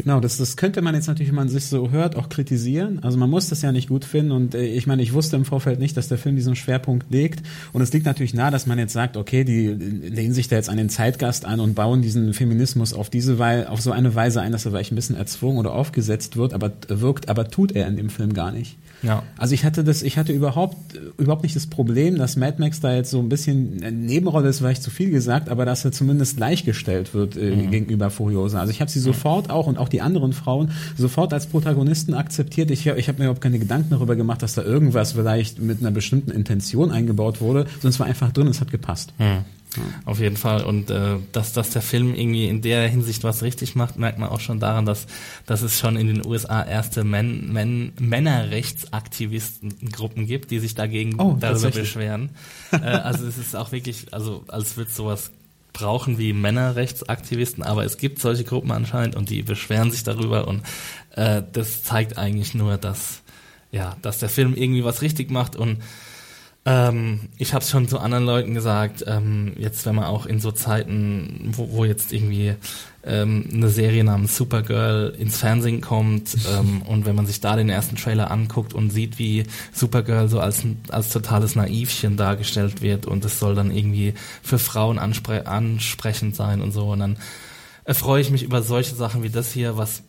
Genau, 0.01 0.21
das, 0.21 0.37
das 0.37 0.55
könnte 0.55 0.81
man 0.81 0.95
jetzt 0.95 1.07
natürlich, 1.07 1.27
wenn 1.27 1.35
man 1.35 1.49
sich 1.49 1.65
so 1.65 1.91
hört, 1.91 2.15
auch 2.15 2.29
kritisieren. 2.29 2.99
Also 3.03 3.17
man 3.17 3.29
muss 3.29 3.49
das 3.49 3.61
ja 3.61 3.73
nicht 3.73 3.89
gut 3.89 4.05
finden 4.05 4.31
und 4.31 4.55
äh, 4.55 4.63
ich 4.63 4.87
meine, 4.87 5.01
ich 5.01 5.11
wusste 5.11 5.35
im 5.35 5.43
Vorfeld 5.43 5.77
nicht, 5.77 5.97
dass 5.97 6.07
der 6.07 6.17
Film 6.17 6.37
diesen 6.37 6.55
Schwerpunkt 6.55 7.11
legt 7.11 7.45
und 7.73 7.81
es 7.81 7.91
liegt 7.91 8.05
natürlich 8.05 8.33
nahe, 8.33 8.49
dass 8.49 8.65
man 8.65 8.79
jetzt 8.79 8.93
sagt, 8.93 9.17
okay, 9.17 9.43
die 9.43 9.67
lehnen 9.67 10.33
sich 10.33 10.47
da 10.47 10.55
jetzt 10.55 10.69
an 10.69 10.77
den 10.77 10.87
Zeitgast 10.87 11.43
an 11.43 11.59
und 11.59 11.75
bauen 11.75 12.01
diesen 12.01 12.33
Feminismus 12.33 12.93
auf 12.93 13.09
diese 13.09 13.39
Weise, 13.39 13.69
auf 13.69 13.81
so 13.81 13.91
eine 13.91 14.15
Weise 14.15 14.39
ein, 14.39 14.53
dass 14.53 14.63
er 14.63 14.71
vielleicht 14.71 14.93
ein 14.93 14.95
bisschen 14.95 15.17
erzwungen 15.17 15.57
oder 15.57 15.73
aufgesetzt 15.73 16.37
wird, 16.37 16.53
aber 16.53 16.71
wirkt, 16.87 17.27
aber 17.27 17.49
tut 17.49 17.73
er 17.73 17.85
in 17.85 17.97
dem 17.97 18.09
Film 18.09 18.31
gar 18.31 18.53
nicht. 18.53 18.77
Ja. 19.01 19.23
Also 19.37 19.53
ich 19.53 19.63
hatte 19.63 19.83
das, 19.83 20.03
ich 20.03 20.17
hatte 20.17 20.31
überhaupt, 20.33 20.77
überhaupt 21.17 21.43
nicht 21.43 21.55
das 21.55 21.67
Problem, 21.67 22.17
dass 22.17 22.35
Mad 22.35 22.55
Max 22.59 22.79
da 22.79 22.93
jetzt 22.93 23.11
so 23.11 23.19
ein 23.19 23.29
bisschen 23.29 23.81
eine 23.83 23.91
Nebenrolle 23.91 24.49
ist, 24.49 24.59
vielleicht 24.59 24.83
zu 24.83 24.91
viel 24.91 25.09
gesagt, 25.11 25.49
aber 25.49 25.65
dass 25.65 25.85
er 25.85 25.91
zumindest 25.91 26.37
gleichgestellt 26.37 27.13
wird 27.13 27.37
äh, 27.37 27.55
mhm. 27.55 27.71
gegenüber 27.71 28.09
Furiosa. 28.09 28.59
Also 28.59 28.71
ich 28.71 28.81
habe 28.81 28.91
sie 28.91 28.99
sofort 28.99 29.49
auch 29.49 29.67
und 29.67 29.77
auch 29.77 29.89
die 29.89 30.01
anderen 30.01 30.33
Frauen 30.33 30.71
sofort 30.97 31.33
als 31.33 31.47
Protagonisten 31.47 32.13
akzeptiert. 32.13 32.71
Ich, 32.71 32.85
ich 32.87 33.07
habe 33.07 33.19
mir 33.19 33.25
überhaupt 33.25 33.41
keine 33.41 33.59
Gedanken 33.59 33.91
darüber 33.91 34.15
gemacht, 34.15 34.41
dass 34.41 34.55
da 34.55 34.63
irgendwas 34.63 35.13
vielleicht 35.13 35.59
mit 35.59 35.79
einer 35.79 35.91
bestimmten 35.91 36.31
Intention 36.31 36.91
eingebaut 36.91 37.41
wurde, 37.41 37.65
sondern 37.73 37.89
es 37.89 37.99
war 37.99 38.07
einfach 38.07 38.31
drin, 38.31 38.47
es 38.47 38.61
hat 38.61 38.71
gepasst. 38.71 39.13
Mhm. 39.17 39.45
Auf 40.05 40.19
jeden 40.19 40.37
Fall. 40.37 40.63
Und 40.63 40.89
äh, 40.89 41.17
dass, 41.31 41.53
dass 41.53 41.69
der 41.69 41.81
Film 41.81 42.13
irgendwie 42.15 42.47
in 42.47 42.61
der 42.61 42.87
Hinsicht 42.87 43.23
was 43.23 43.43
richtig 43.43 43.75
macht, 43.75 43.97
merkt 43.97 44.17
man 44.17 44.29
auch 44.29 44.39
schon 44.39 44.59
daran, 44.59 44.85
dass, 44.85 45.05
dass 45.45 45.61
es 45.61 45.77
schon 45.79 45.95
in 45.95 46.07
den 46.07 46.25
USA 46.25 46.63
erste 46.63 47.03
Men, 47.03 47.53
Men, 47.53 47.91
Männerrechtsaktivistengruppen 47.99 50.25
gibt, 50.25 50.49
die 50.51 50.59
sich 50.59 50.75
dagegen 50.75 51.19
oh, 51.19 51.37
darüber 51.39 51.71
beschweren. 51.71 52.31
äh, 52.71 52.77
also 52.77 53.25
es 53.27 53.37
ist 53.37 53.55
auch 53.55 53.71
wirklich, 53.71 54.13
also 54.13 54.43
als 54.47 54.77
wird 54.77 54.91
sowas 54.91 55.31
brauchen 55.71 56.17
wie 56.17 56.33
Männerrechtsaktivisten, 56.33 57.63
aber 57.63 57.85
es 57.85 57.97
gibt 57.97 58.17
solche 58.19 58.43
Gruppen 58.43 58.71
anscheinend 58.71 59.15
und 59.15 59.29
die 59.29 59.43
beschweren 59.43 59.91
sich 59.91 60.03
darüber 60.03 60.47
und 60.47 60.63
äh, 61.15 61.43
das 61.53 61.83
zeigt 61.83 62.17
eigentlich 62.17 62.55
nur, 62.55 62.77
dass 62.77 63.21
ja, 63.71 63.95
dass 64.01 64.17
der 64.17 64.29
Film 64.29 64.55
irgendwie 64.55 64.83
was 64.83 65.03
richtig 65.03 65.29
macht 65.29 65.55
und 65.55 65.77
ähm, 66.65 67.21
ich 67.37 67.53
habe 67.53 67.63
es 67.63 67.69
schon 67.69 67.87
zu 67.87 67.99
anderen 67.99 68.25
Leuten 68.25 68.53
gesagt, 68.53 69.03
ähm, 69.07 69.53
jetzt 69.57 69.85
wenn 69.85 69.95
man 69.95 70.05
auch 70.05 70.25
in 70.25 70.39
so 70.39 70.51
Zeiten, 70.51 71.51
wo, 71.55 71.71
wo 71.71 71.85
jetzt 71.85 72.11
irgendwie 72.11 72.55
ähm, 73.03 73.49
eine 73.51 73.69
Serie 73.69 74.03
namens 74.03 74.35
Supergirl 74.35 75.15
ins 75.17 75.37
Fernsehen 75.37 75.79
kommt 75.79 76.35
ähm, 76.53 76.81
und 76.85 77.05
wenn 77.05 77.15
man 77.15 77.25
sich 77.25 77.39
da 77.39 77.55
den 77.55 77.69
ersten 77.69 77.95
Trailer 77.95 78.29
anguckt 78.29 78.73
und 78.73 78.89
sieht, 78.89 79.19
wie 79.19 79.45
Supergirl 79.71 80.27
so 80.27 80.41
als, 80.41 80.63
als 80.89 81.09
totales 81.09 81.55
Naivchen 81.55 82.17
dargestellt 82.17 82.81
wird 82.81 83.05
und 83.05 83.23
es 83.23 83.39
soll 83.39 83.55
dann 83.55 83.71
irgendwie 83.71 84.13
für 84.43 84.59
Frauen 84.59 84.99
anspre 84.99 85.47
ansprechend 85.47 86.35
sein 86.35 86.61
und 86.61 86.73
so 86.73 86.91
und 86.91 86.99
dann 86.99 87.17
freue 87.87 88.21
ich 88.21 88.31
mich 88.31 88.43
über 88.43 88.61
solche 88.61 88.95
Sachen 88.95 89.23
wie 89.23 89.29
das 89.29 89.51
hier, 89.51 89.77
was 89.77 90.03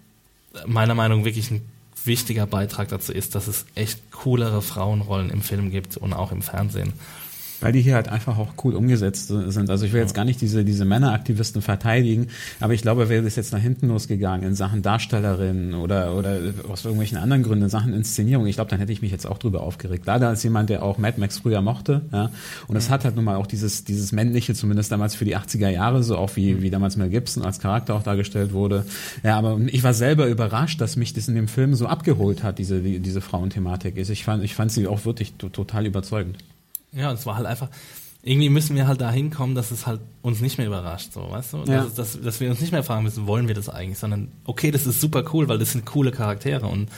meiner 0.67 0.95
Meinung 0.95 1.21
nach 1.21 1.27
wirklich 1.27 1.51
ein 1.53 1.63
wichtiger 2.05 2.47
Beitrag 2.47 2.89
dazu 2.89 3.13
ist, 3.13 3.35
dass 3.35 3.47
es 3.47 3.67
echt 3.75 4.11
coolere 4.11 4.63
Frauenrollen 4.63 5.31
im 5.31 5.43
Film 5.43 5.71
gibt 5.71 5.97
und 5.97 6.13
auch 6.13 6.33
im 6.33 6.43
Fernsehen. 6.43 6.93
Weil 7.61 7.73
die 7.73 7.81
hier 7.81 7.95
halt 7.95 8.09
einfach 8.09 8.39
auch 8.39 8.55
cool 8.65 8.75
umgesetzt 8.75 9.29
sind. 9.29 9.71
Also 9.71 9.85
ich 9.85 9.93
will 9.93 10.01
jetzt 10.01 10.15
gar 10.15 10.25
nicht 10.25 10.41
diese, 10.41 10.65
diese 10.65 10.85
Männeraktivisten 10.85 11.63
verteidigen, 11.63 12.29
aber 12.61 12.75
ich 12.75 12.83
glaube, 12.83 13.09
wäre 13.09 13.23
das 13.23 13.37
jetzt 13.37 13.53
nach 13.53 13.61
hinten 13.61 13.89
losgegangen 13.89 14.47
in 14.47 14.55
Sachen 14.55 14.83
Darstellerinnen 14.83 15.75
oder, 15.75 16.15
oder 16.17 16.39
aus 16.69 16.85
irgendwelchen 16.85 17.19
anderen 17.19 17.43
Gründen, 17.43 17.65
in 17.65 17.71
Sachen 17.71 17.93
Inszenierung, 17.93 18.47
ich 18.47 18.57
glaube, 18.57 18.71
dann 18.71 18.79
hätte 18.79 18.93
ich 18.93 19.03
mich 19.03 19.13
jetzt 19.13 19.27
auch 19.27 19.39
drüber 19.39 19.63
aufgeregt. 19.63 20.07
Leider 20.07 20.29
als 20.29 20.43
jemand, 20.43 20.71
der 20.71 20.83
auch 20.83 20.99
Mad 20.99 21.21
Max 21.21 21.39
früher 21.39 21.61
mochte, 21.61 22.03
ja. 22.13 22.31
Und 22.67 22.77
es 22.77 22.89
mhm. 22.89 22.93
hat 22.93 23.05
halt 23.05 23.17
nun 23.17 23.25
mal 23.25 23.37
auch 23.37 23.47
dieses, 23.47 23.85
dieses 23.85 24.13
männliche, 24.13 24.55
zumindest 24.55 24.93
damals 24.93 25.15
für 25.15 25.25
die 25.25 25.37
80er 25.37 25.69
Jahre, 25.69 26.03
so 26.03 26.17
auch 26.17 26.37
wie, 26.37 26.63
wie 26.63 26.71
damals 26.71 26.97
Mel 26.97 27.11
Gibson 27.11 27.45
als 27.45 27.61
Charakter 27.61 27.95
auch 27.95 28.03
dargestellt 28.03 28.53
wurde. 28.53 28.85
Ja, 29.23 29.37
aber 29.37 29.59
ich 29.67 29.83
war 29.83 29.95
selber 29.95 30.27
überrascht, 30.27 30.81
dass 30.81 30.97
mich 30.97 31.13
das 31.13 31.29
in 31.29 31.35
dem 31.35 31.49
Film 31.49 31.75
so 31.75 31.87
abgeholt 31.87 32.43
hat, 32.43 32.59
diese, 32.59 32.81
die, 32.81 33.01
diese 33.01 33.21
Frauenthematik 33.21 33.97
ist. 33.97 34.11
Ich 34.11 34.25
fand, 34.25 34.45
ich 34.45 34.55
fand 34.55 34.73
sie 34.73 34.87
auch 34.87 35.05
wirklich 35.05 35.35
total 35.35 35.87
überzeugend. 35.87 36.39
Ja, 36.93 37.13
es 37.13 37.27
war 37.27 37.37
halt 37.37 37.47
einfach, 37.47 37.69
irgendwie 38.23 38.51
müssen 38.51 38.77
wir 38.77 38.87
halt 38.87 39.01
dahin 39.01 39.31
kommen, 39.31 39.55
dass 39.55 39.71
es 39.71 39.87
halt 39.87 40.01
uns 40.23 40.41
nicht 40.41 40.59
mehr 40.59 40.67
überrascht, 40.67 41.13
so, 41.13 41.31
weißt 41.31 41.53
du? 41.55 41.59
Ja. 41.59 41.85
Dass, 41.85 41.95
dass, 41.95 42.21
dass 42.21 42.41
wir 42.41 42.51
uns 42.51 42.61
nicht 42.61 42.73
mehr 42.73 42.83
fragen 42.83 43.05
müssen, 43.05 43.27
wollen 43.27 43.49
wir 43.49 43.55
das 43.55 43.69
eigentlich, 43.69 43.99
sondern 43.99 44.29
okay, 44.45 44.71
das 44.71 44.87
ist 44.87 45.01
super 45.01 45.25
cool, 45.33 45.49
weil 45.49 45.59
das 45.59 45.73
sind 45.73 45.87
coole 45.87 46.11
Charaktere 46.11 46.67
und 46.67 46.91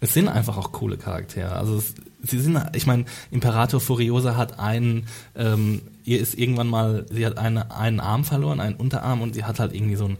es 0.00 0.12
sind 0.12 0.28
einfach 0.28 0.56
auch 0.56 0.72
coole 0.72 0.96
Charaktere. 0.98 1.52
Also 1.52 1.76
es, 1.76 1.94
sie 2.22 2.38
sind, 2.38 2.58
ich 2.74 2.86
meine, 2.86 3.04
Imperator 3.30 3.80
Furiosa 3.80 4.36
hat 4.36 4.58
einen, 4.58 5.06
ähm, 5.34 5.82
ihr 6.04 6.20
ist 6.20 6.34
irgendwann 6.34 6.68
mal, 6.68 7.06
sie 7.10 7.24
hat 7.24 7.38
eine, 7.38 7.74
einen 7.74 8.00
Arm 8.00 8.24
verloren, 8.24 8.60
einen 8.60 8.76
Unterarm 8.76 9.22
und 9.22 9.34
sie 9.34 9.44
hat 9.44 9.60
halt 9.60 9.74
irgendwie 9.74 9.96
so 9.96 10.06
ein, 10.06 10.18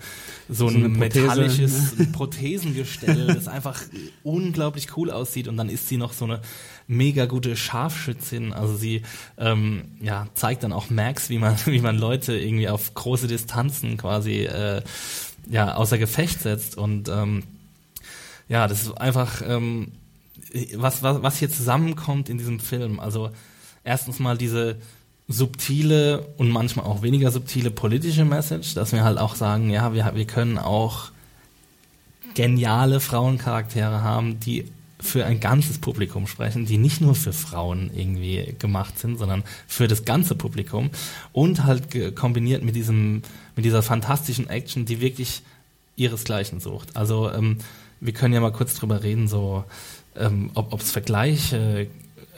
so, 0.48 0.68
so 0.68 0.76
ein 0.76 0.92
metallisches 0.92 1.94
Prothesengestell, 2.12 3.26
das 3.26 3.48
einfach 3.48 3.82
unglaublich 4.22 4.96
cool 4.96 5.10
aussieht 5.10 5.48
und 5.48 5.56
dann 5.56 5.68
ist 5.68 5.88
sie 5.88 5.96
noch 5.96 6.12
so 6.12 6.24
eine 6.24 6.40
mega 6.86 7.26
gute 7.26 7.56
Scharfschützin. 7.56 8.52
Also 8.52 8.76
sie 8.76 9.02
ähm, 9.38 9.96
ja, 10.00 10.28
zeigt 10.34 10.62
dann 10.62 10.72
auch 10.72 10.90
Max, 10.90 11.28
wie 11.30 11.38
man, 11.38 11.56
wie 11.66 11.80
man 11.80 11.98
Leute 11.98 12.36
irgendwie 12.38 12.68
auf 12.68 12.94
große 12.94 13.26
Distanzen 13.26 13.96
quasi 13.96 14.44
äh, 14.44 14.82
ja, 15.50 15.74
außer 15.74 15.98
Gefecht 15.98 16.40
setzt. 16.40 16.76
Und 16.76 17.08
ähm, 17.08 17.44
ja, 18.48 18.68
das 18.68 18.82
ist 18.82 19.00
einfach 19.00 19.42
ähm, 19.46 19.92
was, 20.74 21.02
was, 21.02 21.22
was 21.22 21.38
hier 21.38 21.50
zusammenkommt 21.50 22.28
in 22.28 22.38
diesem 22.38 22.60
Film. 22.60 23.00
Also 23.00 23.30
erstens 23.82 24.18
mal 24.18 24.36
diese 24.36 24.76
subtile 25.26 26.26
und 26.36 26.50
manchmal 26.50 26.86
auch 26.86 27.02
weniger 27.02 27.30
subtile 27.30 27.70
politische 27.70 28.24
Message, 28.24 28.74
dass 28.74 28.92
wir 28.92 29.04
halt 29.04 29.18
auch 29.18 29.34
sagen, 29.34 29.70
ja, 29.70 29.94
wir, 29.94 30.12
wir 30.14 30.26
können 30.26 30.58
auch 30.58 31.10
geniale 32.34 33.00
Frauencharaktere 33.00 34.02
haben, 34.02 34.40
die 34.40 34.68
für 35.00 35.26
ein 35.26 35.38
ganzes 35.40 35.78
Publikum 35.78 36.26
sprechen, 36.26 36.66
die 36.66 36.78
nicht 36.78 37.00
nur 37.00 37.14
für 37.14 37.32
Frauen 37.32 37.90
irgendwie 37.94 38.54
gemacht 38.58 38.98
sind, 38.98 39.18
sondern 39.18 39.44
für 39.66 39.86
das 39.86 40.04
ganze 40.04 40.34
Publikum 40.34 40.90
und 41.32 41.64
halt 41.64 42.16
kombiniert 42.16 42.62
mit 42.62 42.74
diesem, 42.74 43.22
mit 43.54 43.64
dieser 43.64 43.82
fantastischen 43.82 44.48
Action, 44.48 44.86
die 44.86 45.00
wirklich 45.00 45.42
ihresgleichen 45.96 46.60
sucht. 46.60 46.96
Also 46.96 47.30
ähm, 47.30 47.58
wir 48.04 48.12
können 48.12 48.34
ja 48.34 48.40
mal 48.40 48.52
kurz 48.52 48.74
drüber 48.74 49.02
reden, 49.02 49.28
so 49.28 49.64
ähm, 50.16 50.50
ob 50.54 50.80
es 50.80 50.90
Vergleiche 50.90 51.88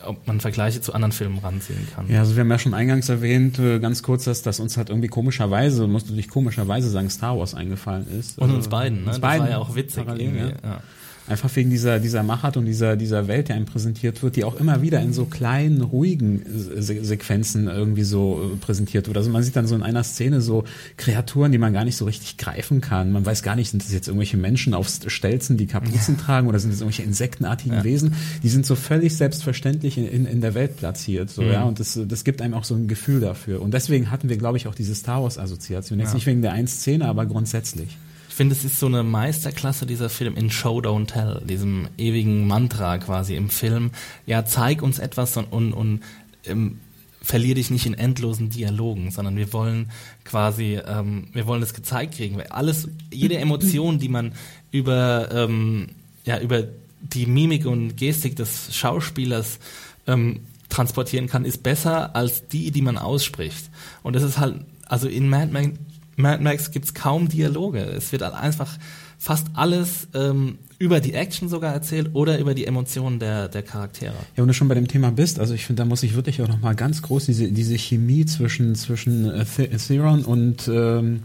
ob 0.04 0.26
man 0.26 0.40
Vergleiche 0.40 0.80
zu 0.80 0.94
anderen 0.94 1.12
Filmen 1.12 1.38
ranziehen 1.38 1.88
kann. 1.94 2.08
Ja, 2.08 2.20
also 2.20 2.36
wir 2.36 2.42
haben 2.42 2.50
ja 2.50 2.58
schon 2.58 2.74
eingangs 2.74 3.08
erwähnt, 3.08 3.58
äh, 3.58 3.78
ganz 3.78 4.02
kurz, 4.02 4.24
dass, 4.24 4.42
dass 4.42 4.60
uns 4.60 4.76
halt 4.76 4.88
irgendwie 4.90 5.08
komischerweise, 5.08 5.86
musst 5.86 6.08
du 6.08 6.14
dich 6.14 6.28
komischerweise 6.28 6.90
sagen, 6.90 7.10
Star 7.10 7.38
Wars 7.38 7.54
eingefallen 7.54 8.06
ist. 8.08 8.38
Und 8.38 8.52
uns 8.52 8.68
beiden, 8.68 9.04
ne? 9.04 9.08
Uns 9.08 9.18
beiden. 9.20 9.46
Das 9.46 9.50
war 9.50 9.58
ja 9.58 9.58
auch 9.58 9.74
witzig. 9.74 10.04
Parallel, 10.04 10.36
ja. 10.36 10.48
Ja. 10.68 10.80
Einfach 11.28 11.54
wegen 11.56 11.70
dieser, 11.70 11.98
dieser 11.98 12.22
Machart 12.22 12.56
und 12.56 12.66
dieser, 12.66 12.96
dieser 12.96 13.26
Welt, 13.26 13.48
die 13.48 13.52
einem 13.52 13.66
präsentiert 13.66 14.22
wird, 14.22 14.36
die 14.36 14.44
auch 14.44 14.60
immer 14.60 14.80
wieder 14.82 15.00
in 15.00 15.12
so 15.12 15.24
kleinen, 15.24 15.82
ruhigen 15.82 16.42
Se 16.76 17.04
Sequenzen 17.04 17.66
irgendwie 17.66 18.04
so 18.04 18.52
äh, 18.54 18.56
präsentiert 18.56 19.08
wird. 19.08 19.16
Also 19.16 19.30
man 19.30 19.42
sieht 19.42 19.56
dann 19.56 19.66
so 19.66 19.74
in 19.74 19.82
einer 19.82 20.04
Szene 20.04 20.40
so 20.40 20.64
Kreaturen, 20.96 21.50
die 21.50 21.58
man 21.58 21.72
gar 21.72 21.84
nicht 21.84 21.96
so 21.96 22.04
richtig 22.04 22.36
greifen 22.36 22.80
kann. 22.80 23.10
Man 23.10 23.26
weiß 23.26 23.42
gar 23.42 23.56
nicht, 23.56 23.70
sind 23.70 23.82
das 23.82 23.92
jetzt 23.92 24.06
irgendwelche 24.06 24.36
Menschen 24.36 24.72
auf 24.72 24.88
Stelzen, 24.88 25.56
die 25.56 25.66
Kapuzen 25.66 26.16
ja. 26.16 26.22
tragen 26.22 26.46
oder 26.46 26.60
sind 26.60 26.72
das 26.72 26.80
irgendwelche 26.80 27.02
insektenartigen 27.02 27.78
ja. 27.78 27.84
Wesen? 27.84 28.14
Die 28.44 28.48
sind 28.48 28.64
so 28.64 28.76
völlig 28.76 29.16
selbstverständlich 29.16 29.98
in, 29.98 30.06
in, 30.06 30.26
in 30.26 30.40
der 30.40 30.54
Welt 30.54 30.76
platziert. 30.76 31.30
So, 31.30 31.42
mhm. 31.42 31.50
ja, 31.50 31.64
und 31.64 31.80
das, 31.80 31.98
das 32.06 32.22
gibt 32.22 32.40
einem 32.40 32.54
auch 32.54 32.64
so 32.64 32.76
ein 32.76 32.86
Gefühl 32.86 33.20
dafür. 33.20 33.62
Und 33.62 33.74
deswegen 33.74 34.12
hatten 34.12 34.28
wir, 34.28 34.36
glaube 34.36 34.58
ich, 34.58 34.68
auch 34.68 34.76
diese 34.76 34.94
Star 34.94 35.24
Wars-Assoziation. 35.24 35.98
Jetzt 35.98 36.10
ja. 36.10 36.14
nicht 36.14 36.26
wegen 36.26 36.42
der 36.42 36.52
einen 36.52 36.68
Szene, 36.68 37.06
aber 37.06 37.26
grundsätzlich 37.26 37.98
finde, 38.36 38.54
es 38.54 38.64
ist 38.64 38.78
so 38.78 38.86
eine 38.86 39.02
Meisterklasse 39.02 39.86
dieser 39.86 40.10
Film 40.10 40.36
in 40.36 40.50
Show 40.50 40.80
Don't 40.80 41.06
Tell, 41.06 41.40
diesem 41.46 41.88
ewigen 41.96 42.46
Mantra 42.46 42.98
quasi 42.98 43.34
im 43.34 43.48
Film. 43.48 43.92
Ja, 44.26 44.44
zeig 44.44 44.82
uns 44.82 44.98
etwas 44.98 45.38
und, 45.38 45.46
und, 45.46 45.72
und 45.72 46.02
ähm, 46.44 46.78
verlier 47.22 47.54
dich 47.54 47.70
nicht 47.70 47.86
in 47.86 47.94
endlosen 47.94 48.50
Dialogen, 48.50 49.10
sondern 49.10 49.38
wir 49.38 49.54
wollen 49.54 49.90
quasi, 50.24 50.78
ähm, 50.86 51.28
wir 51.32 51.46
wollen 51.46 51.62
es 51.62 51.72
gezeigt 51.72 52.16
kriegen. 52.16 52.38
Alles, 52.50 52.88
jede 53.10 53.38
Emotion, 53.38 53.98
die 53.98 54.10
man 54.10 54.32
über, 54.70 55.30
ähm, 55.32 55.88
ja, 56.26 56.38
über 56.38 56.64
die 57.00 57.24
Mimik 57.24 57.64
und 57.64 57.96
Gestik 57.96 58.36
des 58.36 58.76
Schauspielers 58.76 59.58
ähm, 60.06 60.40
transportieren 60.68 61.26
kann, 61.26 61.46
ist 61.46 61.62
besser 61.62 62.14
als 62.14 62.48
die, 62.48 62.70
die 62.70 62.82
man 62.82 62.98
ausspricht. 62.98 63.70
Und 64.02 64.14
das 64.14 64.22
ist 64.22 64.36
halt, 64.36 64.56
also 64.84 65.08
in 65.08 65.30
Mad 65.30 65.52
Men 65.52 65.78
Mad 66.16 66.42
Max 66.42 66.70
gibt's 66.70 66.94
kaum 66.94 67.28
Dialoge. 67.28 67.80
Es 67.80 68.12
wird 68.12 68.22
einfach 68.22 68.78
fast 69.18 69.46
alles 69.54 70.08
ähm, 70.14 70.58
über 70.78 71.00
die 71.00 71.14
Action 71.14 71.48
sogar 71.48 71.72
erzählt 71.72 72.10
oder 72.12 72.38
über 72.38 72.54
die 72.54 72.66
Emotionen 72.66 73.18
der, 73.18 73.48
der 73.48 73.62
Charaktere. 73.62 74.12
Ja, 74.12 74.42
wenn 74.42 74.46
du 74.46 74.54
schon 74.54 74.68
bei 74.68 74.74
dem 74.74 74.88
Thema 74.88 75.10
bist, 75.10 75.38
also 75.38 75.54
ich 75.54 75.64
finde, 75.64 75.82
da 75.82 75.86
muss 75.86 76.02
ich 76.02 76.14
wirklich 76.14 76.42
auch 76.42 76.48
nochmal 76.48 76.74
ganz 76.74 77.02
groß 77.02 77.26
diese, 77.26 77.50
diese 77.50 77.78
Chemie 77.78 78.26
zwischen, 78.26 78.74
zwischen 78.74 79.30
äh, 79.30 79.44
Theron 79.78 80.24
und 80.24 80.68
ähm, 80.68 81.16
äh, 81.16 81.18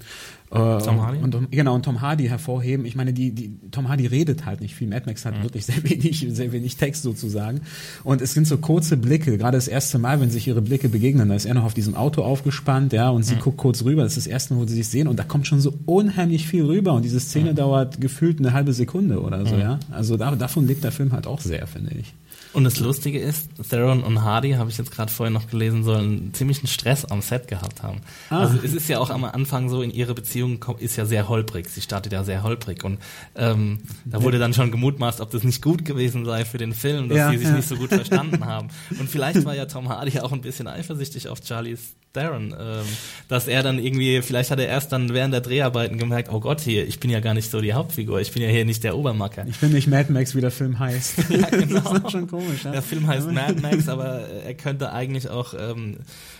Tom 0.52 1.02
Hardy? 1.02 1.20
Und, 1.20 1.52
genau, 1.52 1.76
und 1.76 1.84
Tom 1.84 2.02
Hardy 2.02 2.28
hervorheben. 2.28 2.86
Ich 2.86 2.96
meine, 2.96 3.14
die, 3.14 3.32
die, 3.32 3.54
Tom 3.72 3.88
Hardy 3.88 4.06
redet 4.06 4.46
halt 4.46 4.60
nicht 4.60 4.76
viel. 4.76 4.88
Mad 4.88 5.04
Max 5.06 5.24
hat 5.26 5.38
mhm. 5.38 5.44
wirklich 5.44 5.66
sehr 5.68 5.84
wenig, 5.84 6.28
sehr 6.30 6.52
wenig 6.52 6.76
Text 6.76 7.04
sozusagen. 7.04 7.62
Und 8.04 8.22
es 8.22 8.34
sind 8.34 8.48
so 8.48 8.58
kurze 8.58 8.98
Blicke, 8.98 9.38
gerade 9.38 9.58
das 9.58 9.70
erste 9.70 9.98
Mal, 9.98 10.20
wenn 10.20 10.30
sich 10.30 10.48
ihre 10.48 10.62
Blicke 10.62 10.90
begegnen, 10.90 11.30
da 11.30 11.36
ist 11.36 11.46
er 11.46 11.54
noch 11.54 11.64
auf 11.64 11.74
diesem 11.74 11.96
Auto 11.96 12.22
aufgespannt, 12.24 12.92
ja, 12.92 13.10
und 13.10 13.24
sie 13.24 13.36
mhm. 13.36 13.40
guckt 13.40 13.58
kurz 13.58 13.84
rüber. 13.86 14.04
Das 14.04 14.18
ist 14.18 14.26
das 14.26 14.32
erste 14.32 14.54
Mal, 14.54 14.62
wo 14.62 14.68
sie 14.68 14.76
sich 14.76 14.90
sehen. 14.90 15.08
Und 15.08 15.18
da 15.18 15.24
kommt 15.24 15.48
schon 15.48 15.62
so 15.62 15.74
unheimlich 15.86 16.48
viel 16.48 16.66
rüber. 16.66 16.94
Und 16.94 17.04
diese 17.04 17.22
Szene 17.22 17.52
mhm. 17.52 17.56
dauert 17.56 18.02
gefühlt 18.02 18.40
eine 18.40 18.52
halbe 18.52 18.74
Sekunde 18.74 19.22
oder 19.22 19.46
so, 19.46 19.56
mhm. 19.56 19.62
ja. 19.62 19.80
Also 19.90 20.18
da, 20.18 20.36
davon 20.36 20.68
lebt 20.68 20.84
der 20.84 20.92
Film 20.92 21.14
halt 21.14 21.28
auch 21.28 21.40
sehr, 21.40 21.66
finde 21.66 21.92
ich. 21.98 22.14
Und 22.54 22.66
das 22.66 22.80
Lustige 22.80 23.20
ist, 23.20 23.50
Theron 23.70 24.04
und 24.04 24.24
Hardy, 24.24 24.52
habe 24.54 24.70
ich 24.70 24.78
jetzt 24.78 24.92
gerade 24.92 25.12
vorher 25.12 25.32
noch 25.32 25.48
gelesen, 25.48 25.84
sollen 25.84 26.34
ziemlichen 26.34 26.68
Stress 26.68 27.06
am 27.06 27.22
Set 27.22 27.48
gehabt 27.48 27.82
haben. 27.82 28.02
Ah. 28.30 28.42
Also 28.42 28.60
es 28.64 28.74
ist 28.74 28.90
ja 28.90 29.00
auch 29.00 29.10
am 29.10 29.24
Anfang 29.24 29.70
so, 29.70 29.82
in 29.82 29.92
ihre 29.92 30.14
Beziehung 30.14 30.64
ist 30.80 30.98
ja 30.98 31.06
sehr 31.06 31.30
holprig. 31.30 31.70
Sie 31.70 31.82
startet 31.82 32.12
ja 32.12 32.24
sehr 32.24 32.44
holprig. 32.44 32.84
Und 32.84 33.00
ähm, 33.36 33.80
da 34.06 34.22
wurde 34.22 34.38
dann 34.38 34.54
schon 34.54 34.72
gemutmaßt, 34.72 35.22
ob 35.22 35.32
das 35.32 35.44
nicht 35.44 35.62
gut 35.62 35.86
gewesen 35.86 36.26
sei 36.26 36.44
für 36.44 36.58
den 36.58 36.74
Film, 36.74 37.08
dass 37.08 37.18
ja, 37.18 37.32
sie 37.32 37.38
sich 37.38 37.48
ja. 37.48 37.54
nicht 37.54 37.68
so 37.68 37.76
gut 37.78 37.90
verstanden 37.90 38.46
haben. 38.46 38.68
Und 39.00 39.10
vielleicht 39.10 39.46
war 39.46 39.56
ja 39.56 39.66
Tom 39.66 39.88
Hardy 39.90 40.20
auch 40.20 40.34
ein 40.34 40.42
bisschen 40.42 40.68
eifersüchtig 40.68 41.30
auf 41.30 41.40
Charlies 41.44 41.96
Darren, 42.14 42.54
ähm, 42.60 42.86
dass 43.30 43.48
er 43.48 43.64
dann 43.64 43.80
irgendwie, 43.80 44.22
vielleicht 44.22 44.52
hat 44.52 44.60
er 44.60 44.68
erst 44.68 44.92
dann 44.92 45.14
während 45.14 45.34
der 45.34 45.40
Dreharbeiten 45.40 45.98
gemerkt, 45.98 46.30
oh 46.32 46.42
Gott, 46.42 46.60
hier, 46.60 46.86
ich 46.86 47.00
bin 47.00 47.10
ja 47.10 47.22
gar 47.22 47.34
nicht 47.34 47.50
so 47.50 47.62
die 47.62 47.74
Hauptfigur, 47.74 48.20
ich 48.20 48.34
bin 48.34 48.44
ja 48.44 48.50
hier 48.50 48.66
nicht 48.66 48.84
der 48.84 48.98
Obermacker. 48.98 49.46
Ich 49.48 49.60
bin 49.60 49.72
nicht 49.72 49.88
Mad 49.88 50.12
Max, 50.12 50.36
wie 50.36 50.42
der 50.42 50.52
Film 50.52 50.78
heißt. 50.78 51.18
ja, 51.30 51.50
genau. 51.50 51.80
das 51.80 52.04
ist 52.04 52.12
schon 52.12 52.28
komisch. 52.42 52.64
Ja? 52.66 52.72
Der 52.72 52.82
Film 52.82 53.08
heißt 53.08 53.32
Mad 53.32 53.62
Max, 53.62 53.88
aber 53.90 54.28
er 54.28 54.54
könnte 54.54 54.92
eigentlich 54.92 55.30
auch 55.30 55.54
ähm, 55.58 55.98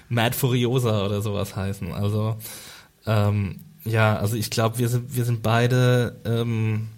Mad 0.10 0.36
Furiosa 0.36 1.06
oder 1.06 1.22
sowas 1.22 1.56
heißen. 1.56 1.92
Also 1.94 2.36
ähm, 3.06 3.62
ja, 3.84 4.18
also 4.18 4.36
ich 4.36 4.50
glaube, 4.50 4.78
wir 4.78 4.90
sind 4.90 5.16
wir 5.16 5.26
sind 5.26 5.42
beide 5.42 6.16
ähm, 6.26 6.90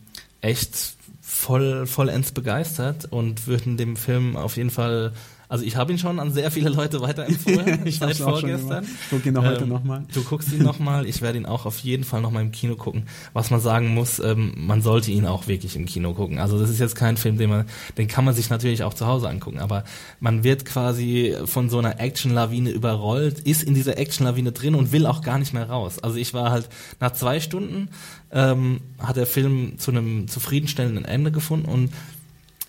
echt 0.41 0.95
voll 1.21 1.87
vollends 1.87 2.31
begeistert 2.31 3.05
und 3.05 3.47
würden 3.47 3.77
dem 3.77 3.95
Film 3.95 4.35
auf 4.35 4.57
jeden 4.57 4.69
Fall 4.69 5.13
also 5.53 5.65
ich 5.65 5.75
habe 5.75 5.91
ihn 5.91 5.99
schon 5.99 6.19
an 6.19 6.33
sehr 6.33 6.49
viele 6.49 6.69
Leute 6.69 6.99
weiterempfohlen 6.99 7.81
ich 7.85 7.99
seit 7.99 8.17
vorgestern. 8.17 8.83
Ich 8.83 9.09
gucke 9.11 9.29
ihn 9.29 9.37
heute 9.39 9.65
ähm, 9.65 9.69
nochmal. 9.69 10.03
Du 10.11 10.23
guckst 10.23 10.51
ihn 10.51 10.63
nochmal. 10.63 11.05
Ich 11.05 11.21
werde 11.21 11.37
ihn 11.37 11.45
auch 11.45 11.67
auf 11.67 11.77
jeden 11.81 12.03
Fall 12.03 12.21
nochmal 12.21 12.41
im 12.41 12.51
Kino 12.51 12.75
gucken. 12.75 13.03
Was 13.33 13.51
man 13.51 13.59
sagen 13.59 13.93
muss, 13.93 14.17
ähm, 14.17 14.53
man 14.57 14.81
sollte 14.81 15.11
ihn 15.11 15.27
auch 15.27 15.45
wirklich 15.45 15.75
im 15.75 15.85
Kino 15.85 16.13
gucken. 16.15 16.39
Also 16.39 16.59
das 16.59 16.71
ist 16.71 16.79
jetzt 16.79 16.95
kein 16.95 17.17
Film, 17.17 17.37
den 17.37 17.51
man, 17.51 17.65
den 17.99 18.07
kann 18.07 18.25
man 18.25 18.33
sich 18.33 18.49
natürlich 18.49 18.81
auch 18.81 18.95
zu 18.95 19.05
Hause 19.05 19.29
angucken. 19.29 19.59
Aber 19.59 19.83
man 20.19 20.43
wird 20.43 20.65
quasi 20.65 21.35
von 21.45 21.69
so 21.69 21.77
einer 21.77 21.99
Action-Lawine 21.99 22.71
überrollt, 22.71 23.41
ist 23.41 23.61
in 23.61 23.75
dieser 23.75 23.99
Action-Lawine 23.99 24.53
drin 24.53 24.73
und 24.73 24.91
will 24.91 25.05
auch 25.05 25.21
gar 25.21 25.37
nicht 25.37 25.53
mehr 25.53 25.69
raus. 25.69 25.99
Also 25.99 26.17
ich 26.17 26.33
war 26.33 26.49
halt 26.49 26.67
nach 26.99 27.13
zwei 27.13 27.39
Stunden 27.39 27.89
ähm, 28.31 28.81
hat 28.97 29.17
der 29.17 29.27
Film 29.27 29.77
zu 29.77 29.91
einem 29.91 30.27
zufriedenstellenden 30.27 31.05
Ende 31.05 31.31
gefunden 31.31 31.69
und 31.69 31.93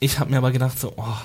ich 0.01 0.19
habe 0.19 0.31
mir 0.31 0.37
aber 0.37 0.53
gedacht 0.53 0.79
so, 0.79 0.93
oh, 0.97 1.17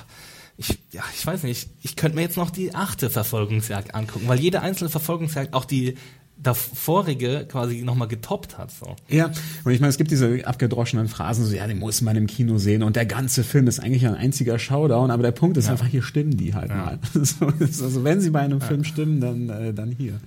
ich, 0.59 0.77
ja, 0.91 1.03
ich 1.15 1.25
weiß 1.25 1.43
nicht, 1.43 1.69
ich 1.81 1.95
könnte 1.95 2.17
mir 2.17 2.21
jetzt 2.21 2.35
noch 2.35 2.49
die 2.49 2.75
achte 2.75 3.09
Verfolgungsjagd 3.09 3.95
angucken, 3.95 4.27
weil 4.27 4.41
jede 4.41 4.59
einzelne 4.61 4.89
Verfolgungsjagd, 4.89 5.53
auch 5.53 5.63
die 5.63 5.95
davorige 6.41 7.45
quasi 7.49 7.81
nochmal 7.81 8.07
getoppt 8.07 8.57
hat. 8.57 8.71
So. 8.71 8.95
Ja, 9.09 9.31
und 9.63 9.71
ich 9.71 9.79
meine, 9.79 9.89
es 9.89 9.97
gibt 9.97 10.11
diese 10.11 10.47
abgedroschenen 10.47 11.07
Phrasen, 11.09 11.45
so 11.45 11.53
ja, 11.53 11.67
den 11.67 11.79
muss 11.79 12.01
man 12.01 12.15
im 12.15 12.27
Kino 12.27 12.57
sehen 12.57 12.81
und 12.81 12.95
der 12.95 13.05
ganze 13.05 13.43
Film 13.43 13.67
ist 13.67 13.79
eigentlich 13.79 14.07
ein 14.07 14.15
einziger 14.15 14.57
Showdown, 14.57 15.11
aber 15.11 15.23
der 15.23 15.31
Punkt 15.31 15.57
ist 15.57 15.65
ja. 15.65 15.71
einfach, 15.71 15.87
hier 15.87 16.01
stimmen 16.01 16.37
die 16.37 16.53
halt 16.53 16.69
ja. 16.69 16.75
mal. 16.77 16.99
also 17.13 18.03
wenn 18.03 18.21
sie 18.21 18.29
bei 18.29 18.39
einem 18.39 18.59
ja. 18.59 18.65
Film 18.65 18.83
stimmen, 18.85 19.19
dann, 19.19 19.49
äh, 19.49 19.73
dann 19.73 19.91
hier. 19.91 20.19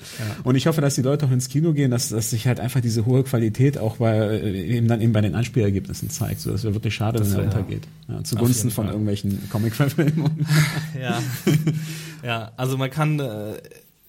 Und 0.44 0.56
ich 0.56 0.66
hoffe, 0.66 0.82
dass 0.82 0.94
die 0.94 1.02
Leute 1.02 1.26
auch 1.26 1.30
ins 1.30 1.48
Kino 1.48 1.72
gehen, 1.72 1.90
dass, 1.90 2.10
dass 2.10 2.30
sich 2.30 2.46
halt 2.46 2.60
einfach 2.60 2.80
diese 2.80 3.06
hohe 3.06 3.22
Qualität 3.24 3.78
auch 3.78 3.96
bei, 3.96 4.16
äh, 4.16 4.76
eben 4.76 4.88
dann 4.88 5.00
eben 5.00 5.12
bei 5.12 5.22
den 5.22 5.34
Anspielergebnissen 5.34 6.10
zeigt. 6.10 6.40
So, 6.40 6.50
das 6.50 6.62
wäre 6.64 6.74
wirklich 6.74 6.94
schade, 6.94 7.18
das 7.18 7.32
wenn 7.32 7.38
er 7.38 7.44
untergeht. 7.44 7.88
Ja, 8.08 8.22
zugunsten 8.22 8.70
von 8.70 8.88
irgendwelchen 8.88 9.48
Comic-Verfilmungen. 9.48 10.46
ja. 11.00 11.22
ja, 12.22 12.52
also 12.56 12.76
man 12.76 12.90
kann 12.90 13.18
äh, 13.18 13.54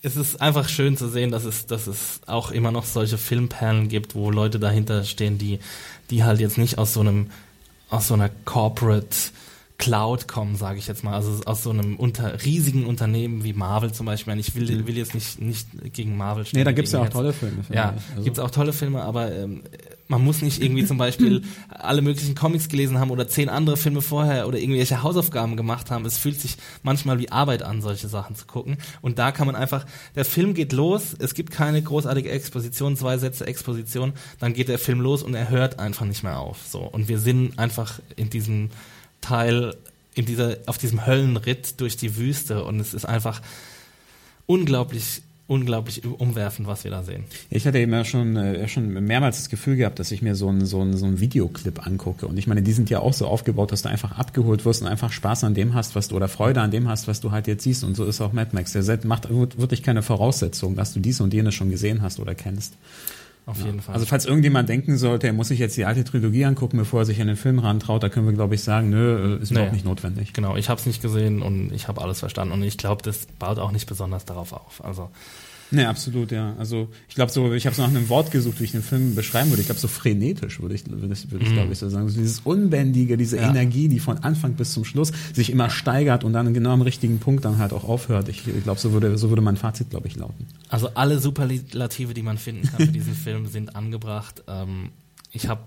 es 0.04 0.18
ist 0.18 0.42
einfach 0.42 0.68
schön 0.68 0.98
zu 0.98 1.08
sehen, 1.08 1.32
dass 1.32 1.46
es, 1.46 1.66
dass 1.66 1.88
es 1.88 2.20
auch 2.28 2.52
immer 2.52 2.72
noch 2.72 2.84
solche 2.84 3.18
Filmperlen 3.18 3.88
gibt, 3.88 4.16
wo 4.16 4.30
Leute 4.30 4.60
dahinter 4.60 5.06
stehen, 5.06 5.38
die, 5.38 5.60
die 6.10 6.26
halt 6.26 6.42
jetzt 6.42 6.58
nicht 6.58 6.78
aus 6.78 6.94
so 6.94 7.00
einem, 7.00 7.32
aus 7.90 8.10
so 8.10 8.14
einer 8.14 8.30
Corporate 8.44 9.16
Cloud 9.78 10.28
kommen, 10.28 10.58
sage 10.58 10.78
ich 10.78 10.88
jetzt 10.88 11.06
mal, 11.06 11.14
also 11.14 11.42
aus 11.46 11.64
so 11.64 11.70
einem 11.70 11.96
unter, 11.96 12.44
riesigen 12.44 12.86
Unternehmen 12.86 13.46
wie 13.46 13.54
Marvel 13.54 13.94
zum 13.94 14.06
Beispiel. 14.06 14.38
Ich 14.40 14.54
will, 14.56 14.86
will 14.86 14.98
jetzt 14.98 15.16
nicht, 15.16 15.42
nicht 15.42 15.68
gegen 15.94 16.18
Marvel 16.18 16.46
stehen. 16.46 16.60
Nee, 16.60 16.64
da 16.66 16.74
gibt's 16.74 16.92
ja 16.92 17.00
auch 17.00 17.06
jetzt. 17.06 17.14
tolle 17.14 17.32
Filme. 17.32 17.64
Ja, 17.70 17.96
also. 18.12 18.24
gibt's 18.24 18.40
auch 18.40 18.52
tolle 18.52 18.74
Filme, 18.74 19.02
aber 19.02 19.32
ähm, 19.32 19.64
man 20.08 20.24
muss 20.24 20.42
nicht 20.42 20.62
irgendwie 20.62 20.86
zum 20.86 20.98
Beispiel 20.98 21.44
alle 21.70 22.02
möglichen 22.02 22.36
Comics 22.36 22.68
gelesen 22.68 23.00
haben 23.00 23.12
oder 23.12 23.28
zehn 23.28 23.50
andere 23.50 23.78
Filme 23.78 24.02
vorher 24.02 24.48
oder 24.48 24.60
irgendwelche 24.60 25.04
Hausaufgaben 25.04 25.58
gemacht 25.58 25.92
haben. 25.92 26.06
Es 26.06 26.18
fühlt 26.18 26.40
sich 26.40 26.58
manchmal 26.82 27.20
wie 27.20 27.32
Arbeit 27.32 27.64
an, 27.64 27.82
solche 27.82 28.08
Sachen 28.08 28.36
zu 28.36 28.46
gucken. 28.46 28.78
Und 29.02 29.20
da 29.20 29.32
kann 29.32 29.48
man 29.48 29.56
einfach, 29.56 29.86
der 30.16 30.26
Film 30.26 30.54
geht 30.54 30.74
los, 30.74 31.16
es 31.18 31.34
gibt 31.34 31.52
keine 31.52 31.82
großartige 31.82 32.30
Exposition, 32.30 32.98
zwei 32.98 33.18
Sätze 33.18 33.48
Exposition, 33.48 34.14
dann 34.40 34.54
geht 34.54 34.68
der 34.68 34.80
Film 34.80 35.02
los 35.02 35.24
und 35.24 35.34
er 35.34 35.50
hört 35.50 35.80
einfach 35.80 36.06
nicht 36.06 36.24
mehr 36.24 36.40
auf. 36.40 36.60
So. 36.68 36.80
Und 36.80 37.08
wir 37.08 37.20
sind 37.20 37.58
einfach 37.58 38.00
in 38.16 38.30
diesem 38.30 38.70
Teil 39.22 39.76
in 40.16 40.26
dieser, 40.26 40.58
auf 40.68 40.78
diesem 40.78 41.06
Höllenritt 41.06 41.80
durch 41.82 41.98
die 41.98 42.18
Wüste 42.18 42.64
und 42.66 42.80
es 42.80 42.94
ist 42.94 43.06
einfach 43.06 43.42
unglaublich 44.46 45.23
unglaublich 45.48 46.06
umwerfend, 46.06 46.68
was 46.68 46.84
wir 46.84 46.92
da 46.92 47.04
sehen. 47.04 47.26
Ich 47.50 47.68
hatte 47.68 47.78
eben 47.78 47.92
ja 47.92 48.06
schon, 48.06 48.38
äh, 48.38 48.68
schon 48.70 48.88
mehrmals 48.88 49.38
das 49.38 49.50
Gefühl 49.50 49.76
gehabt, 49.76 50.00
dass 50.00 50.12
ich 50.12 50.22
mir 50.22 50.36
so 50.36 50.48
einen 50.48 50.66
so 50.66 50.82
einen, 50.82 50.96
so 50.96 51.06
einen 51.06 51.20
Videoclip 51.20 51.86
angucke. 51.86 52.28
Und 52.28 52.38
ich 52.38 52.48
meine, 52.48 52.62
die 52.62 52.72
sind 52.72 52.90
ja 52.90 53.00
auch 53.00 53.14
so 53.14 53.28
aufgebaut, 53.28 53.72
dass 53.72 53.82
du 53.82 53.90
einfach 53.90 54.18
abgeholt 54.18 54.64
wirst 54.64 54.82
und 54.82 54.88
einfach 54.88 55.12
Spaß 55.12 55.44
an 55.44 55.54
dem 55.54 55.74
hast, 55.74 55.96
was 55.96 56.08
du 56.08 56.16
oder 56.16 56.30
Freude 56.30 56.62
an 56.62 56.72
dem 56.72 56.88
hast, 56.88 57.08
was 57.08 57.20
du 57.20 57.32
halt 57.32 57.48
jetzt 57.48 57.64
siehst. 57.64 57.84
Und 57.84 57.96
so 57.96 58.06
ist 58.06 58.22
auch 58.22 58.32
Mad 58.32 58.52
Max. 58.54 58.72
Der 58.72 59.00
macht 59.04 59.30
wirklich 59.30 59.84
keine 59.84 60.02
Voraussetzung, 60.02 60.76
dass 60.76 60.94
du 60.94 61.02
dies 61.02 61.20
und 61.20 61.34
jenes 61.34 61.54
schon 61.56 61.70
gesehen 61.70 62.02
hast 62.02 62.20
oder 62.20 62.36
kennst. 62.36 62.76
Auf 63.46 63.60
ja. 63.60 63.66
jeden 63.66 63.82
Fall. 63.82 63.94
Also 63.94 64.06
falls 64.06 64.26
irgendjemand 64.26 64.70
denken 64.70 64.98
sollte, 64.98 65.28
er 65.28 65.34
muss 65.34 65.50
sich 65.50 65.60
jetzt 65.60 65.76
die 65.76 65.86
alte 65.86 66.04
Trilogie 66.04 66.46
angucken, 66.46 66.78
bevor 66.78 67.02
er 67.02 67.06
sich 67.06 67.20
an 67.20 67.28
den 67.28 67.36
Film 67.36 67.60
rantraut, 67.60 68.02
da 68.02 68.10
können 68.10 68.26
wir, 68.26 68.34
glaube 68.34 68.56
ich, 68.56 68.64
sagen, 68.64 68.90
nö, 68.90 69.38
äh, 69.38 69.42
ist 69.42 69.52
nee. 69.52 69.56
überhaupt 69.58 69.74
nicht 69.74 69.86
notwendig. 69.86 70.34
Genau, 70.34 70.56
ich 70.56 70.70
habe 70.70 70.80
es 70.80 70.86
nicht 70.86 71.02
gesehen 71.02 71.42
und 71.42 71.72
ich 71.74 71.88
habe 71.88 72.02
alles 72.02 72.20
verstanden 72.20 72.54
und 72.54 72.64
ich 72.64 72.78
glaube, 72.78 73.04
das 73.04 73.26
baut 73.40 73.60
auch 73.60 73.72
nicht 73.72 73.86
besonders 73.86 74.24
darauf 74.26 74.54
auf. 74.54 74.84
Also 74.84 75.10
Nee, 75.74 75.86
absolut, 75.86 76.32
ja. 76.32 76.56
Also 76.58 76.88
ich 77.10 77.16
glaube 77.16 77.32
so, 77.32 77.52
ich 77.54 77.66
habe 77.66 77.76
so 77.76 77.82
nach 77.82 77.90
einem 77.90 78.08
Wort 78.08 78.32
gesucht, 78.32 78.60
wie 78.60 78.66
ich 78.66 78.72
den 78.72 78.84
Film 78.84 79.16
beschreiben 79.16 79.50
würde. 79.50 79.62
Ich 79.62 79.68
glaube 79.68 79.82
so 79.82 79.88
frenetisch 79.88 80.62
würde 80.62 80.76
ich, 80.76 80.90
würde 80.90 81.14
ich, 81.14 81.32
würde 81.32 81.46
ich 81.46 81.52
mm. 81.52 81.54
glaube 81.54 81.74
ich 81.74 81.80
so 81.80 81.90
sagen. 81.90 82.08
So 82.10 82.20
dieses 82.20 82.42
Unbändige, 82.42 83.18
diese 83.18 83.38
ja. 83.38 83.50
Energie, 83.50 83.88
die 83.88 84.00
von 84.00 84.20
Anfang 84.20 84.54
bis 84.54 84.74
zum 84.74 84.86
Schluss 84.86 85.12
sich 85.34 85.50
immer 85.50 85.70
steigert 85.70 86.24
und 86.24 86.34
dann 86.34 86.54
genau 86.54 86.72
am 86.72 86.84
richtigen 86.84 87.20
Punkt 87.20 87.44
dann 87.44 87.58
halt 87.58 87.74
auch 87.74 87.84
aufhört. 87.84 88.30
Ich, 88.30 88.48
ich 88.48 88.64
glaube, 88.64 88.80
so 88.80 88.94
würde, 88.94 89.18
so 89.18 89.30
würde 89.30 89.42
mein 89.42 89.58
Fazit, 89.58 89.90
glaube 89.90 90.08
ich, 90.08 90.16
lauten. 90.16 90.46
Also 90.70 90.90
alle 90.94 91.20
Superlative, 91.20 92.14
die 92.14 92.24
man 92.24 92.38
finden 92.38 92.68
kann 92.68 92.86
für 92.86 92.92
diesen 92.92 93.14
Film, 93.16 93.48
sind 93.48 93.76
angebracht. 93.76 94.44
Ähm, 94.48 94.90
ich 95.32 95.48
habe 95.48 95.62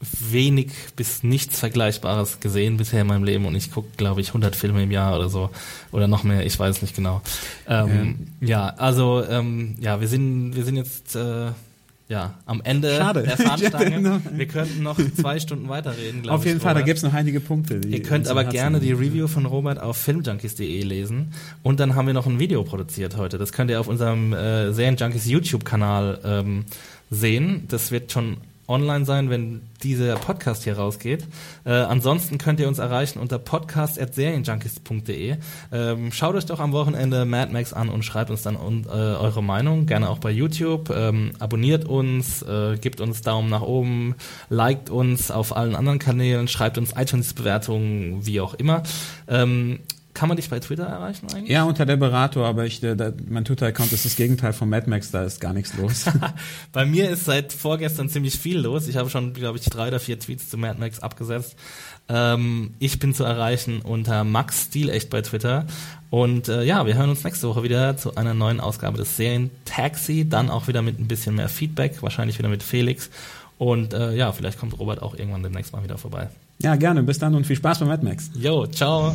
wenig 0.00 0.72
bis 0.94 1.22
nichts 1.22 1.58
Vergleichbares 1.58 2.40
gesehen 2.40 2.76
bisher 2.76 3.00
in 3.00 3.08
meinem 3.08 3.24
Leben 3.24 3.46
und 3.46 3.54
ich 3.56 3.72
gucke, 3.72 3.88
glaube 3.96 4.20
ich, 4.20 4.28
100 4.28 4.54
Filme 4.54 4.82
im 4.82 4.90
Jahr 4.90 5.16
oder 5.16 5.28
so 5.28 5.50
oder 5.90 6.06
noch 6.06 6.22
mehr, 6.22 6.46
ich 6.46 6.58
weiß 6.58 6.82
nicht 6.82 6.94
genau. 6.94 7.20
Ähm, 7.66 8.28
ja. 8.40 8.48
ja. 8.48 8.74
also 8.76 9.24
ähm, 9.28 9.74
ja, 9.80 10.00
wir 10.00 10.08
sind 10.08 10.54
wir 10.54 10.64
sind 10.64 10.76
jetzt 10.76 11.16
äh, 11.16 11.50
ja, 12.08 12.34
am 12.46 12.62
Ende 12.64 12.96
Schade. 12.96 13.22
der 13.22 13.36
Fahnenstange. 13.36 14.22
Wir 14.32 14.46
könnten 14.46 14.82
noch 14.82 14.98
zwei 15.14 15.38
Stunden 15.40 15.68
weiterreden, 15.68 16.22
glaube 16.22 16.36
ich. 16.36 16.40
Auf 16.40 16.46
jeden 16.46 16.60
Fall, 16.60 16.70
Robert. 16.70 16.82
da 16.82 16.86
gibt's 16.86 17.02
noch 17.02 17.12
einige 17.12 17.40
Punkte. 17.40 17.80
Ihr 17.86 18.02
könnt 18.02 18.28
aber 18.28 18.44
gerne 18.44 18.80
die 18.80 18.92
Review 18.92 19.28
von 19.28 19.44
Robert 19.44 19.78
auf 19.78 19.98
filmjunkies.de 19.98 20.82
lesen. 20.84 21.34
Und 21.62 21.80
dann 21.80 21.96
haben 21.96 22.06
wir 22.06 22.14
noch 22.14 22.26
ein 22.26 22.38
Video 22.38 22.64
produziert 22.64 23.18
heute. 23.18 23.36
Das 23.36 23.52
könnt 23.52 23.70
ihr 23.70 23.78
auf 23.78 23.88
unserem 23.88 24.32
äh, 24.32 24.72
Serienjunkies 24.72 25.26
YouTube-Kanal 25.26 26.20
ähm, 26.24 26.64
sehen. 27.10 27.64
Das 27.68 27.90
wird 27.90 28.10
schon 28.10 28.38
online 28.68 29.04
sein, 29.04 29.30
wenn 29.30 29.62
dieser 29.82 30.16
Podcast 30.16 30.64
hier 30.64 30.76
rausgeht. 30.76 31.26
Äh, 31.64 31.72
ansonsten 31.72 32.38
könnt 32.38 32.60
ihr 32.60 32.68
uns 32.68 32.78
erreichen 32.78 33.18
unter 33.18 33.38
podcast.serienjunkies.de. 33.38 35.36
Ähm, 35.72 36.12
schaut 36.12 36.34
euch 36.34 36.46
doch 36.46 36.60
am 36.60 36.72
Wochenende 36.72 37.24
Mad 37.24 37.52
Max 37.52 37.72
an 37.72 37.88
und 37.88 38.04
schreibt 38.04 38.30
uns 38.30 38.42
dann 38.42 38.56
un 38.56 38.84
äh, 38.84 38.90
eure 38.90 39.42
Meinung. 39.42 39.86
Gerne 39.86 40.10
auch 40.10 40.18
bei 40.18 40.30
YouTube. 40.30 40.90
Ähm, 40.90 41.32
abonniert 41.38 41.86
uns, 41.86 42.42
äh, 42.42 42.76
gebt 42.76 43.00
uns 43.00 43.22
Daumen 43.22 43.48
nach 43.48 43.62
oben, 43.62 44.14
liked 44.50 44.90
uns 44.90 45.30
auf 45.30 45.56
allen 45.56 45.74
anderen 45.74 45.98
Kanälen, 45.98 46.46
schreibt 46.48 46.76
uns 46.78 46.92
iTunes-Bewertungen, 46.96 48.26
wie 48.26 48.40
auch 48.40 48.54
immer. 48.54 48.82
Ähm, 49.26 49.80
kann 50.18 50.26
man 50.28 50.36
dich 50.36 50.50
bei 50.50 50.58
Twitter 50.58 50.82
erreichen 50.82 51.28
eigentlich? 51.32 51.48
Ja, 51.48 51.62
unter 51.62 51.86
der 51.86 51.96
Berater, 51.96 52.44
aber 52.44 52.66
ich, 52.66 52.80
der, 52.80 52.96
der, 52.96 53.14
mein 53.28 53.44
Twitter-Account 53.44 53.92
ist 53.92 54.04
das 54.04 54.16
Gegenteil 54.16 54.52
von 54.52 54.68
Mad 54.68 54.90
Max, 54.90 55.12
da 55.12 55.22
ist 55.22 55.40
gar 55.40 55.52
nichts 55.52 55.76
los. 55.76 56.06
bei 56.72 56.84
mir 56.84 57.08
ist 57.08 57.24
seit 57.24 57.52
vorgestern 57.52 58.08
ziemlich 58.08 58.36
viel 58.36 58.58
los. 58.58 58.88
Ich 58.88 58.96
habe 58.96 59.10
schon, 59.10 59.32
glaube 59.32 59.58
ich, 59.58 59.66
drei 59.66 59.86
oder 59.86 60.00
vier 60.00 60.18
Tweets 60.18 60.48
zu 60.48 60.58
Mad 60.58 60.80
Max 60.80 60.98
abgesetzt. 60.98 61.54
Ähm, 62.08 62.74
ich 62.80 62.98
bin 62.98 63.14
zu 63.14 63.22
erreichen 63.22 63.80
unter 63.80 64.24
Max 64.24 64.64
Stilecht 64.64 65.08
bei 65.08 65.22
Twitter. 65.22 65.66
Und 66.10 66.48
äh, 66.48 66.64
ja, 66.64 66.84
wir 66.84 66.96
hören 66.96 67.10
uns 67.10 67.22
nächste 67.22 67.48
Woche 67.48 67.62
wieder 67.62 67.96
zu 67.96 68.16
einer 68.16 68.34
neuen 68.34 68.58
Ausgabe 68.58 68.98
des 68.98 69.16
Serien 69.16 69.52
Taxi. 69.66 70.28
Dann 70.28 70.50
auch 70.50 70.66
wieder 70.66 70.82
mit 70.82 70.98
ein 70.98 71.06
bisschen 71.06 71.36
mehr 71.36 71.48
Feedback, 71.48 72.02
wahrscheinlich 72.02 72.38
wieder 72.38 72.48
mit 72.48 72.64
Felix. 72.64 73.08
Und 73.56 73.94
äh, 73.94 74.16
ja, 74.16 74.32
vielleicht 74.32 74.58
kommt 74.58 74.76
Robert 74.80 75.00
auch 75.00 75.14
irgendwann 75.14 75.44
demnächst 75.44 75.72
mal 75.72 75.84
wieder 75.84 75.96
vorbei. 75.96 76.28
Ja, 76.60 76.74
gerne. 76.74 77.04
Bis 77.04 77.20
dann 77.20 77.36
und 77.36 77.46
viel 77.46 77.56
Spaß 77.56 77.78
bei 77.78 77.86
Mad 77.86 78.04
Max. 78.04 78.30
Jo, 78.34 78.66
ciao. 78.66 79.14